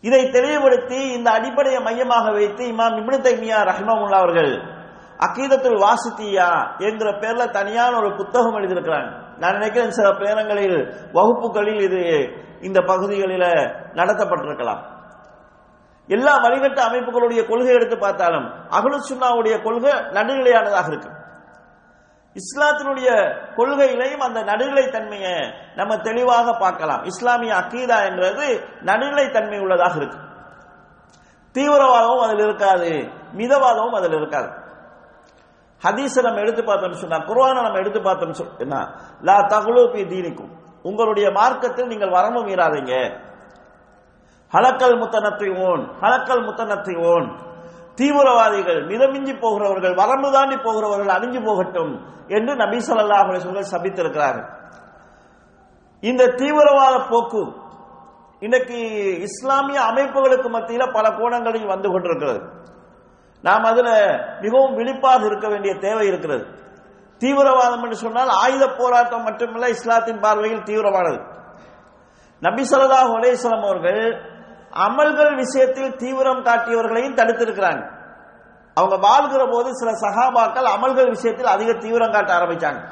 இதை 0.00 0.20
தெளிவுபடுத்தி 0.30 0.98
இந்த 1.12 1.30
அடிப்படையை 1.30 1.80
மையமாக 1.82 2.30
வைத்து 2.30 2.62
இமாம் 2.64 2.98
இப்னு 3.00 3.18
தைமியா 3.26 3.58
ரஹ்மமுல்லா 3.70 4.20
அவர்கள் 4.22 4.52
அக்கீதத்துள் 5.26 5.82
வாசித்தியா 5.86 6.50
என்கிற 6.78 7.10
பேர்ல 7.22 7.50
தனியான 7.50 7.98
ஒரு 7.98 8.16
புத்தகம் 8.16 8.56
எழுதியிருக்கிறாங்க. 8.58 9.10
நான் 9.38 9.52
நினைக்கிறேன் 9.52 9.90
சில 9.90 10.08
பேரங்களில் 10.12 10.78
வகுப்புகளில் 11.12 11.82
இது 11.88 12.00
இந்த 12.60 12.80
பகுதிகளில் 12.80 13.50
நடத்தப்பட்டிருக்கலாம். 13.98 14.80
எல்லா 16.16 16.34
வழிகட்ட 16.44 16.80
அமைப்புகளுடைய 16.88 17.40
கொள்கை 17.48 17.72
எடுத்து 17.78 17.96
பார்த்தாலும் 17.98 18.46
அகலு 18.78 18.98
சுன்னாவுடைய 19.10 19.56
கொள்கை 19.66 19.92
நடுநிலையானதாக 20.16 20.88
இருக்கு. 20.92 21.10
இஸ்லாத்தினுடைய 22.36 23.08
கொள்கையிலையும் 23.58 24.24
அந்த 24.26 24.40
நடுநிலை 24.42 24.84
தன்மையை 24.90 25.34
நம்ம 25.78 25.92
தெளிவாக 26.08 26.52
பார்க்கலாம். 26.64 27.02
இஸ்லாமிய 27.10 27.52
அக்கீதா 27.60 27.98
என்றது 28.08 28.46
நடுநிலை 28.80 29.26
தன்மை 29.36 29.58
உள்ளதாக 29.58 29.96
இருக்கு. 29.96 30.18
தீவிரவாதமும் 31.54 32.24
அதில் 32.26 32.44
இருக்காது 32.46 32.90
மிதவாதமும் 33.38 33.96
அதில் 33.98 34.16
இருக்காது. 34.20 34.50
ஹதீஸை 35.84 36.20
நம்ம 36.26 36.40
எடுத்து 36.44 36.62
பார்த்தோம்னு 36.62 37.02
சொன்னா 37.02 37.18
குர்ஆனை 37.30 37.60
நம்ம 37.66 37.78
எடுத்து 37.78 38.00
பார்த்தோம்னு 38.00 38.40
சொன்னா 38.40 38.80
லா 39.28 39.36
தகுலு 39.52 39.82
பி 39.94 40.02
தீனிக்கும். 40.12 40.52
உங்களுடைய 40.82 41.26
மார்க்கத்தில் 41.38 41.90
நீங்கள் 41.92 42.14
வரம்பு 42.16 42.40
மீறாதீங்க. 42.48 42.94
ஹலக்கல் 44.54 44.96
முத்தனத்தைவோன் 45.02 45.82
ஹலக்கல் 46.02 46.44
முத்தனத்தைவோன் 46.46 47.26
தீவிரவாதிகள் 47.98 48.80
மிதமிஞ்சி 48.90 49.34
போகிறவர்கள் 49.42 49.94
வரம்பு 50.00 50.28
தாண்டி 50.34 50.56
போகிறவர்கள் 50.66 51.14
அழிஞ்சு 51.16 51.40
போகட்டும் 51.48 51.92
என்று 52.36 52.52
நபி 52.62 52.78
சொல்லா 52.88 53.18
அலைஹி 53.22 53.64
சபித்திருக்கிறார்கள். 53.74 54.46
இந்த 56.02 56.22
தீவிரவாத 56.40 56.96
போக்கு 57.10 57.42
இன்னைக்கு 58.42 58.78
இஸ்லாமிய 59.26 59.80
அமைப்புகளுக்கு 59.90 60.48
மத்தியில் 60.56 60.94
பல 60.96 61.06
கோணங்களில் 61.18 61.70
வந்து 61.72 61.88
கொண்டிருக்கிறது. 61.92 62.40
நாம் 63.44 63.66
அதுல 63.70 63.88
மிகவும் 64.44 64.76
விழிப்பாக 64.78 65.22
இருக்க 65.30 65.46
வேண்டிய 65.48 65.72
தேவை 65.84 66.06
இருக்கிறது. 66.10 66.44
தீவிரவாதம் 67.20 67.82
என்று 67.84 67.98
சொன்னால் 68.04 68.30
ஆயுத 68.42 68.64
போராட்டம் 68.80 69.26
மட்டுமல்ல 69.28 69.68
இஸ்லாத்தின் 69.76 70.22
பார்வையில் 70.24 70.66
தீவிரமானது. 70.70 71.18
நபி 72.42 72.62
ஸல்லல்லாஹு 72.70 73.12
அலைஹி 73.18 73.36
அவர்கள் 73.70 74.02
அமல்கள் 74.72 75.36
விஷயத்தில் 75.36 75.96
தீவிரம் 75.96 76.44
காட்டியவர்களையும் 76.44 77.14
தடுத்திருக்கிறாங்க. 77.14 77.98
அவங்க 78.74 78.96
வாழ்கிற 78.96 79.46
போது 79.50 79.74
சில 79.74 79.90
சகாபாக்கள் 79.90 80.70
அமல்கள் 80.76 81.08
விஷயத்தில் 81.08 81.46
அதிக 81.46 81.72
தீவிரம் 81.72 82.12
காட்ட 82.12 82.32
ஆரம்பிச்சாங்க. 82.32 82.84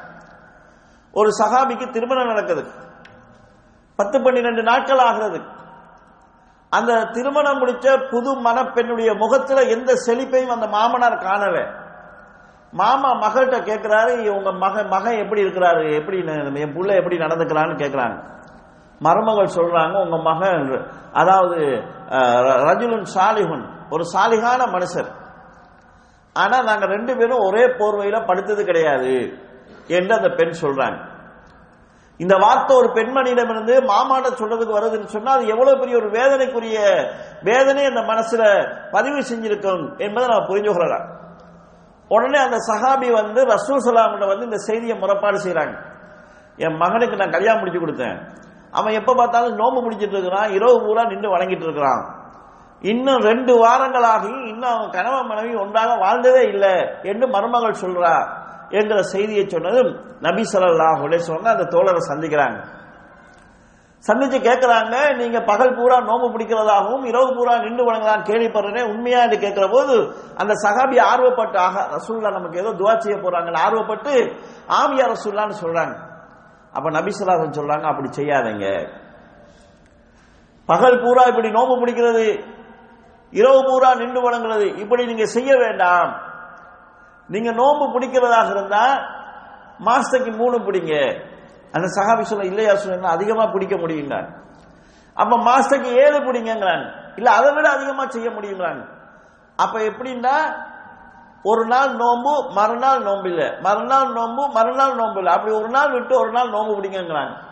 ஒரு 1.11 1.29
சகாபிக்கு 1.43 1.89
திருமணம் 1.89 2.27
நடக்குது. 2.27 2.65
பத்து 3.95 4.21
பன்னிரண்டு 4.21 4.63
நாட்கள் 4.63 4.97
ஆகிறது. 4.97 5.41
அந்த 6.69 7.05
திருமணம் 7.05 7.61
முடிச்ச 7.61 8.09
புது 8.09 8.41
மணப்பெண்ணுடைய 8.43 9.17
முகத்துல 9.17 9.61
எந்த 9.61 9.93
செழிப்பையும் 10.07 10.53
அந்த 10.53 10.67
மாமனார் 10.67 11.23
காணல. 11.23 11.87
மாமா 12.71 13.09
மகள்கிட்ட 13.09 13.59
கேட்கிறாரு 13.59 14.29
உங்க 14.29 14.51
மக 14.51 14.83
மகன் 14.83 15.17
எப்படி 15.17 15.43
இருக்கிறாரு 15.43 16.01
எப்படி 16.01 16.17
என் 16.59 16.75
புள்ள 16.75 16.95
எப்படி 16.95 17.17
நடந்துக்கிறான்னு 17.17 17.75
கேட்கிறாங்க 17.75 18.38
மருமகள் 18.99 19.55
சொல்றாங்க 19.55 20.03
உங்க 20.03 20.17
மகன் 20.17 20.91
அதாவது 21.13 21.55
ர- 21.55 22.61
ரஜுலுன் 22.67 23.05
சாலிஹுன் 23.15 23.69
ஒரு 23.89 24.03
சாலிகான 24.13 24.65
மனுஷர். 24.65 25.17
ஆனா 26.33 26.61
நாங்க 26.61 26.85
ரெண்டு 26.85 27.17
பேரும் 27.17 27.37
ஒரே 27.37 27.65
போர்வையில 27.65 28.25
படுத்தது 28.25 28.63
கிடையாது 28.65 29.33
என்று 29.87 30.15
அந்த 30.15 30.29
பெண் 30.29 30.53
சொல்றாங்க. 30.61 31.07
இந்த 32.17 32.35
வார்த்தை 32.35 32.77
ஒரு 32.77 32.87
பெண்மணியிடமிருந்து 32.87 33.73
மாமாட்ட 33.81 34.37
சொல்றதுக்கு 34.37 34.79
வருதுன்னு 34.79 35.05
சொன்னா 35.05 35.31
அது 35.31 35.47
எவ்வளவு 35.47 35.79
பெரிய 35.79 35.97
ஒரு 35.97 36.09
வேதனைக்குரிய 36.09 36.77
வேதனை 37.43 37.85
அந்த 37.85 37.99
மனசுல 37.99 38.67
பதிவு 38.91 39.19
செஞ்சிருக்கும் 39.19 39.97
என்பதை 39.97 40.29
நான் 40.29 40.47
புரிஞ்சு 40.47 40.77
கொள்ளலாம். 40.77 41.17
உடனே 42.07 42.39
அந்த 42.39 42.57
சஹாபி 42.67 43.11
வந்து 43.11 43.45
ரசூல் 43.45 43.85
சலாமிட்ட 43.85 44.27
வந்து 44.27 44.43
இந்த 44.43 44.57
செய்தியை 44.57 44.99
முறைப்பாடு 44.99 45.39
செய்யறாங்க 45.45 45.87
என் 46.55 46.75
மகனுக்கு 46.75 47.15
நான் 47.15 47.29
கல்யாணம் 47.29 47.63
முடிச்சு 47.63 47.85
கொடுத்தேன். 47.85 48.47
அவன் 48.71 48.93
எப்ப 48.93 49.13
பார்த்தாலும் 49.13 49.59
நோம்பு 49.59 49.81
முடிச்சிட்டு 49.81 50.15
இருக்கிறான். 50.15 50.49
இரவு 50.51 50.81
பூரா 50.85 51.03
நின்று 51.03 51.35
வணங்கிட்டு 51.35 51.67
இருக்கிறான். 51.67 52.01
இன்னும் 52.81 53.21
ரெண்டு 53.21 53.65
வாரங்களாகி 53.65 54.33
இன்னும் 54.51 54.73
அவன் 54.73 54.89
கணவன் 54.89 55.27
மனைவி 55.27 55.55
ஒன்றாக 55.55 55.95
வாழ்ந்ததே 55.95 56.41
இல்லை 56.47 56.75
என்று 57.03 57.27
மருமகள் 57.27 57.81
சொல்றா 57.83 58.13
என்கிற 58.69 59.01
செய்தியை 59.01 59.47
சொன்னதும் 59.47 59.91
நபி 60.21 60.43
சொல்லாஹ் 60.53 61.01
அலைஹி 61.05 61.49
அந்த 61.53 61.65
தோழரை 61.75 62.01
சந்திக்கிறாங்க. 62.11 62.59
சந்திச்சு 64.07 64.37
கேட்கிறாங்க 64.39 65.15
நீங்க 65.15 65.41
பகல் 65.41 65.75
பூரா 65.75 65.99
நோம்பு 65.99 66.27
பிடிக்கிறதாகவும் 66.33 67.03
இரவு 67.03 67.33
பூரா 67.37 67.57
நின்று 67.57 67.83
வணங்கலாம் 67.89 68.27
கேள்விப்படுறேன் 68.29 68.89
உண்மையா? 68.91 69.21
என்று 69.21 69.39
கேட்கிற 69.39 69.67
போது 69.67 69.95
அந்த 70.37 70.53
சகாபி 70.63 70.97
ஆர்வப்பட்டு 71.11 71.57
ஆக 71.57 71.87
ரசூல்லா 71.95 72.31
நமக்கு 72.31 72.59
ஏதோ 72.59 72.71
துவா 72.71 72.97
செய்ய 72.97 73.17
போறாங்கன்னு 73.17 73.63
ஆர்வப்பட்டு 73.65 74.13
ஆமியா 74.81 75.07
ரசூல்லான்னு 75.13 75.57
சொல்றாங்க. 75.63 75.95
அப்ப 76.79 76.89
நபிசலாசன் 76.97 77.57
சொல்றாங்க 77.59 77.87
அப்படி 77.91 78.09
செய்யாதீங்க. 78.19 78.67
பகல் 80.69 81.01
பூரா 81.03 81.23
இப்படி 81.31 81.49
நோம்பு 81.51 81.75
பிடிக்கிறது 81.81 82.25
இரவு 83.39 83.59
பூரா 83.69 83.89
நின்று 84.01 84.19
வணங்குறது 84.25 84.67
இப்படி 84.83 85.05
நீங்க 85.05 85.25
செய்ய 85.35 85.51
வேண்டாம். 85.57 86.11
நீங்க 87.29 87.51
நோன்பு 87.61 87.85
பிடிக்கிறதாக 87.95 88.49
இருந்தா 88.55 88.83
மாசத்துக்கு 89.87 90.31
மூணு 90.41 90.57
பிடிங்க. 90.67 90.93
அந்த 91.75 91.87
சகாபி 91.95 92.23
சொல்ல 92.29 92.45
இல்லையா 92.51 92.75
சொன்னா 92.75 93.09
அதிகமா 93.17 93.43
பிடிக்க 93.55 93.75
முடியுங்க 93.77 94.15
அப்ப 95.21 95.33
மாசத்துக்கு 95.49 95.89
ஏழு 96.03 96.19
பிடிங்கிறான் 96.27 96.85
இல்ல 97.19 97.29
அதை 97.31 97.49
விட 97.55 97.67
அதிகமா 97.77 98.03
செய்ய 98.15 98.29
முடியுங்கிறாங்க 98.37 98.83
அப்ப 99.59 99.75
எப்படின்னா 99.89 100.35
ஒரு 101.43 101.65
நாள் 101.65 101.91
நோம்பு 101.95 102.53
மறுநாள் 102.53 103.03
நோம்பு 103.03 103.27
இல்ல. 103.29 103.59
மறுநாள் 103.61 104.09
நோம்பு 104.13 104.43
மறுநாள் 104.51 104.95
நோம்பு 104.95 105.19
இல்லை. 105.19 105.33
அப்படி 105.33 105.55
ஒரு 105.55 105.69
நாள் 105.69 105.91
விட்டு 105.91 106.19
ஒரு 106.19 106.31
நாள் 106.31 106.49
நோம்பு 106.49 106.73
பிடிங்கிறாங்க 106.79 107.47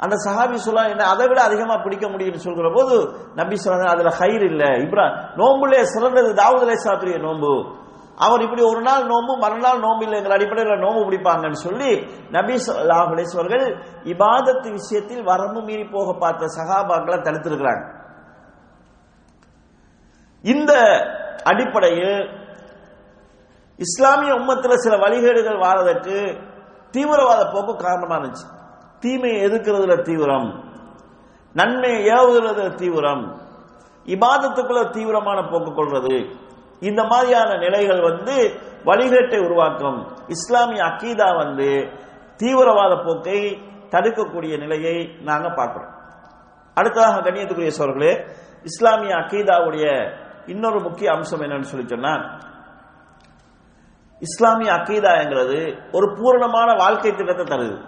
அந்த 0.00 0.16
சஹாபி 0.16 0.56
சொல்லா 0.66 0.88
என்ன 0.88 1.04
அதை 1.04 1.28
விட 1.28 1.42
அதிகமா 1.42 1.76
பிடிக்க 1.76 2.08
முடியும்னு 2.08 2.34
சொல்கிற 2.34 2.70
போது 2.74 3.14
நபி 3.34 3.56
சொல்ல 3.56 3.90
அதுல 3.90 4.12
ஹைர் 4.18 4.44
இல்ல. 4.50 4.64
இப்ரா 4.64 5.06
நோம்புலே 5.36 5.82
சிறந்தது 5.82 6.34
தாவூத் 6.34 6.64
அலைஹிஸ்ஸலாத்துடைய 6.66 7.18
நோம்பு. 7.18 7.82
அவர் 8.16 8.40
இப்படி 8.40 8.62
ஒரு 8.62 8.82
நாள் 8.82 9.06
நோம்பு 9.06 9.36
மறுநாள் 9.36 9.80
நோம்பு 9.80 10.04
இல்லைங்கிற 10.06 10.30
அடிப்படையில் 10.30 10.78
நோம்பு 10.78 11.00
பிடிப்பாங்கன்னு 11.08 11.52
சொல்லி 11.52 11.90
நபி 12.30 12.54
ஸல்லல்லாஹு 12.54 13.36
அவர்கள் 13.38 13.66
இபாதத்து 14.04 14.70
விஷயத்தில் 14.70 15.22
வரம்பு 15.22 15.60
மீறி 15.60 15.84
போக 15.84 16.18
பார்த்த 16.18 16.46
சகாபாக்களை 16.58 17.18
தடுத்திருக்கிறாங்க. 17.18 17.84
இந்த 20.44 20.72
அடிப்படையில் 21.44 22.40
இஸ்லாமிய 23.84 24.32
உம்மத்தில் 24.34 24.82
சில 24.84 24.96
வழிகேடுகள் 24.96 25.58
வாரதற்கு 25.58 26.16
தீவிரவாத 26.90 27.42
போக்கு 27.52 27.72
காரணமானுச்சு 27.72 28.20
இருந்துச்சு. 28.22 28.98
தீமையை 29.00 29.44
எதிர்க்கிறதுல 29.44 30.02
தீவிரம். 30.02 30.48
நன்மையை 31.52 32.00
ஏவுகிறதுல 32.12 32.74
தீவிரம். 32.74 33.24
இபாதத்துக்குள்ள 34.06 34.90
தீவிரமான 34.90 35.38
போக்கு 35.42 35.72
கொள்வது 35.74 36.16
இந்த 36.80 37.04
மாதிரியான 37.04 37.56
நிலைகள் 37.56 38.00
வந்து 38.00 38.36
வழிகேட்டை 38.84 39.44
உருவாக்கும். 39.44 39.98
இஸ்லாமிய 40.26 40.82
அக்கீதா 40.84 41.36
வந்து 41.36 41.70
தீவிரவாத 42.36 42.94
போக்கை 43.06 43.40
தடுக்கக்கூடிய 43.90 44.58
நிலையை 44.58 44.96
நாங்கள் 45.20 45.54
பார்க்குறோம். 45.54 45.92
அடுத்ததாக 46.74 47.20
கண்ணியத்துக்குரிய 47.20 47.70
சோர்களே 47.78 48.12
இஸ்லாமிய 48.62 49.14
அக்கீதாவுடைய 49.14 49.84
இன்னொரு 50.46 50.80
முக்கிய 50.80 51.10
அம்சம் 51.12 51.40
என்னன்னு 51.40 51.70
சொல்லி 51.72 51.88
சொன்னா 51.88 52.14
இஸ்லாமிய 54.22 54.72
அக்கீதாங்கிறது 54.72 55.78
ஒரு 55.92 56.14
பூரணமான 56.14 56.74
வாழ்க்கை 56.74 57.12
திட்டத்தை 57.12 57.44
தருது. 57.44 57.78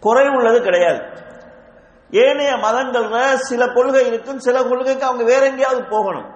குறை 0.00 0.28
உள்ளது 0.28 0.62
கிடையாது. 0.62 1.00
ஏனைய 2.10 2.52
மதங்கள்ல 2.52 3.34
சில 3.34 3.66
கொள்கை 3.66 4.06
இருக்கும் 4.06 4.38
சில 4.38 4.62
கொள்கைக்கு 4.62 5.06
அவங்க 5.06 5.24
வேற 5.24 5.46
எங்கேயாவது 5.46 5.84
போகணும். 5.84 6.28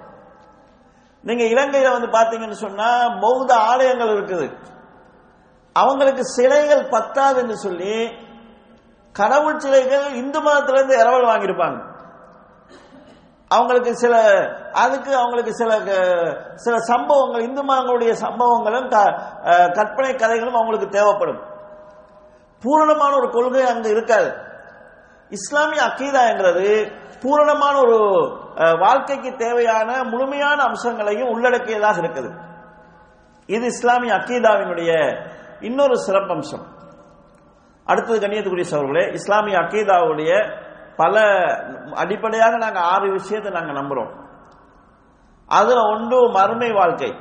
நீங்க 1.22 1.42
இலங்கையில 1.42 1.92
வந்து 1.92 2.06
பாத்தீங்கன்னு 2.06 2.50
சொன்னா 2.50 3.08
பௌத்த 3.20 3.54
ஆலயங்கள் 3.54 4.08
இருக்குது. 4.08 4.58
அவங்களுக்கு 5.72 6.24
சிலைகள் 6.24 6.88
பத்தாதுன்னு 6.88 7.52
சொல்லி 7.52 8.12
கடவுள் 9.12 9.58
சிலைகள் 9.58 10.12
இந்து 10.12 10.40
மதத்திலிருந்து 10.40 11.00
இரவல் 11.00 11.24
வாங்கியிருப்பாங்க. 11.24 11.93
அவங்களுக்கு 13.48 13.96
சில 13.96 14.44
அதுக்கு 14.72 15.16
அவங்களுக்கு 15.16 15.54
சில 15.54 15.78
க- 15.78 16.52
சில 16.54 16.78
சம்பவங்கள் 16.78 17.42
இந்து 17.42 17.62
மதங்களுடைய 17.64 18.14
சம்பவங்களும் 18.20 18.90
க- 18.90 19.68
கற்பனை 19.72 20.14
கதைகளும் 20.14 20.54
அவங்களுக்கு 20.54 20.88
தேவைப்படும். 20.88 21.42
பூரணமான 22.60 23.16
ஒரு 23.16 23.30
கொள்கை 23.30 23.62
அங்கு 23.62 23.90
இருக்காது. 23.90 24.34
இஸ்லாமிய 25.28 25.82
அக்கீதாங்கிறது 25.82 26.92
பூரணமான 27.22 27.78
ஒரு 27.78 27.98
வாழ்க்கைக்கு 28.78 29.34
தேவையான 29.36 30.04
முழுமையான 30.04 30.62
அம்சங்களையும் 30.62 31.28
உள்ளடக்கியதாக 31.28 32.00
இருக்குது. 32.00 32.38
இது 33.46 33.64
இஸ்லாமிய 33.64 34.14
அக்கீதாவினுடைய 34.14 35.20
இன்னொரு 35.60 35.94
சிறப்பம்சம். 36.06 36.72
அடுத்தது 37.84 38.26
கண்ணியத்துக்குரிய 38.26 38.64
சவர்களே 38.70 39.12
இஸ்லாமிய 39.12 39.58
அக்கீதாவுடைய 39.58 40.62
பல 40.96 41.20
அடிப்படையாக 41.94 42.56
நாங்கள் 42.56 42.82
ஆறு 42.82 43.12
விஷயத்தை 43.12 43.52
நாங்கள் 43.52 43.74
நம்புறோம். 43.74 44.12
அதுல 45.46 45.80
ஒன்று 45.80 46.30
மறுமை 46.30 46.72
வாழ்க்கை. 46.72 47.14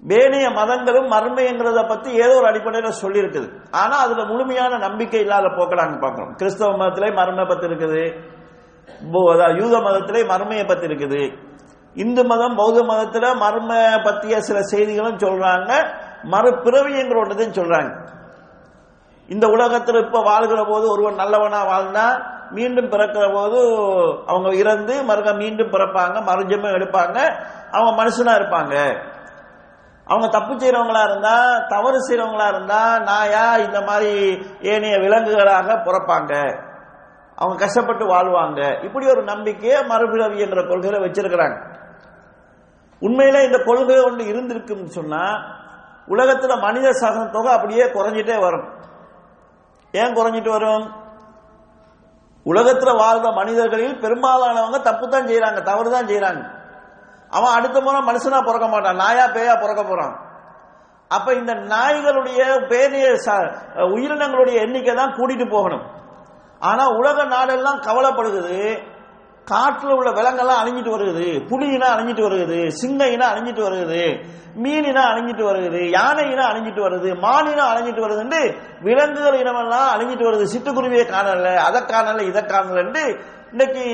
வேணிய 0.00 0.50
மதங்களும் 0.50 1.10
மறுமைங்கிறத 1.10 1.88
பத்தி 1.88 2.10
ஏதோ 2.10 2.36
ஒரு 2.36 2.46
அடிப்படையில் 2.46 2.90
சொல்லி 2.90 3.20
இருக்குது 3.20 3.52
ஆனா 3.70 3.98
அதுல 3.98 4.24
முழுமையான 4.24 4.78
நம்பிக்கை 4.78 5.20
இல்லாத 5.20 5.46
போக்கலாங்க 5.46 6.00
பார்க்கிறோம். 6.00 6.34
கிறிஸ்தவ 6.34 6.76
மதத்திலே 6.76 7.14
மர்மை 7.14 7.44
பத்தி 7.44 7.66
இருக்குது 7.66 8.22
போ- 9.12 9.62
யூத 9.62 9.78
மதத்திலே 9.78 10.26
மறுமையை 10.26 10.66
பத்தி 10.66 10.86
இருக்குது 10.86 11.38
இந்து 11.94 12.24
மதம் 12.24 12.56
பௌத்த 12.56 12.84
மதத்தில் 12.84 13.40
மர்ம 13.40 13.74
பத்திய 14.02 14.38
சில 14.38 14.62
செய்திகளும் 14.62 15.16
சொல்றாங்க. 15.16 15.98
மறுபிறவிங்கிற 16.22 17.24
ஒன்றதையும் 17.24 17.54
சொல்றாங்க. 17.54 18.08
இந்த 19.30 19.46
உலகத்தில் 19.46 20.04
இப்ப 20.04 20.20
வாழ்கிற 20.20 20.64
போது 20.64 20.90
ஒருவன் 20.90 21.14
நல்லவனா 21.14 21.60
வாழ்ந்தா 21.64 22.06
மீண்டும் 22.50 22.90
பிறக்கிற 22.90 23.26
போது 23.34 23.60
அவங்க 24.26 24.48
இறந்து 24.54 25.02
மறுக்க 25.02 25.32
மீண்டும் 25.32 25.70
பிறப்பாங்க 25.70 26.16
மறுஜமே 26.30 26.70
எடுப்பாங்க 26.78 27.18
அவங்க 27.70 28.04
மனுஷனா 28.04 28.32
இருப்பாங்க. 28.40 28.74
அவங்க 30.04 30.38
தப்பு 30.38 30.54
செய்யறவங்களா 30.54 31.02
இருந்தா 31.10 31.36
தவறு 31.68 31.98
செய்யறவங்களா 32.08 32.48
இருந்தா 32.48 32.98
நாயா 32.98 33.56
இந்த 33.56 33.80
மாதிரி 33.80 34.38
ஏனைய 34.60 34.96
விலங்குகளாக 34.96 35.78
பிறப்பாங்க. 35.84 36.32
அவங்க 37.36 37.56
கஷ்டப்பட்டு 37.58 38.04
வாழ்வாங்க. 38.06 38.84
இப்படி 38.84 39.06
ஒரு 39.08 39.22
நம்பிக்கையை 39.22 39.84
மறுபிறவி 39.84 40.40
என்ற 40.40 40.62
கொள்கையில 40.62 41.00
வச்சிருக்கிறாங்க. 41.04 41.58
உண்மையில 43.00 43.44
இந்த 43.44 43.58
கொள்கை 43.66 43.98
ஒன்று 44.04 44.24
இருந்திருக்குன்னு 44.24 44.84
சொன்னா 44.84 45.22
உலகத்துல 46.08 46.60
மனித 46.60 46.88
சகன 46.88 47.30
தொகை 47.30 47.52
அப்படியே 47.52 47.84
குறைஞ்சிட்டே 47.84 48.40
வரும். 48.40 48.78
ஏன் 49.92 50.14
குறைஞ்சிட்டு 50.14 50.48
வரும்? 50.48 50.92
உலகத்துல 52.44 52.96
வாழ்ந்த 52.96 53.30
மனிதர்களில் 53.30 54.00
பெரும்பாலானவங்க 54.00 54.82
தப்பு 54.82 55.08
தான் 55.08 55.26
செய்யறாங்க 55.26 55.62
தவறு 55.62 55.90
தான் 55.90 56.06
செய்யறாங்க 56.06 56.58
அவன் 57.30 57.52
அடுத்த 57.52 57.80
முறை 57.80 58.00
மனுஷனா 58.00 58.44
பிறக்க 58.44 58.68
மாட்டான் 58.68 58.96
நாயா 58.96 59.26
பேயா 59.26 59.60
பிறக்க 59.60 59.84
போறான். 59.84 60.28
அப்ப 61.08 61.34
இந்த 61.34 61.54
நாய்களுடைய 61.54 62.66
பேரிய 62.68 63.14
ச- 63.14 63.52
உயிரினங்களுடைய 63.76 64.54
எண்ணிக்கை 64.54 64.94
தான் 64.94 65.14
கூட்டிட்டு 65.14 65.50
போகணும். 65.50 65.82
ஆனா 66.58 66.88
உலக 66.88 67.24
நாடெல்லாம் 67.24 67.82
கவலைப்படுகிறது. 67.82 68.82
காட்டில் 69.50 69.96
உள்ள 69.98 70.10
விலங்கெல்லாம் 70.18 70.60
அழிஞ்சிட்டு 70.62 70.94
வருகிறது 70.94 71.28
புலியினா 71.50 71.88
அழிஞ்சிட்டு 71.94 72.26
வருகிறது 72.26 72.60
சிங்கையினா 72.80 73.26
அழிஞ்சிட்டு 73.32 73.62
வருகிறது 73.66 74.02
மீனினா 74.62 75.02
அழிஞ்சிட்டு 75.10 75.44
வருகிறது 75.48 75.80
யானையினா 75.96 76.44
அழிஞ்சிட்டு 76.50 76.82
வருது. 76.86 77.10
மானினா 77.24 77.64
அழிஞ்சிட்டு 77.72 78.02
வருதுன்னு 78.04 78.40
விலங்குகள் 78.86 79.36
இனமெல்லாம் 79.42 79.90
அழிஞ்சிட்டு 79.94 80.26
வருது. 80.28 80.44
சிட்டுக்குருவியை 80.52 81.04
காணல 81.12 81.52
அதை 81.66 81.80
காணல 81.92 82.24
இதை 82.30 82.42
காணலன்ட்டு 82.52 83.04
இன்னைக்கு 83.52 83.84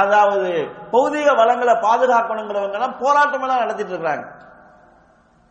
அதாவது 0.00 0.52
பௌதிக 0.94 1.28
வளங்களை 1.40 1.74
பாதுகாக்கணுங்கிறவங்க 1.86 2.78
எல்லாம் 2.78 2.96
போராட்டம் 3.02 3.44
எல்லாம் 3.46 3.62
நடத்திட்டு 3.64 3.92
இருக்கிறாங்க. 3.92 4.24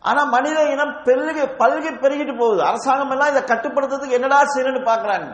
ஆனா 0.02 0.22
மனித 0.34 0.58
இனம் 0.72 0.96
பெருகி 1.06 1.44
பல்கி 1.60 1.90
பெருகிட்டு 2.02 2.34
போகுது. 2.40 2.60
அரசாங்கம் 2.70 3.14
எல்லாம் 3.14 3.30
இதை 3.34 3.42
கட்டுப்படுத்துறதுக்கு 3.52 4.18
என்னடா 4.18 4.40
செய்யணும்னு 4.54 4.82
பாக்குறாங்க 4.90 5.30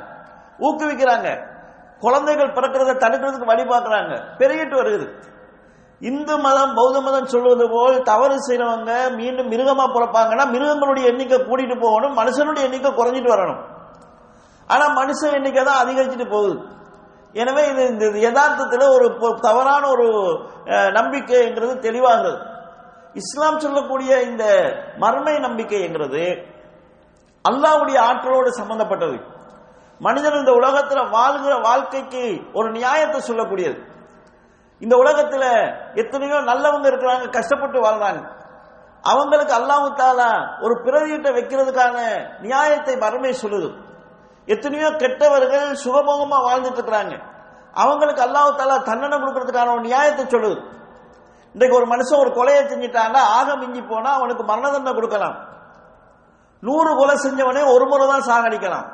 ஊக்குவிக்கிறாங்க. 0.67 1.29
குழந்தைகள் 2.05 2.55
பிறக்கிறத 2.57 2.93
தடுக்கிறதுக்கு 3.05 3.51
வழி 3.53 3.65
பார்க்குறாங்க. 3.73 4.13
பெருகிட்டு 4.41 4.77
வருகிறது 4.81 5.07
இந்து 6.11 6.35
மதம் 6.45 6.73
பௌத்த 6.77 7.01
மதம் 7.07 7.31
சொல்வது 7.33 7.65
போல் 7.73 7.97
தவறு 8.11 8.37
செய்யறவங்க 8.47 8.93
மீண்டும் 9.19 9.51
மிருகமா 9.53 9.85
பிறப்பாங்கன்னா 9.97 10.45
மிருகங்களுடைய 10.55 11.11
எண்ணிக்கை 11.13 11.39
கூட்டிட்டு 11.49 11.77
போகணும் 11.85 12.17
மனுஷனுடைய 12.21 12.63
எண்ணிக்கை 12.69 12.91
குறைஞ்சிட்டு 12.93 13.35
வரணும். 13.35 13.61
ஆனா 14.73 14.85
மனுஷ 15.01 15.21
எண்ணிக்கை 15.39 15.63
தான் 15.69 15.83
அதிகரிச்சுட்டு 15.83 16.27
போகுது. 16.35 16.57
எனவே 17.43 17.63
இது 17.73 17.83
இந்த 17.93 18.07
யதார்த்தத்தில் 18.25 18.87
ஒரு 18.95 19.07
தவறான 19.47 19.83
ஒரு 19.95 20.09
நம்பிக்கைங்கிறது 20.97 21.75
தெளிவாகிறது. 21.87 22.39
இஸ்லாம் 23.21 23.63
சொல்லக்கூடிய 23.65 24.11
இந்த 24.31 24.45
மர்மை 25.05 25.35
நம்பிக்கைங்கிறது 25.47 26.25
அல்லாவுடைய 27.49 27.99
ஆற்றலோடு 28.09 28.51
சம்பந்தப்பட்டது. 28.59 29.17
மனிதன் 30.05 30.41
இந்த 30.43 30.53
உலகத்துல 30.61 31.01
வாழ்கிற 31.17 31.55
வாழ்க்கைக்கு 31.67 32.23
ஒரு 32.59 32.69
நியாயத்தை 32.77 33.19
சொல்லக்கூடியது. 33.29 33.79
இந்த 34.85 34.95
உலகத்துல 35.03 35.45
எத்தனையோ 36.03 36.39
நல்லவங்க 36.51 36.87
இருக்கிறாங்க 36.91 37.27
கஷ்டப்பட்டு 37.37 37.79
வாழ்றாங்க. 37.87 38.23
அவங்களுக்கு 39.11 39.55
அல்லாஹ் 39.59 39.87
தாலா 40.01 40.31
ஒரு 40.65 40.75
பிரதியிட்ட 40.85 41.29
வைக்கிறதுக்கான 41.37 41.97
நியாயத்தை 42.47 42.95
மறுமை 43.05 43.33
சொல்லுது. 43.43 43.69
எத்தனையோ 44.49 44.89
கெட்டவர்கள் 45.03 45.69
சுகபோகமா 45.83 46.39
வாழ்ந்துட்டு 46.49 46.81
இருக்கிறாங்க. 46.81 47.15
அவங்களுக்கு 47.83 48.23
அல்லாஹ் 48.27 48.57
தாலா 48.61 48.77
தண்டனை 48.89 49.17
கொடுக்கறதுக்கான 49.19 49.73
ஒரு 49.77 49.85
நியாயத்தை 49.89 50.25
சொல்லுது. 50.35 50.59
இன்றைக்கு 51.55 51.79
ஒரு 51.79 51.87
மனுஷன் 51.93 52.23
ஒரு 52.25 52.31
கொலையை 52.39 52.63
செஞ்சிட்டான்னா 52.73 53.23
ஆக 53.39 53.57
மிஞ்சி 53.63 53.83
போனா 53.93 54.11
அவனுக்கு 54.19 54.45
மரண 54.51 54.67
தண்டனை 54.75 54.95
கொடுக்கலாம். 54.99 55.37
நூறு 56.67 56.91
கொலை 56.99 57.15
செஞ்சவனே 57.27 57.63
ஒரு 57.75 57.85
முறை 57.93 58.05
தான் 58.13 58.27
சாகடிக்கலாம். 58.31 58.89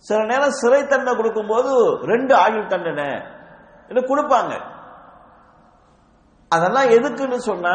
சில 0.00 0.24
நேரம் 0.24 0.50
சிறை 0.50 0.86
தண்டனை 0.86 1.16
கொடுக்கும்போது 1.16 1.72
ரெண்டு 2.04 2.34
ஆயுள் 2.34 2.66
தண்டனை. 2.66 3.08
கொடுப்பாங்க. 3.88 4.52
அதெல்லாம் 6.48 6.84
எதுக்குன்னு 6.84 7.36
சொன்னா 7.36 7.74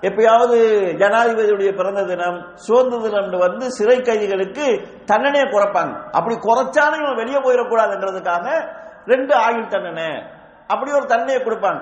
எப்பயாவது 0.00 0.58
ஜனாதிபதியுடைய 1.00 1.76
பிறந்த 1.76 2.04
தினம் 2.04 2.56
சுதந்திர 2.56 3.02
தினம் 3.02 3.38
வந்து 3.38 3.72
சிறை 3.72 4.00
கைதிகளுக்கு 4.00 4.66
தண்டனையை 5.04 5.48
குறைப்பாங்க. 5.48 6.10
அப்படி 6.10 6.36
குறைச்சாலும் 6.36 7.02
இவன் 7.02 7.14
வெளியே 7.14 7.38
போயிடக்கூடாதுன்றதுக்காக 7.38 8.46
ரெண்டு 9.06 9.34
ஆயுள் 9.34 9.66
தண்டனை. 9.66 10.22
அப்படி 10.66 10.92
ஒரு 10.92 11.06
தண்டனையை 11.06 11.42
கொடுப்பாங்க. 11.42 11.80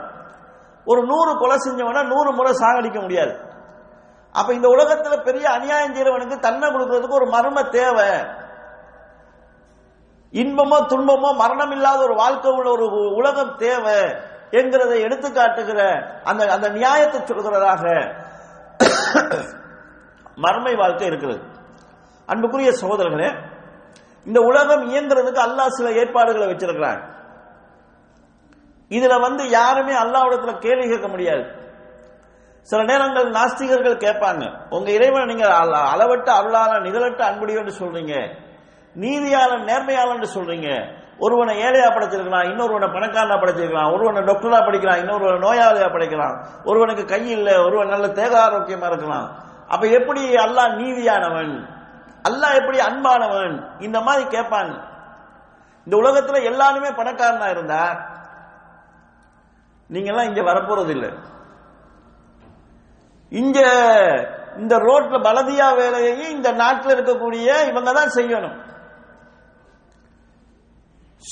ஒரு 0.84 1.04
நூறு 1.04 1.38
கொலை 1.38 1.56
செஞ்சவனா 1.56 2.06
நூறு 2.06 2.32
முறை 2.32 2.52
சாகடிக்க 2.52 3.00
முடியாது. 3.00 3.40
அப்ப 4.32 4.54
இந்த 4.54 4.68
உலகத்துல 4.68 5.22
பெரிய 5.22 5.50
அநியாயம் 5.50 5.94
செய்யறவனுக்கு 5.94 6.38
தண்டனை 6.38 6.76
கொடுக்கறதுக்கு 6.76 7.10
ஒரு 7.10 7.26
மர்ம 7.26 7.68
தேவை. 7.68 8.37
இன்பமோ 10.32 10.76
துன்பமோ 10.86 11.36
மரணம் 11.36 11.70
இல்லாத 11.70 12.02
ஒரு 12.02 12.14
வாழ்க்கை 12.14 12.50
உள்ள 12.50 12.70
ஒரு 12.70 12.90
உலகம் 13.14 13.56
தேவை 13.56 13.94
என்கிறதை 14.50 15.00
எடுத்து 15.00 15.32
காட்டுகிற 15.32 16.10
அந்த 16.24 16.52
அந்த 16.52 16.68
நியாயத்தை 16.68 17.20
சொல்கிறதாக 17.20 18.14
மர்மை 20.34 20.74
வாழ்க்கை 20.74 21.06
இருக்கிறது. 21.06 21.40
அன்புக்குரிய 22.26 22.70
சகோதரர்களே 22.70 23.34
இந்த 24.24 24.40
உலகம் 24.40 24.90
இயங்குறதுக்கு 24.90 25.38
அல்லாஹ் 25.38 25.66
சில 25.66 25.92
ஏற்பாடுகளை 25.92 26.48
வச்சிருக்கிறார் 26.48 27.02
இதுல 28.88 29.20
வந்து 29.20 29.48
யாருமே 29.48 29.92
அல்லாவிடத்துல 29.92 30.58
கேள்வி 30.58 30.88
கேட்க 30.88 31.08
முடியாது. 31.08 31.44
சில 32.62 32.84
நேரங்கள் 32.84 33.30
நாஸ்திகர்கள் 33.30 33.98
கேட்பாங்க 33.98 34.74
உங்க 34.74 34.90
இறைவன் 34.90 35.24
நீங்க 35.24 35.54
அள- 35.54 35.78
அருளான 35.78 36.32
அருளாளன் 36.32 36.80
அன்புடையோன்னு 37.16 37.72
சொல்றீங்க. 37.78 38.46
நீதியாளன் 38.96 39.64
நேர்மையாளன் 39.70 40.34
சொல்றீங்க. 40.36 40.68
ஒருவனை 41.24 41.54
ஏழையா 41.66 41.88
படைச்சிருக்கலாம் 41.94 42.48
இன்னொருவனை 42.50 42.88
பணக்காரனா 42.96 43.36
படைச்சிருக்கலாம் 43.42 43.92
ஒருவனை 43.94 44.20
டாக்டரா 44.22 44.58
படிக்கலாம் 44.66 45.00
இன்னொருவனை 45.02 45.38
நோயாளியா 45.46 45.88
படைக்கலாம். 45.94 46.36
ஒருவனுக்கு 46.64 47.04
கை 47.04 47.30
இல்லை 47.30 47.54
ஒருவன் 47.66 47.92
நல்ல 47.94 48.08
தேக 48.08 48.32
ஆரோக்கியமா 48.46 48.86
இருக்கலாம். 48.90 49.26
அப்ப 49.68 49.86
எப்படி 49.86 50.22
அல்லாஹ் 50.36 50.76
நீதியானவன்? 50.82 51.54
அல்லாஹ் 52.28 52.54
எப்படி 52.60 52.78
அன்பானவன்? 52.78 53.56
இந்த 53.78 54.00
மாதிரி 54.00 54.24
கேட்பாங்க. 54.36 54.74
இந்த 55.86 55.96
உலகத்துல 55.96 56.42
எல்லாருமே 56.42 56.88
பணக்காரனா 56.88 57.48
இருந்தா 57.50 57.82
நீங்க 59.90 60.08
எல்லாம் 60.10 60.28
இங்க 60.30 60.42
வரப்போறது 60.52 60.88
இல்லை 60.88 61.10
இங்க 63.30 63.58
இந்த 64.56 64.76
ரோட்ல 64.78 65.16
பலதியா 65.28 65.76
வேலையையும் 65.76 66.30
இந்த 66.30 66.52
நாட்டில் 66.52 66.94
இருக்கக்கூடிய 66.96 67.48
இவங்க 67.70 67.92
தான் 67.92 68.14
செய்யணும். 68.16 68.56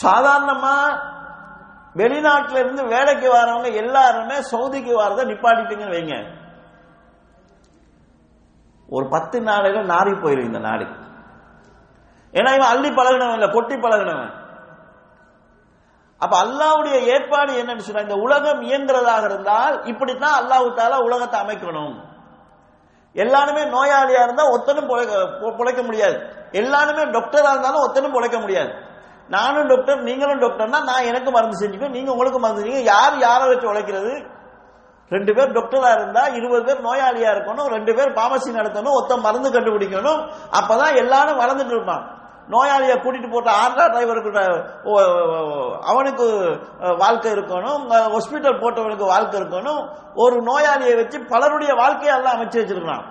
சாதாரணமா 0.03 0.76
வெளிநாட்டுல 2.01 2.61
இருந்து 2.62 2.82
வேலைக்கு 2.87 3.28
வரவங்க 3.34 3.68
எல்லாருமே 3.82 4.37
சவுதிக்கு 4.53 4.93
வரத 4.95 5.24
நிப்பாட்டிட்டுங்கன்னு 5.24 5.97
வைங்க. 5.97 6.16
ஒரு 8.89 9.07
பத்து 9.09 9.41
நாளையில 9.41 9.84
நாரி 9.93 10.12
போயிடும் 10.22 10.49
இந்த 10.51 10.59
நாடு. 10.59 10.84
ஏன்னா 12.32 12.51
இவன் 12.57 12.72
அள்ளி 12.72 12.91
பழகினவன் 12.91 13.39
இல்ல 13.39 13.49
கொட்டி 13.49 13.76
பழகினவன். 13.76 14.32
அப்ப 16.18 16.34
அல்லாவுடைய 16.45 16.97
ஏற்பாடு 17.14 17.53
என்னன்னு 17.62 17.87
சொன்னா 17.87 18.05
இந்த 18.07 18.14
உலகம் 18.14 18.61
இயங்குறதாக 18.62 19.24
இருந்தால் 19.24 19.84
இப்படித்தான் 19.84 20.37
அல்லாஹு 20.41 20.68
தாலா 20.78 20.99
உலகத்தை 21.09 21.41
அமைக்கணும். 21.41 21.97
எல்லாருமே 23.12 23.62
நோயாளியா 23.76 24.22
இருந்தா 24.26 24.45
ஒத்தனும் 24.57 24.89
பிழைக்க 25.59 25.82
முடியாது. 25.82 26.18
எல்லாருமே 26.53 27.05
டாக்டரா 27.16 27.51
இருந்தாலும் 27.55 27.84
ஒத்தனும் 27.87 28.16
பிழைக்க 28.16 28.39
முடியாது. 28.39 28.72
நானும் 29.35 29.68
டாக்டர் 29.70 30.01
நீங்களும் 30.09 30.43
டாக்டர்னா 30.45 30.81
நான் 30.89 31.09
எனக்கு 31.11 31.31
மருந்து 31.37 31.61
செஞ்சுக்கோ 31.61 31.89
நீங்க 31.95 32.11
உங்களுக்கு 32.14 32.41
மருந்து 32.43 32.62
செஞ்சீங்க 32.62 32.83
யார் 32.95 33.14
யாரை 33.27 33.47
வச்சு 33.51 33.70
உழைக்கிறது? 33.70 34.12
ரெண்டு 35.11 35.33
பேர் 35.37 35.55
டாக்டரா 35.57 35.91
இருந்தா 35.97 36.22
இருபது 36.39 36.62
பேர் 36.68 36.85
நோயாளியா 36.87 37.31
இருக்கணும் 37.35 37.72
ரெண்டு 37.77 37.93
பேர் 37.97 38.16
பாமசி 38.18 38.51
நடத்தணும் 38.59 38.99
ஒத்த 38.99 39.16
மருந்து 39.27 39.49
கண்டுபிடிக்கணும். 39.57 40.22
அப்பதான் 40.59 40.99
எல்லாரும் 41.03 41.41
வளர்ந்துட்டு 41.43 41.74
இருப்பான். 41.77 42.05
நோயாளியை 42.55 42.97
கூட்டிட்டு 43.05 43.29
போட்ட 43.31 43.51
ஆர்டா 43.62 43.85
டிரைவருக்கு 43.93 44.43
அவனுக்கு 45.91 46.27
வாழ்க்கை 47.03 47.31
இருக்கணும் 47.37 47.83
ஹாஸ்பிட்டல் 48.14 48.61
போட்டவனுக்கு 48.62 49.07
வாழ்க்கை 49.14 49.37
இருக்கணும். 49.41 49.83
ஒரு 50.24 50.37
நோயாளியை 50.51 50.95
வச்சு 51.01 51.18
பலருடைய 51.33 51.72
வாழ்க்கையெல்லாம் 51.83 52.37
அமைச்சு 52.37 52.61
வச்சிருக்கலாம் 52.61 53.05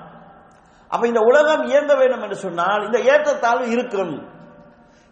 அப்ப 0.92 1.04
இந்த 1.12 1.22
உலகம் 1.30 1.64
இயங்க 1.72 1.94
வேண்டும் 2.02 2.24
என்று 2.26 2.38
சொன்னால் 2.46 2.86
இந்த 2.88 2.98
ஏற்றத்தாழ்வு 3.12 3.68
இருக்கும் 3.76 4.16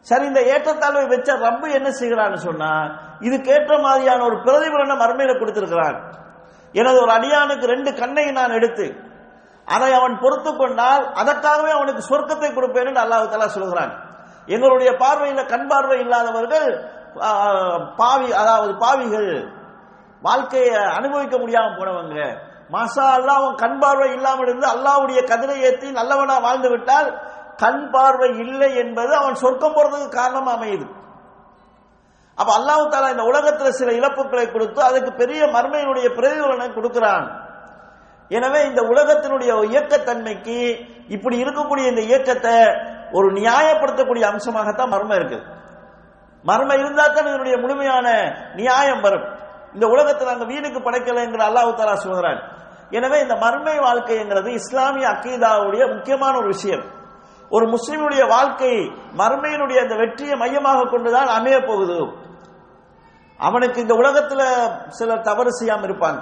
சரி 0.07 0.25
இந்த 0.31 0.41
ஏற்றத்தாழ்வை 0.53 1.05
வச்ச 1.11 1.35
ரப்பு 1.45 1.67
என்ன 1.77 1.89
செய்கிறான்னு 1.99 2.39
சொன்னா 2.47 2.71
இதுக்கேற்ற 3.27 3.73
மாதிரியான 3.85 4.23
ஒரு 4.29 4.37
பிரதிபலனை 4.45 4.95
மறுமையில 5.01 5.33
கொடுத்திருக்கிறான். 5.39 5.97
எனது 6.73 6.97
ஒரு 7.03 7.11
அடியானுக்கு 7.17 7.65
ரெண்டு 7.73 7.91
கண்ணை 8.01 8.25
நான் 8.39 8.55
எடுத்து 8.57 8.85
அதை 9.67 9.89
அவன் 9.99 10.15
பொறுத்து 10.23 10.51
கொண்டால் 10.53 11.03
அதற்காகவே 11.21 11.71
அவனுக்கு 11.77 12.01
சொர்க்கத்தை 12.09 12.49
கொடுப்பேன் 12.51 12.87
என்று 12.89 13.03
அல்லாஹு 13.03 13.29
தலா 13.33 13.47
சொல்கிறான். 13.57 13.91
எங்களுடைய 14.55 14.91
பார்வையில் 15.03 15.51
கண் 15.51 15.67
பார்வை 15.71 15.97
இல்லாதவர்கள் 16.05 16.69
பாவி 18.01 18.29
அதாவது 18.41 18.71
பாவிகள் 18.85 19.29
வாழ்க்கையை 20.23 20.79
அனுபவிக்க 20.97 21.35
முடியாம 21.43 21.71
போனவங்க 21.79 22.17
மாசா 22.73 23.05
அல்லா 23.17 23.33
அவன் 23.39 23.61
கண் 23.63 23.79
பார்வை 23.83 24.07
இல்லாமல் 24.17 24.49
இருந்து 24.49 24.67
அல்லாவுடைய 24.73 25.21
கதிரை 25.31 25.57
ஏற்றி 25.69 25.87
நல்லவனா 25.99 26.35
வாழ்ந்து 26.45 26.69
விட்டால் 26.73 27.09
கண் 27.61 27.83
பார்வை 27.93 28.29
இல்லை 28.43 28.69
என்பது 28.83 29.11
அவன் 29.21 29.41
சொர்க்கம் 29.43 29.75
போறதுக்கு 29.75 30.09
காரணம் 30.19 30.51
அமையுது. 30.55 30.85
அப்ப 32.37 32.49
அல்லாஹு 32.59 32.83
தாலா 32.91 33.13
இந்த 33.13 33.25
உலகத்துல 33.31 33.71
சில 33.79 33.89
இழப்புகளை 33.99 34.45
கொடுத்து 34.51 34.79
அதுக்கு 34.89 35.11
பெரிய 35.21 35.41
மர்மையினுடைய 35.55 36.07
பிரதிபலனை 36.17 36.67
கொடுக்கிறான். 36.77 37.25
எனவே 38.31 38.59
இந்த 38.69 38.81
உலகத்தினுடைய 38.91 39.51
இயக்கத்தன்மைக்கு 39.71 40.59
இப்படி 41.15 41.35
இருக்கக்கூடிய 41.43 41.85
இந்த 41.91 42.03
இயக்கத்தை 42.09 42.55
ஒரு 43.17 43.27
நியாயப்படுத்தக்கூடிய 43.39 44.23
அம்சமாகத்தான் 44.31 44.93
மர்மம் 44.93 45.19
இருக்கு. 45.19 45.39
மர்மம் 46.49 46.81
இருந்தா 46.83 47.05
தான் 47.07 47.29
இதனுடைய 47.31 47.55
முழுமையான 47.63 48.07
நியாயம் 48.61 49.03
வரும். 49.05 49.27
இந்த 49.75 49.85
உலகத்தில் 49.93 50.33
அந்த 50.33 50.45
வீணுக்கு 50.51 50.79
படைக்கலைங்கிற 50.87 51.43
அல்லாஹு 51.49 51.77
தாலா 51.77 51.95
சொல்கிறான் 52.07 52.41
எனவே 52.97 53.17
இந்த 53.25 53.35
மர்மை 53.43 53.77
வாழ்க்கைங்கிறது 53.85 54.49
இஸ்லாமிய 54.61 55.05
அக்கீதாவுடைய 55.13 55.83
முக்கியமான 55.93 56.33
ஒரு 56.41 56.49
விஷயம். 56.55 56.83
ஒரு 57.49 57.65
முஸ்லிமுடைய 57.67 58.27
வாழ்க்கை 58.27 58.91
மர்மையினுடைய 59.17 59.81
அந்த 59.81 59.95
வெற்றியை 59.95 60.35
மையமாக 60.35 60.89
கொண்டுதான் 60.89 61.27
அமைய 61.27 61.59
போகுது. 61.59 62.07
அவனுக்கு 63.37 63.81
இந்த 63.81 63.93
உலகத்துல 63.93 64.41
சில 64.87 65.15
தவறு 65.15 65.49
செய்யாம 65.49 65.85
இருப்பாங்க. 65.87 66.21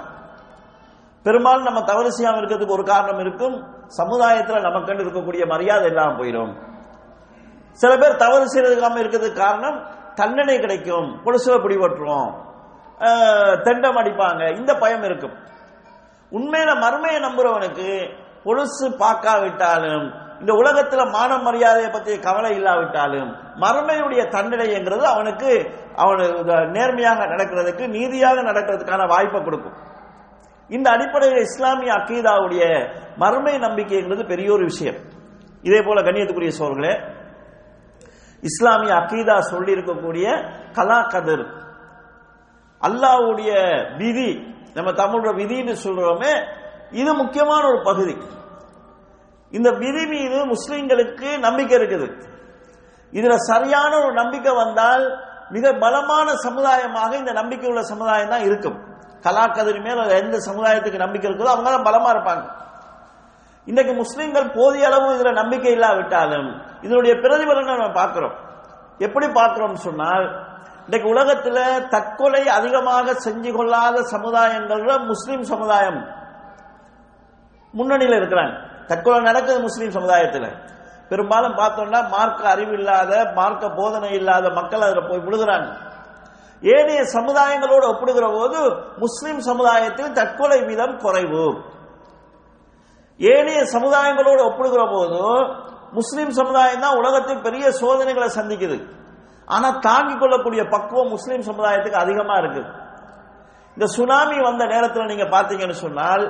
பெரும்பாலும் 1.22 1.62
நம்ம 1.62 1.82
தவறு 1.82 2.08
செய்யாம 2.08 2.38
இருக்கிறதுக்கு 2.40 2.76
ஒரு 2.76 2.84
காரணம் 2.84 3.18
இருக்கும். 3.18 3.64
சமுதாயத்தில் 3.86 4.60
நமக்கு 4.60 4.92
இருக்கக்கூடிய 4.92 5.46
மரியாதை 5.46 5.84
எல்லாம் 5.84 6.18
போயிடும். 6.18 6.52
சில 7.72 7.96
பேர் 7.96 8.16
தவறு 8.16 8.44
செய்யறதுக்காம 8.44 8.98
இருக்கிறதுக்கு 9.02 9.36
காரணம் 9.36 9.86
தண்டனை 10.14 10.58
கிடைக்கும். 10.58 11.20
பொலிசுல 11.24 11.58
பிடிபட்டுரும் 11.64 12.50
தெண்டம் 13.62 13.96
அடிப்பாங்க. 13.96 14.56
இந்த 14.56 14.74
பயம் 14.74 15.02
இருக்கும். 15.02 15.32
உண்மையில 16.30 16.70
மர்மையை 16.84 17.18
நம்புறவனுக்கு 17.26 18.16
பொலுசு 18.44 18.96
பார்க்காவிட்டாலும் 18.98 20.21
இந்த 20.42 20.52
உலகத்துல 20.60 21.02
மான 21.16 21.30
மரியாதையை 21.46 21.90
பத்தி 21.92 22.12
கவலை 22.18 22.50
இல்லாவிட்டாலும் 22.58 23.30
மர்மையுடைய 23.62 24.22
தண்டனைங்கிறது 24.34 25.04
அவனுக்கு 25.14 25.50
அவனுக்கு 26.02 26.54
நேர்மையாக 26.76 27.26
நடக்கிறதுக்கு 27.32 27.84
நீதியாக 27.96 28.42
நடக்கிறதுக்கான 28.48 29.06
வாய்ப்பை 29.12 29.40
கொடுக்கும். 29.42 29.76
இந்த 30.70 30.86
அடிப்படையில் 30.90 31.46
இஸ்லாமிய 31.48 31.92
அக்கீதாவுடைய 31.98 32.62
மர்மை 33.16 33.54
நம்பிக்கைங்கிறது 33.66 34.26
பெரிய 34.32 34.48
ஒரு 34.52 34.64
விஷயம். 34.64 34.98
இதே 35.68 35.80
போல 35.86 36.00
கண்ணியத்துக்குரிய 36.00 36.52
சோர்களே 36.60 36.92
இஸ்லாமிய 38.42 38.92
அக்கீதா 39.00 39.38
சொல்லி 39.52 39.72
இருக்கக்கூடிய 39.76 40.26
கலா 40.72 41.00
கதிர் 41.14 41.46
அல்லாவுடைய 42.88 43.52
விதி 43.96 44.30
நம்ம 44.74 44.90
தமிழோட 45.00 45.30
விதின்னு 45.40 45.74
சொல்றோமே 45.86 46.32
இது 47.00 47.10
முக்கியமான 47.14 47.62
ஒரு 47.66 47.80
பகுதி. 47.90 48.14
இந்த 49.56 49.68
விதி 49.82 50.04
மீது 50.12 50.38
முஸ்லிம்களுக்கு 50.52 51.28
நம்பிக்கை 51.46 51.74
இருக்குது. 51.80 52.06
இதுல 53.12 53.34
சரியான 53.50 53.92
ஒரு 54.04 54.14
நம்பிக்கை 54.20 54.52
வந்தால் 54.62 55.04
மிக 55.54 55.72
பலமான 55.82 56.28
சமுதாயமாக 56.44 57.10
இந்த 57.22 57.32
நம்பிக்கை 57.40 57.68
உள்ள 57.70 57.82
சமுதாயம் 57.92 58.32
தான் 58.34 58.46
இருக்கும். 58.48 58.78
கலாக்கதிரி 59.26 59.80
மேல 59.86 60.06
எந்த 60.22 60.36
சமுதாயத்துக்கு 60.48 61.04
நம்பிக்கை 61.04 61.26
இருக்குதோ 61.28 61.52
அவங்க 61.54 61.70
தான் 61.74 61.88
பலமா 61.88 62.10
இருப்பாங்க. 62.14 62.44
இன்னைக்கு 63.70 63.92
முஸ்லிம்கள் 64.02 64.46
போதிய 64.56 64.86
அளவு 64.90 65.10
இதுல 65.16 65.32
நம்பிக்கை 65.40 65.72
இல்லாவிட்டாலும் 65.76 66.48
இதனுடைய 66.86 67.12
பிரதிபலனை 67.24 67.74
நம்ம 67.74 67.92
பார்க்கிறோம். 68.00 68.34
எப்படி 69.06 69.26
பார்க்கிறோம் 69.38 69.76
சொன்னால் 69.86 70.26
இன்னைக்கு 70.86 71.08
உலகத்துல 71.14 71.58
தற்கொலை 71.94 72.42
அதிகமாக 72.56 73.14
செஞ்சு 73.26 73.50
கொள்ளாத 73.56 73.98
சமுதாயங்கள்ல 74.14 74.92
முஸ்லிம் 75.12 75.44
சமுதாயம் 75.52 76.00
முன்னணியில் 77.74 78.20
இருக்கிறாங்க. 78.20 78.54
தற்கொலை 78.88 79.20
நடக்குது 79.20 79.58
முஸ்லீம் 79.60 79.96
சமுதாயத்தில். 79.98 80.48
பெரும்பாலும் 81.08 81.56
பார்த்தோம்னா 81.60 82.00
மார்க்க 82.08 82.42
அறிவு 82.48 82.72
இல்லாத 82.72 83.12
மார்க்க 83.38 83.70
போதனை 83.78 84.10
இல்லாத 84.18 84.46
மக்கள் 84.58 84.84
அதில் 84.86 85.08
போய் 85.08 85.24
விழுகிறாங்க 85.26 85.68
ஏனைய 86.62 87.02
சமுதாயங்களோடு 87.16 87.84
ஒப்பிடுகிற 87.92 88.26
போது 88.32 88.58
முஸ்லிம் 88.96 89.40
சமுதாயத்தில் 89.40 90.12
தற்கொலை 90.12 90.58
வீதம் 90.64 90.96
குறைவு. 90.96 91.46
ஏனைய 93.20 93.62
சமுதாயங்களோடு 93.74 94.42
ஒப்பிடுகிற 94.48 94.82
போது 94.92 95.20
முஸ்லிம் 95.92 96.30
சமுதாயம் 96.30 96.84
தான் 96.84 96.98
உலகத்தில் 97.00 97.44
பெரிய 97.46 97.64
சோதனைகளை 97.70 98.28
சந்திக்குது. 98.38 98.76
ஆனா 99.48 99.68
தாங்கிக் 99.88 100.20
கொள்ளக்கூடிய 100.20 100.62
பக்குவம் 100.74 101.12
முஸ்லிம் 101.16 101.44
சமுதாயத்துக்கு 101.50 102.02
அதிகமா 102.04 102.36
இருக்குது. 102.42 102.70
இந்த 103.76 103.86
சுனாமி 103.96 104.38
வந்த 104.48 104.64
நேரத்தில் 104.66 105.10
நீங்க 105.12 105.26
பாத்தீங்கன்னு 105.36 105.76
சொன்னால் 105.84 106.24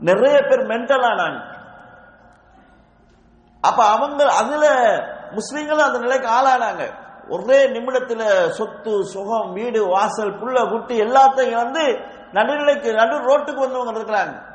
நிறைய 0.00 0.40
பேர் 0.40 0.66
மென்டல் 0.66 1.04
ஆனாங்க. 1.04 1.40
அப்ப 3.60 3.84
அவங்க 3.86 4.32
அதுல 4.32 4.66
முஸ்லீம்களும் 5.34 5.86
அந்த 5.86 5.98
நிலைக்கு 5.98 6.28
ஆளானாங்க. 6.28 6.84
ஒரே 7.28 7.66
நிமிடத்துல 7.66 8.48
சொத்து 8.48 9.04
சுகம் 9.04 9.52
வீடு 9.52 9.86
வாசல் 9.86 10.38
புள்ள 10.38 10.70
குட்டி 10.70 11.00
எல்லாத்தையும் 11.00 11.62
வந்து 11.64 11.84
நடுநிலைக்கு 12.32 12.94
நடு 12.94 13.16
ரோட்டுக்கு 13.18 13.60
வந்தவங்க 13.60 14.00
இருக்கிறாங்க. 14.00 14.48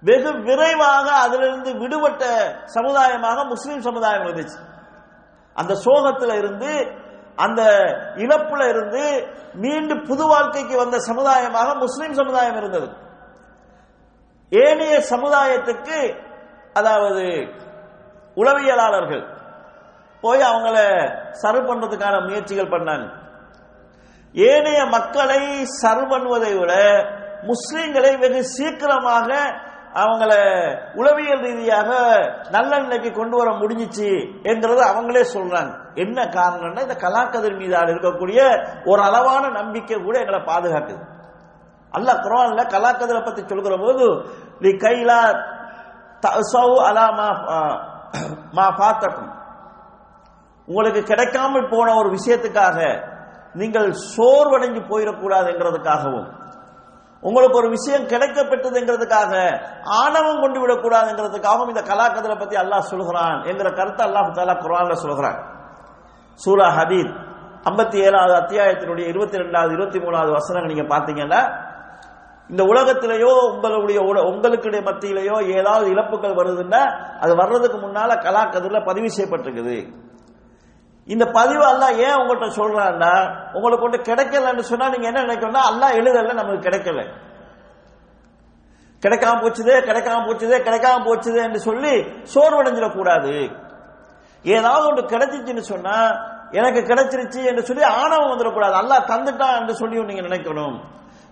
வெகு 0.00 0.42
விரைவாக 0.42 1.12
அதிலிருந்து 1.12 1.78
விடுபட்ட 1.78 2.24
சமுதாயமாக 2.64 3.44
முஸ்லீம் 3.44 3.80
சமுதாயம் 3.80 4.22
இருந்துச்சு. 4.22 4.58
அந்த 5.54 5.74
சோகத்துல 5.74 6.38
இருந்து 6.38 6.72
அந்த 7.36 7.62
இழப்புல 8.14 8.68
இருந்து 8.68 9.26
மீண்டும் 9.54 10.02
புது 10.02 10.26
வாழ்க்கைக்கு 10.26 10.76
வந்த 10.76 10.96
சமுதாயமாக 10.98 11.74
முஸ்லீம் 11.74 12.12
சமுதாயம் 12.12 12.56
இருந்தது. 12.56 13.06
ஏனைய 14.52 14.96
சமுதாயத்துக்கு 15.12 15.98
அதாவது 16.72 17.24
உளவியலாளர்கள் 18.36 19.24
போய் 20.20 20.42
அவங்கள 20.50 20.76
சர்வ் 21.42 21.68
பண்றதுக்கான 21.70 22.14
முயற்சிகள் 22.26 22.72
பண்ணாங்க. 22.74 23.06
ஏனைய 24.34 24.80
மக்களை 24.96 25.40
சர்வ் 25.82 26.10
பண்ணுவதை 26.12 26.52
விட 26.58 26.72
முஸ்லிம்களை 27.50 28.12
வெகு 28.22 28.40
சீக்கிரமாக 28.56 29.30
அவங்கள 30.02 30.32
உளவியல் 31.00 31.44
ரீதியாக 31.46 31.90
நல்ல 32.50 32.72
நிலைக்கு 32.78 33.10
கொண்டு 33.12 33.36
வர 33.36 33.50
முடிஞ்சிச்சு 33.50 34.08
என்கிறது 34.50 34.82
அவங்களே 34.90 35.22
சொல்றாங்க. 35.34 35.72
என்ன 35.94 36.18
காரணம்னா 36.38 36.84
இந்த 36.86 36.96
கலாக்கதிர் 37.04 37.60
மீதான 37.62 37.92
இருக்கக்கூடிய 37.94 38.40
ஒரு 38.84 39.02
அளவான 39.02 39.44
நம்பிக்கை 39.60 39.98
கூட 40.02 40.18
எங்களை 40.18 40.40
பாதுகாக்குது. 40.50 41.04
அல்ல 41.92 42.10
குரான்ல 42.24 42.62
கலாக்கதிரை 42.74 43.20
பத்தி 43.24 43.42
சொல்கிற 43.50 43.76
போது 43.84 44.06
லி 44.64 44.72
கைலா 44.84 45.20
தசவு 46.22 46.78
அலா 46.88 47.06
மா 47.18 47.28
மா 48.56 48.66
பாத்தக்கும் 48.82 49.32
உங்களுக்கு 50.68 51.02
கிடைக்காமல் 51.10 51.70
போன 51.74 51.94
ஒரு 52.00 52.08
விஷயத்துக்காக 52.16 52.78
நீங்கள் 53.60 53.88
சோர்வடைஞ்சு 54.14 54.80
போயிடக்கூடாதுங்கிறதுக்காகவும் 54.90 56.26
உங்களுக்கு 57.22 57.56
ஒரு 57.60 57.68
விஷயம் 57.76 58.04
கிடைக்கப்பட்டதுங்கிறதுக்காக 58.10 59.32
ஆணவம் 60.00 60.42
கொண்டு 60.42 60.58
விடக்கூடாதுங்கிறதுக்காகவும் 60.62 61.72
இந்த 61.72 61.82
கலாக்கதிரை 61.90 62.36
பத்தி 62.42 62.56
அல்லாஹ் 62.62 62.90
சொல்கிறான் 62.90 63.38
என்கிற 63.50 63.70
கருத்தை 63.78 64.02
அல்லாஹ் 64.08 64.36
தாலா 64.36 64.54
குரான்ல 64.64 64.96
சொல்கிறான். 65.04 65.38
சூரா 66.40 66.68
ஹதீத் 66.78 67.14
ஐம்பத்தி 67.70 67.98
ஏழாவது 68.08 68.34
அத்தியாயத்தினுடைய 68.40 69.06
இருபத்தி 69.12 69.40
ரெண்டாவது 69.42 69.72
இருபத்தி 69.76 69.98
மூணாவது 70.04 70.32
வசனங்கள் 70.38 70.72
நீங்க 70.74 70.86
பாத்தீங்கன்னா 70.94 71.40
இந்த 72.48 72.64
உலகத்திலேயோ 72.64 73.54
உங்களுடைய 73.54 74.00
உல- 74.00 74.26
உங்களுக்கு 74.26 74.68
மத்தியிலேயோ 74.68 75.56
ஏதாவது 75.56 75.90
இழப்புகள் 75.90 76.34
வருதுன்னா 76.34 77.08
அது 77.20 77.36
வர்றதுக்கு 77.36 77.78
முன்னால 77.78 78.16
கலாக்கதிரில் 78.22 78.84
பதிவு 78.84 79.06
செய்யப்பட்டிருக்குது. 79.06 79.94
இந்த 81.04 81.26
பதிவு 81.26 81.64
அல்லா 81.64 81.96
ஏன் 81.96 82.14
உங்கள்கிட்ட 82.14 82.48
சொல்றான்னா 82.56 83.36
உங்களுக்கு 83.52 83.84
ஒன்று 83.84 84.02
கிடைக்கலன்னு 84.02 84.58
சொன்னா 84.58 84.88
நீங்க 84.88 85.06
என்ன 85.06 85.20
நினைக்கணும்னா 85.20 85.60
அல்லா 85.72 85.96
எழுதல 85.96 86.32
நமக்கு 86.32 86.68
கிடைக்கல. 86.68 87.26
கிடைக்காம 89.02 89.42
போச்சுதே 89.42 89.80
கிடைக்காம 89.80 90.26
போச்சுதே 90.26 90.58
கிடைக்காம 90.58 91.04
போச்சுதே 91.04 91.42
என்று 91.42 91.58
சொல்லி 91.58 92.00
சோர்வடைஞ்சிடக்கூடாது 92.34 93.56
ஏதாவது 94.42 94.86
ஒன்று 94.86 95.02
கிடைச்சிச்சுன்னு 95.02 95.58
சொன்னா 95.58 96.26
எனக்கு 96.50 96.80
கிடைச்சிருச்சு 96.80 97.44
என்று 97.44 97.62
சொல்லி 97.62 97.82
ஆணவம் 97.82 98.38
வந்துடக்கூடாது 98.38 98.74
அல்லா 98.74 99.04
தந்துட்டான் 99.06 99.58
என்று 99.60 99.74
சொல்லி 99.74 100.02
நீங்க 100.02 100.22
நினைக்கணும். 100.22 100.80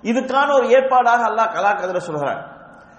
இதுக்கான 0.05 0.49
ஒரு 0.59 0.67
ஏற்பாடாக 0.77 1.23
அல்லாஹ் 1.31 1.55
கலாக்கதிர 1.57 2.01
சொல்கிறான். 2.09 2.41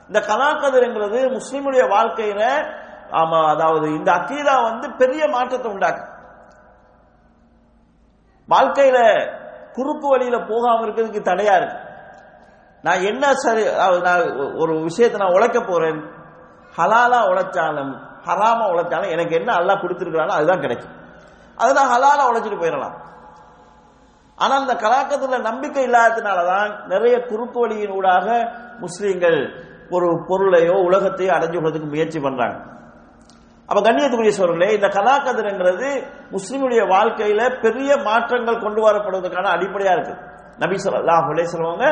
இந்த 0.10 0.20
கலாக்கதிரங்கிறது 0.30 1.20
முஸ்லீமுடைய 1.38 1.84
வாழ்க்கையில 1.96 2.42
ஆமா 3.22 3.40
அதாவது 3.54 3.88
இந்த 3.98 4.10
அக்கீதா 4.20 4.56
வந்து 4.70 4.88
பெரிய 5.02 5.24
மாற்றத்தை 5.34 5.70
உண்டாக்கும் 5.74 6.14
வாழ்க்கையில 8.50 8.98
குறுக்கு 9.76 10.08
வழியில 10.12 10.38
போகாம 10.50 10.84
இருக்கிறதுக்கு 10.86 11.22
தடையா 11.30 11.56
இருக்கு. 11.60 11.80
நான் 12.84 13.06
என்ன 13.10 13.24
சரி 13.44 13.64
நான் 14.06 14.24
ஒரு 14.62 14.74
விஷயத்தை 14.88 15.18
நான் 15.22 15.36
உழைக்க 15.38 15.60
போறேன். 15.62 16.00
ஹலாலா 16.78 17.20
உழைச்சாலும் 17.32 17.92
ஹராமா 18.28 18.66
உழைச்சாலும் 18.74 19.14
எனக்கு 19.16 19.34
என்ன 19.40 19.50
அல்லா 19.60 19.76
கொடுத்துருக்கிறாலும் 19.82 20.38
அதுதான் 20.38 20.64
கிடைக்கும். 20.66 20.96
அதை 21.58 21.72
நான் 21.80 21.92
ஹலாலா 21.94 22.24
உழைச்சிட்டு 22.30 22.62
போயிடலாம். 22.62 22.96
ஆனால் 24.44 24.62
அந்த 24.64 24.74
கலாக்கத்துல 24.84 25.38
நம்பிக்கை 25.50 25.84
இல்லாததுனால 25.88 26.40
தான் 26.52 26.72
நிறைய 26.94 27.16
குறுக்கு 27.30 27.60
வழியின் 27.64 27.96
ஊடாக 28.00 28.28
முஸ்லீம்கள் 28.84 29.40
ஒரு 29.96 30.08
பொருளையோ 30.30 30.76
உலகத்தையோ 30.88 31.32
அடைஞ்சு 31.36 31.58
கொள்றதுக்கு 31.58 31.94
முயற்சி 31.94 32.20
பண்றாங்க. 32.26 32.58
அப்ப 33.70 33.80
கண்ணியத்துக்குரிய 33.88 34.34
சொல்றே 34.40 34.68
இந்த 34.78 34.88
கலாக்கதிரங்கிறது 34.98 35.90
முஸ்லீமுடைய 36.36 36.82
வாழ்க்கையில 36.94 37.42
பெரிய 37.66 37.90
மாற்றங்கள் 38.08 38.64
கொண்டு 38.66 38.82
வரப்படுவதற்கான 38.86 39.52
அடிப்படையா 39.56 39.94
இருக்கு. 39.98 40.16
நபி 40.64 40.78
ஸல்லல்லாஹு 40.84 41.48
சொல்லுவாங்க 41.56 41.86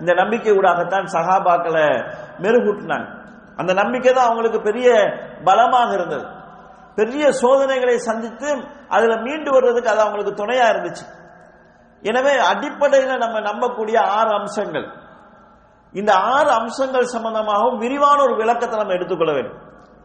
இந்த 0.00 0.12
நம்பிக்கை 0.20 0.52
ஊடாகத்தான் 0.58 1.06
சகாபாக்களை 1.14 1.86
மெருகூட்டினாங்க. 2.44 3.08
அந்த 3.60 3.72
நம்பிக்கை 3.82 4.12
தான் 4.12 4.28
அவங்களுக்கு 4.28 4.60
பெரிய 4.68 4.88
பலமாக 5.48 5.90
இருந்தது. 5.98 6.26
பெரிய 7.00 7.24
சோதனைகளை 7.40 7.96
சந்தித்து 8.10 8.48
அதுல 8.96 9.14
மீண்டு 9.26 9.50
வர்றதுக்கு 9.56 9.92
அது 9.92 10.02
அவங்களுக்கு 10.04 10.34
துணையா 10.42 10.66
இருந்துச்சு. 10.72 11.04
எனவே 12.02 12.38
அடிப்படையில் 12.38 13.16
நம்ம 13.16 13.40
நம்பக்கூடிய 13.40 13.98
ஆறு 13.98 14.30
அம்சங்கள். 14.30 14.86
இந்த 15.92 16.12
ஆறு 16.14 16.50
அம்சங்கள் 16.50 17.04
சம்பந்தமாகவும் 17.04 17.78
விரிவான 17.78 18.22
ஒரு 18.22 18.36
விளக்கத்தை 18.36 18.78
நம்ம 18.78 18.92
எடுத்துக்கொள்ள 18.92 19.32
வேண்டும். 19.32 19.60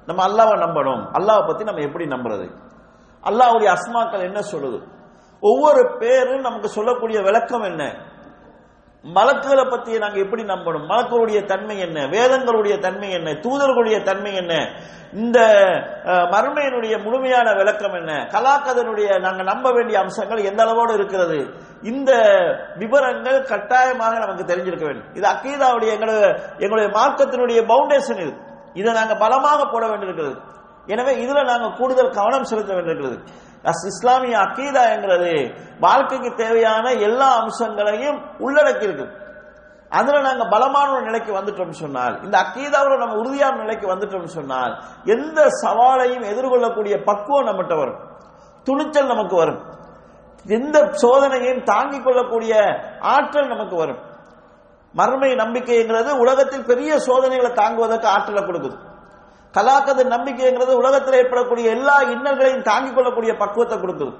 நம்ம 0.06 0.28
அல்லாவை 0.28 0.58
நம்பணும். 0.58 1.04
அல்லாவை 1.12 1.48
பத்தி 1.48 1.64
நம்ம 1.64 1.82
எப்படி 1.82 2.06
நம்புறது? 2.06 2.52
அல்லாவுடைய 3.24 3.74
அஸ்மாக்கள் 3.74 4.22
என்ன 4.22 4.40
சொல்லுது? 4.52 4.82
ஒவ்வொரு 5.42 5.98
பேரும் 5.98 6.42
நமக்கு 6.42 6.70
சொல்லக்கூடிய 6.70 7.22
விளக்கம் 7.22 7.62
என்ன? 7.62 7.84
மலக்குகளை 9.04 9.64
பத்தி 9.66 9.98
நாங்க 9.98 10.18
எப்படி 10.20 10.44
நம்பணும்? 10.44 10.86
மலக்களுடைய 10.88 11.46
தன்மை 11.46 11.80
என்ன? 11.80 12.08
வேதங்களுடைய 12.08 12.80
தன்மை 12.80 13.12
என்ன? 13.12 13.32
தூதர்களுடைய 13.32 14.04
தன்மை 14.04 14.34
என்ன? 14.36 14.54
இந்த 15.14 15.40
மர்மையினுடைய 16.06 17.04
முழுமையான 17.04 17.54
விளக்கம் 17.54 17.94
என்ன? 17.94 18.28
கலாக்கதனுடைய 18.34 19.20
நாங்க 19.20 19.44
நம்ப 19.44 19.72
வேண்டிய 19.72 20.00
அம்சங்கள் 20.00 20.38
எந்த 20.38 20.64
அளவோடு 20.64 20.94
இருக்கிறது? 20.94 21.38
இந்த 21.82 22.12
விவரங்கள் 22.76 23.44
கட்டாயமாக 23.44 24.20
நமக்கு 24.20 24.44
தெரிஞ்சிருக்க 24.44 24.86
வேண்டும். 24.86 25.14
இது 25.14 25.28
அக்கீதாவுடைய 25.28 25.90
எங்களுடைய 25.96 26.28
எங்களுடைய 26.58 26.90
மார்க்கத்தினுடைய 27.00 27.62
பவுண்டேஷன் 27.74 28.22
இது. 28.22 28.34
இதை 28.74 28.94
நாங்க 28.94 29.16
பலமாக 29.16 29.66
போட 29.66 29.88
வேண்டியிருக்கிறது. 29.88 30.38
எனவே 30.86 31.14
இதுல 31.26 31.44
நாங்க 31.46 31.78
கூடுதல் 31.78 32.10
கவனம் 32.10 32.44
செலுத்த 32.44 32.74
வேண்டியிருக்கிறது. 32.74 33.18
இஸ்லாமிய 33.64 34.38
அக்கீதா 34.38 34.94
என்கிறது 34.94 35.54
வாழ்க்கைக்கு 35.80 36.34
தேவையான 36.36 36.92
எல்லா 36.92 37.38
அம்சங்களையும் 37.38 38.22
உள்ளடக்கி 38.40 38.84
இருக்கு 38.84 39.26
அதுல 39.90 40.22
நாங்க 40.22 40.46
பலமான 40.46 40.92
ஒரு 40.92 41.02
நிலைக்கு 41.02 41.34
வந்துட்டோம் 41.34 41.70
சொன்னால் 41.70 42.24
இந்த 42.24 42.38
அக்கீதாவில் 42.38 42.98
நம்ம 42.98 43.16
உறுதியான 43.16 43.58
நிலைக்கு 43.58 43.96
வந்துட்டோம் 43.96 44.24
சொன்னால் 44.24 44.84
எந்த 45.04 45.44
சவாலையும் 45.66 46.24
எதிர்கொள்ளக்கூடிய 46.24 47.04
பக்குவம் 47.04 47.46
நம்மகிட்ட 47.46 47.78
வரும். 47.78 48.00
துணிச்சல் 48.64 49.06
நமக்கு 49.06 49.36
வரும். 49.36 49.62
எந்த 50.48 50.80
சோதனையையும் 50.80 51.64
தாங்கிக் 51.64 52.04
கொள்ளக்கூடிய 52.04 52.82
ஆற்றல் 53.00 53.48
நமக்கு 53.48 53.76
வரும். 53.76 54.00
மறுமை 54.94 55.32
நம்பிக்கைங்கிறது 55.32 56.18
உலகத்தில் 56.18 56.66
பெரிய 56.66 57.00
சோதனைகளை 57.00 57.52
தாங்குவதற்கு 57.52 58.08
ஆற்றலை 58.08 58.44
கொடுக்குது. 58.44 58.78
தலாக்கது 59.58 60.04
நம்பிக்கைங்கிறது 60.06 60.74
உலகத்தில் 60.74 61.14
ஏற்படக்கூடிய 61.14 61.70
எல்லா 61.72 62.02
இன்னல்களையும் 62.06 62.62
தாங்கிக் 62.62 62.96
கொள்ளக்கூடிய 62.96 63.38
பக்குவத்தை 63.38 63.78
கொடுக்குது 63.80 64.14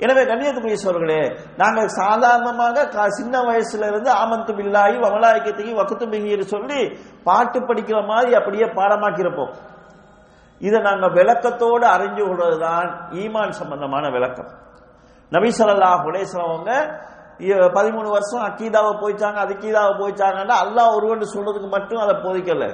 எனவே 0.00 0.22
கண்ணியத்துக்குரிய 0.22 0.78
சோழர்களே 0.84 1.20
நாங்கள் 1.56 1.88
சாதாரணமாக 1.88 2.84
கா- 2.86 3.08
சின்ன 3.08 3.40
வயசுல 3.40 3.86
இருந்து 3.86 4.10
ஆமந்து 4.12 4.52
பில்லாயி 4.52 4.96
வமலாய்க்கத்தையும் 4.98 5.78
வக்கத்து 5.78 6.06
பிகின்னு 6.06 6.40
சொல்லி 6.46 6.80
பாட்டு 7.24 7.60
படிக்கிற 7.60 8.06
மாதிரி 8.06 8.34
அப்படியே 8.34 8.64
பாடமாக்கியிருப்போம். 8.64 9.52
இதை 10.60 10.80
நாங்கள் 10.80 11.10
விளக்கத்தோடு 11.10 11.86
அறிஞ்சு 11.86 12.22
கொள்வதுதான் 12.28 12.88
ஈமான் 13.12 13.48
சம்பந்தமான 13.50 14.10
விளக்கம். 14.10 14.50
நபி 15.32 15.48
ஸல்லல்லாஹு 15.48 16.40
அவங்க 16.40 16.70
பதிமூணு 17.74 18.08
வருஷம் 18.08 18.44
அக்கீதாவை 18.44 18.92
போயிச்சாங்க 18.96 19.38
அதுக்கீதாவை 19.46 19.92
போயிச்சாங்கன்னா 20.00 20.56
அல்லாஹ் 20.64 20.94
ஒருவன் 20.96 21.34
சொல்றதுக்கு 21.34 21.68
மட்டும் 21.68 21.98
அதை 21.98 22.14
போதிக்கல. 22.16 22.64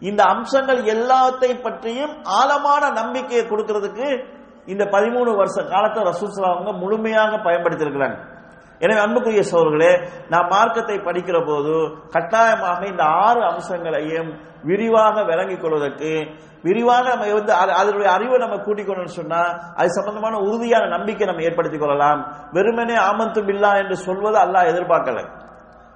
இந்த 0.00 0.24
அம்சங்கள் 0.24 0.82
எல்லாத்தை 0.82 1.62
பற்றியும் 1.62 2.22
ஆழமான 2.22 2.90
நம்பிக்கையை 2.90 3.46
கொடுக்கிறதுக்கு 3.46 4.38
இந்த 4.66 4.84
பதிமூணு 4.84 5.36
வருஷ 5.36 5.62
காலத்தை 5.62 6.02
ரசூல் 6.02 6.44
அவங்க 6.44 6.72
முழுமையாக 6.72 7.36
பயன்படுத்தியிருக்கிறாங்க. 7.36 8.38
எனவே 8.78 9.00
அன்புக்குரிய 9.00 9.42
சோர்களே 9.52 10.08
நாம் 10.28 10.46
மார்க்கத்தை 10.46 10.96
படிக்கிற 10.96 11.46
போது 11.46 11.96
கட்டாயமாக 12.08 12.86
இந்த 12.86 13.02
ஆறு 13.04 13.42
அம்சங்களையும் 13.42 14.40
விரிவாக 14.62 15.24
விளங்கிக் 15.24 15.60
கொள்வதற்கு 15.60 16.34
விரிவாக 16.62 17.08
நம்ம 17.08 17.32
வந்து 17.32 17.52
அது- 17.52 17.74
அதனுடைய 17.76 18.12
அறிவை 18.12 18.38
நம்ம 18.38 18.56
கூட்டிக் 18.56 18.88
கொள்ளணும்னு 18.88 19.04
சொன்னா 19.04 19.40
அது 19.76 19.92
சம்பந்தமான 19.92 20.38
உறுதியான 20.38 20.86
நம்பிக்கை 20.86 21.26
நம்ம 21.26 21.42
ஏற்படுத்திக் 21.42 21.80
கொள்ளலாம். 21.80 22.34
வெறுமனே 22.52 22.94
ஆமந்தும் 22.94 23.48
இல்லா 23.48 23.72
என்று 23.72 23.96
சொல்வது 23.96 24.38
அல்லாஹ் 24.38 24.74
எதிர்பார்க்கல. 24.74 25.28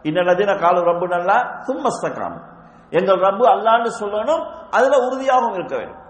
இன்னல்லதீன 0.03 0.61
காலம் 0.61 0.85
ரொம்ப 0.85 1.07
நல்லா 1.07 1.63
தும்மஸ்தகாம். 1.67 2.54
எங்கள் 3.01 3.23
ரப்பு 3.27 3.45
அல்லான்னு 3.55 3.93
சொல்லணும் 4.03 4.43
அதுல 4.79 4.95
உறுதியாகவும் 5.07 5.59
இருக்க 5.59 5.75
வேண்டும். 5.81 6.01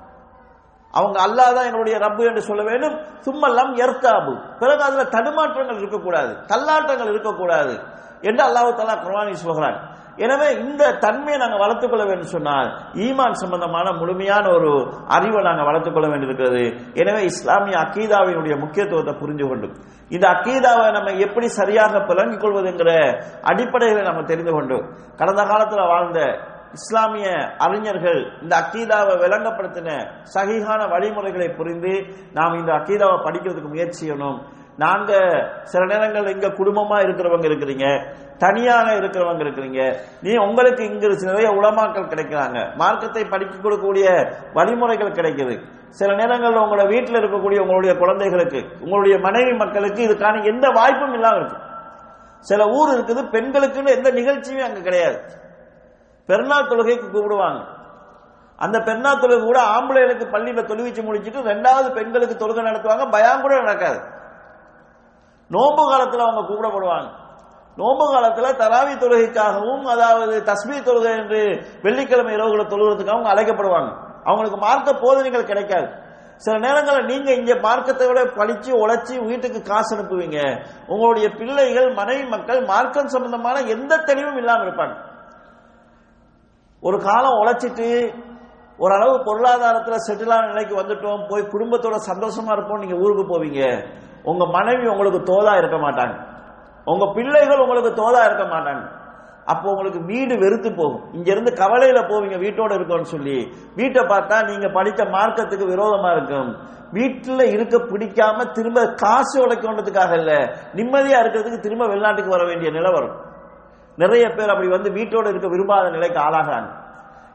அவங்க 0.98 1.18
அல்லாஹ் 1.26 1.54
தான் 1.56 1.68
எங்களுடைய 1.68 1.96
ரப்பு 2.04 2.22
என்று 2.30 2.42
சொல்ல 2.48 2.62
வேண்டும். 2.70 2.94
சும்மல்லாம் 3.24 3.72
எர்த்தாபு 3.84 4.32
பிறகு 4.60 4.82
அதுல 4.88 5.04
தடுமாற்றங்கள் 5.16 5.80
இருக்கக்கூடாது 5.80 6.32
தள்ளாட்டங்கள் 6.52 7.10
இருக்கக்கூடாது 7.14 7.74
என்று 8.28 8.42
அல்லாஹு 8.48 8.70
தலா 8.80 8.94
குர்வானி 9.06 9.34
சொல்கிறான். 9.46 9.78
எனவே 10.24 10.48
இந்த 10.64 10.82
தன்மையை 11.04 11.38
நாங்கள் 11.42 11.62
வளர்த்துக்கொள்ள 11.62 12.04
வேண்டும் 12.10 12.32
சொன்னால் 12.34 12.68
ஈமான் 13.06 13.40
சம்பந்தமான 13.40 13.86
முழுமையான 14.00 14.44
ஒரு 14.56 14.70
அறிவை 15.16 15.40
நாங்கள் 15.48 15.68
வளர்த்துக்கொள்ள 15.68 16.08
வேண்டியிருக்கிறது. 16.12 16.62
எனவே 17.00 17.20
இஸ்லாமிய 17.30 17.76
அக்கீதாவினுடைய 17.84 18.56
முக்கியத்துவத்தை 18.64 19.14
புரிஞ்சு 19.22 19.44
கொண்டு 19.50 19.68
இந்த 20.14 20.26
அக்கீதாவை 20.34 20.86
நம்ம 20.96 21.12
எப்படி 21.26 21.46
சரியாக 21.60 22.04
விளங்கிக் 22.10 22.42
கொள்வதுங்கிற 22.44 22.90
அடிப்படைகளை 23.52 24.04
நம்ம 24.10 24.22
தெரிந்து 24.32 24.52
கொண்டும் 24.56 24.86
கடந்த 25.22 25.42
காலத்தில் 25.52 25.90
வாழ்ந்த 25.94 26.20
இஸ்லாமிய 26.78 27.28
அறிஞர்கள் 27.66 28.20
இந்த 28.42 28.54
அக்கீதாவை 28.62 29.14
விளங்கப்படுத்தின 29.22 29.88
சகிகான 30.34 30.80
வழிமுறைகளை 30.92 31.48
புரிந்து 31.58 31.94
நாம் 32.38 32.58
இந்த 32.60 32.72
அக்கீதாவை 32.78 33.16
படிக்கிறதுக்கு 33.26 33.72
முயற்சி 33.74 34.00
செய்யணும். 34.00 34.38
நாங்க 34.82 35.12
சில 35.72 35.82
நேரங்கள் 35.90 36.30
இங்க 36.34 36.48
குடும்பமா 36.60 36.96
இருக்கிறவங்க 37.04 37.46
இருக்கிறீங்க 37.50 37.88
தனியாக 38.44 38.88
இருக்கிறவங்க 39.00 39.42
இருக்கிறீங்க. 39.46 39.80
நீ 40.24 40.32
உங்களுக்கு 40.46 40.82
இங்க 40.90 41.08
நிறைய 41.28 41.48
உளமாக்கல் 41.58 42.10
கிடைக்கிறாங்க. 42.12 42.58
மார்க்கத்தை 42.80 43.22
படிக்க 43.34 43.54
கொடுக்கக்கூடிய 43.56 44.06
வழிமுறைகள் 44.56 45.16
கிடைக்குது. 45.18 45.54
சில 46.00 46.10
நேரங்களில் 46.20 46.62
உங்களோட 46.64 46.84
வீட்டில் 46.94 47.20
இருக்கக்கூடிய 47.20 47.58
உங்களுடைய 47.64 47.92
குழந்தைகளுக்கு 48.02 48.60
உங்களுடைய 48.84 49.16
மனைவி 49.28 49.52
மக்களுக்கு 49.62 50.02
இதுக்கான 50.08 50.42
எந்த 50.52 50.66
வாய்ப்பும் 50.78 51.16
இல்லாம 51.18 51.38
இருக்கு 51.40 51.60
சில 52.50 52.62
ஊர் 52.78 52.90
இருக்குது 52.94 53.20
பெண்களுக்குன்னு 53.34 53.96
எந்த 53.98 54.08
நிகழ்ச்சியும் 54.20 54.66
அங்க 54.68 54.80
கிடையாது. 54.88 55.18
பெருநாள் 56.26 56.68
தொழுகைக்கு 56.68 57.06
கூப்பிடுவாங்க. 57.10 57.60
அந்த 58.56 58.80
பெருநாள் 58.80 59.20
தொழுகை 59.20 59.44
கூட 59.44 59.60
ஆம்பளைகளுக்கு 59.60 60.26
பள்ளியில 60.34 60.62
தொழுவிச்சு 60.70 61.02
முடிச்சிட்டு 61.02 61.40
ரெண்டாவது 61.40 61.94
பெண்களுக்கு 61.94 62.46
தொழுகை 62.46 62.62
நடத்துவாங்க. 62.62 63.10
பயம் 63.10 63.40
கூட 63.40 63.60
நடக்காது. 63.60 64.00
நோம்பு 65.50 65.82
காலத்தில் 65.90 66.20
அவங்க 66.20 66.42
கூப்பிடப்படுவாங்க. 66.50 67.08
நோம்பு 67.76 68.04
காலத்தில் 68.12 68.56
தராவி 68.56 68.94
தொழுகைக்காகவும் 68.94 69.84
அதாவது 69.84 70.42
தஸ்மி 70.42 70.76
தொழுகை 70.82 71.12
என்று 71.18 71.40
வெள்ளிக்கிழமை 71.82 72.34
இரவுகளை 72.34 72.64
தொழுகிறதுக்காக 72.66 73.16
அவங்க 73.16 73.32
அழைக்கப்படுவாங்க. 73.34 73.90
அவங்களுக்கு 74.24 74.58
மார்க்க 74.58 74.92
போதனைகள் 74.94 75.44
கிடைக்காது. 75.44 75.88
சில 76.36 76.58
நேரங்களில் 76.58 77.04
நீங்க 77.04 77.32
இங்க 77.32 77.54
மார்க்கத்தை 77.54 78.06
விட 78.06 78.24
படிச்சு 78.24 78.88
உழைச்சி 78.88 79.24
வீட்டுக்கு 79.24 79.62
காசு 79.62 79.96
அனுப்புவீங்க. 79.96 80.66
உங்களுடைய 80.86 81.28
பிள்ளைகள் 81.28 81.92
மனைவி 81.92 82.24
மக்கள் 82.28 82.64
மார்க்கம் 82.64 83.08
சம்பந்தமான 83.08 83.60
எந்த 83.60 83.96
தெளிவும் 83.96 84.36
இல்லாமல் 84.36 84.66
இருப்பாங்க. 84.66 85.12
ஒரு 86.86 86.98
காலம் 86.98 87.38
உழைச்சிட்டு 87.40 87.88
ஓரளவு 88.76 89.14
பொருளாதாரத்தில் 89.24 90.04
செட்டிலான 90.06 90.46
நிலைக்கு 90.46 90.74
வந்துட்டோம் 90.80 91.28
போய் 91.28 91.50
குடும்பத்தோட 91.52 91.96
சந்தோஷமா 92.10 92.52
இருப்போம் 92.52 92.82
நீங்க 92.82 92.96
ஊருக்கு 93.02 93.24
போவீங்க. 93.32 93.60
உங்க 94.22 94.44
மனைவி 94.46 94.86
உங்களுக்கு 94.86 95.20
தோதா 95.22 95.56
இருக்க 95.56 95.76
மாட்டாங்க. 95.76 96.16
உங்க 96.84 97.06
பிள்ளைகள் 97.14 97.58
உங்களுக்கு 97.58 97.92
தோதா 97.92 98.24
இருக்க 98.24 98.44
மாட்டாங்க. 98.44 98.84
அப்போ 99.44 99.70
உங்களுக்கு 99.70 100.00
வீடு 100.04 100.38
வெறுத்து 100.38 100.70
போகும். 100.74 101.12
இங்க 101.12 101.30
இருந்து 101.30 101.52
கவலையில 101.52 102.00
போவீங்க 102.10 102.36
வீட்டோட 102.44 102.72
இருக்கோம்னு 102.78 103.12
சொல்லி. 103.14 103.38
வீட்டை 103.74 104.02
பார்த்தா 104.02 104.36
நீங்க 104.44 104.68
படித்த 104.68 105.04
மார்க்கத்துக்கு 105.04 105.66
விரோதமா 105.72 106.10
இருக்கும். 106.16 106.50
வீட்டில் 106.90 107.50
இருக்க 107.52 107.76
பிடிக்காம 107.78 108.52
திரும்ப 108.52 108.86
காசு 108.86 109.36
உழைக்கணுன்றதுக்காக 109.46 110.12
இல்ல 110.18 110.32
நிம்மதியா 110.74 111.20
இருக்கிறதுக்கு 111.22 111.58
திரும்ப 111.58 111.86
வெளிநாட்டுக்கு 111.86 112.30
வர 112.30 112.44
வேண்டிய 112.44 112.70
நிலை 112.70 112.92
வரும். 112.92 113.32
நிறைய 114.02 114.24
பேர் 114.36 114.52
அப்படி 114.52 114.68
வந்து 114.76 114.90
வீட்டோடு 114.98 115.30
இருக்க 115.32 115.48
விரும்பாத 115.54 115.90
நிலைக்கு 115.96 116.18
ஆளாகிறாங்க. 116.26 116.70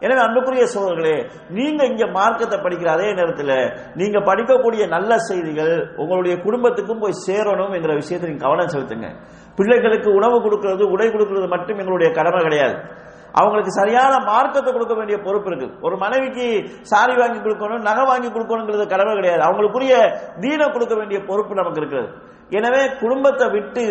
எனவே 0.05 0.21
அன்புக்குரிய 0.25 0.65
சோழர்களே 0.73 1.15
நீங்க 1.57 1.81
இங்க 1.91 2.05
மார்க்கத்தை 2.17 2.57
படிக்கிற 2.65 2.89
அதே 2.95 3.07
நேரத்தில் 3.17 3.55
நீங்க 3.99 4.17
படிக்கக்கூடிய 4.29 4.83
நல்ல 4.93 5.11
செய்திகள் 5.27 5.73
உங்களுடைய 6.01 6.35
குடும்பத்துக்கும் 6.45 7.01
போய் 7.03 7.21
சேரணும் 7.25 7.73
என்கிற 7.77 7.93
விஷயத்தை 8.01 8.27
நீங்க 8.29 8.43
கவனம் 8.45 8.71
செலுத்துங்க. 8.73 9.09
பிள்ளைகளுக்கு 9.57 10.09
உணவு 10.19 10.37
கொடுக்கிறது 10.45 10.85
உடை 10.93 11.07
கொடுக்கிறது 11.15 11.49
மட்டும் 11.55 11.81
எங்களுடைய 11.83 12.09
கடமை 12.19 12.41
கிடையாது. 12.47 12.77
அவங்களுக்கு 13.39 13.71
சரியான 13.79 14.13
மார்க்கத்தை 14.29 14.69
கொடுக்க 14.73 14.93
வேண்டிய 14.99 15.17
பொறுப்பு 15.25 15.49
இருக்கு. 15.51 15.67
ஒரு 15.87 15.95
மனைவிக்கு 16.03 16.45
சாரி 16.91 17.13
வாங்கி 17.19 17.39
கொடுக்கணும் 17.39 17.85
நகை 17.89 18.05
வாங்கி 18.11 18.29
கொடுக்கணுங்கிறது 18.35 18.85
கடமை 18.93 19.13
கிடையாது. 19.19 19.41
அவங்களுக்குரிய 19.47 19.93
வீணை 20.45 20.67
கொடுக்க 20.75 20.95
வேண்டிய 21.01 21.19
பொறுப்பு 21.29 21.61
நமக்கு 21.61 21.81
இருக்கிறது. 21.81 22.09
எனவே 22.57 22.81
குடும்பத்தை 23.01 23.45
விட்டு 23.55 23.83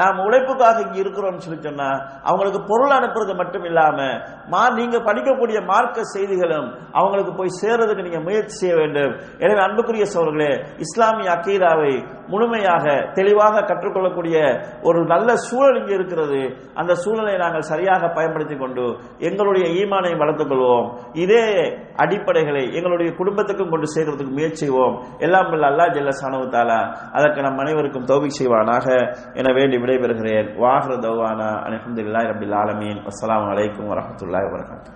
நாம் 0.00 0.22
உழைப்புக்காக 0.26 0.84
இங்கே 0.86 1.00
இருக்கிறோம்னு 1.04 1.44
சொல்லி 1.44 1.60
சொன்னா 1.68 1.88
அவங்களுக்கு 2.28 2.60
பொருள் 2.70 2.96
அனுப்புறது 2.98 3.34
மட்டும் 3.40 3.66
இல்லாம 3.70 3.98
மா 4.52 4.62
நீங்க 4.78 4.96
படிக்கக்கூடிய 5.08 5.58
மார்க்க 5.70 6.02
செய்திகளும் 6.14 6.68
அவங்களுக்கு 6.98 7.32
போய் 7.38 7.58
சேர்றதுக்கு 7.60 8.06
நீங்க 8.06 8.20
முயற்சி 8.26 8.56
செய்ய 8.60 8.74
வேண்டும். 8.80 9.12
எனவே 9.44 9.60
அன்புக்குரிய 9.66 10.06
சோழர்களே 10.14 10.52
இஸ்லாமிய 10.84 11.30
அக்கீதாவை 11.36 11.94
முழுமையாக 12.32 12.84
தெளிவாக 13.16 13.64
கற்றுக்கொள்ளக்கூடிய 13.70 14.36
ஒரு 14.88 15.00
நல்ல 15.12 15.28
சூழல் 15.46 15.78
இங்கே 15.80 15.94
இருக்கிறது. 15.98 16.40
அந்த 16.80 16.92
சூழலை 17.02 17.34
நாங்கள் 17.44 17.68
சரியாக 17.72 18.08
பயன்படுத்திக் 18.16 18.62
கொண்டு 18.62 18.86
எங்களுடைய 19.28 19.66
ஈமானை 19.80 20.12
வளர்த்துக் 20.22 20.50
கொள்வோம். 20.52 20.88
இதே 21.24 21.44
அடிப்படைகளை 22.04 22.64
எங்களுடைய 22.78 23.10
குடும்பத்துக்கும் 23.20 23.72
கொண்டு 23.74 23.88
சேர்க்கிறதுக்கு 23.94 24.36
முயற்சி 24.38 24.64
செய்வோம். 24.64 24.96
எல்லாம் 25.26 25.52
அல்லா 25.70 25.86
ஜல்ல 25.96 26.14
சானவத்தாலா 26.22 26.80
அதற்கு 27.18 27.46
நம் 27.46 27.62
அனைவருக்கும் 27.64 28.05
தௌபிக் 28.06 28.38
செய்வானாக 28.40 29.16
என 29.34 29.52
வேண்டி 29.52 29.76
விடைபெறுகிறேன். 29.76 30.58
வாகர 30.58 30.94
தௌவானா. 30.94 31.50
அலமதுல்லாய் 31.66 32.28
ரபில் 32.32 32.54
ஆலமீன். 32.54 33.02
அஸ்லாம் 33.02 33.46
வலைக்கம் 33.48 33.90
வரமத்துல்லாய் 33.90 34.50
வரகாத்து 34.50 34.94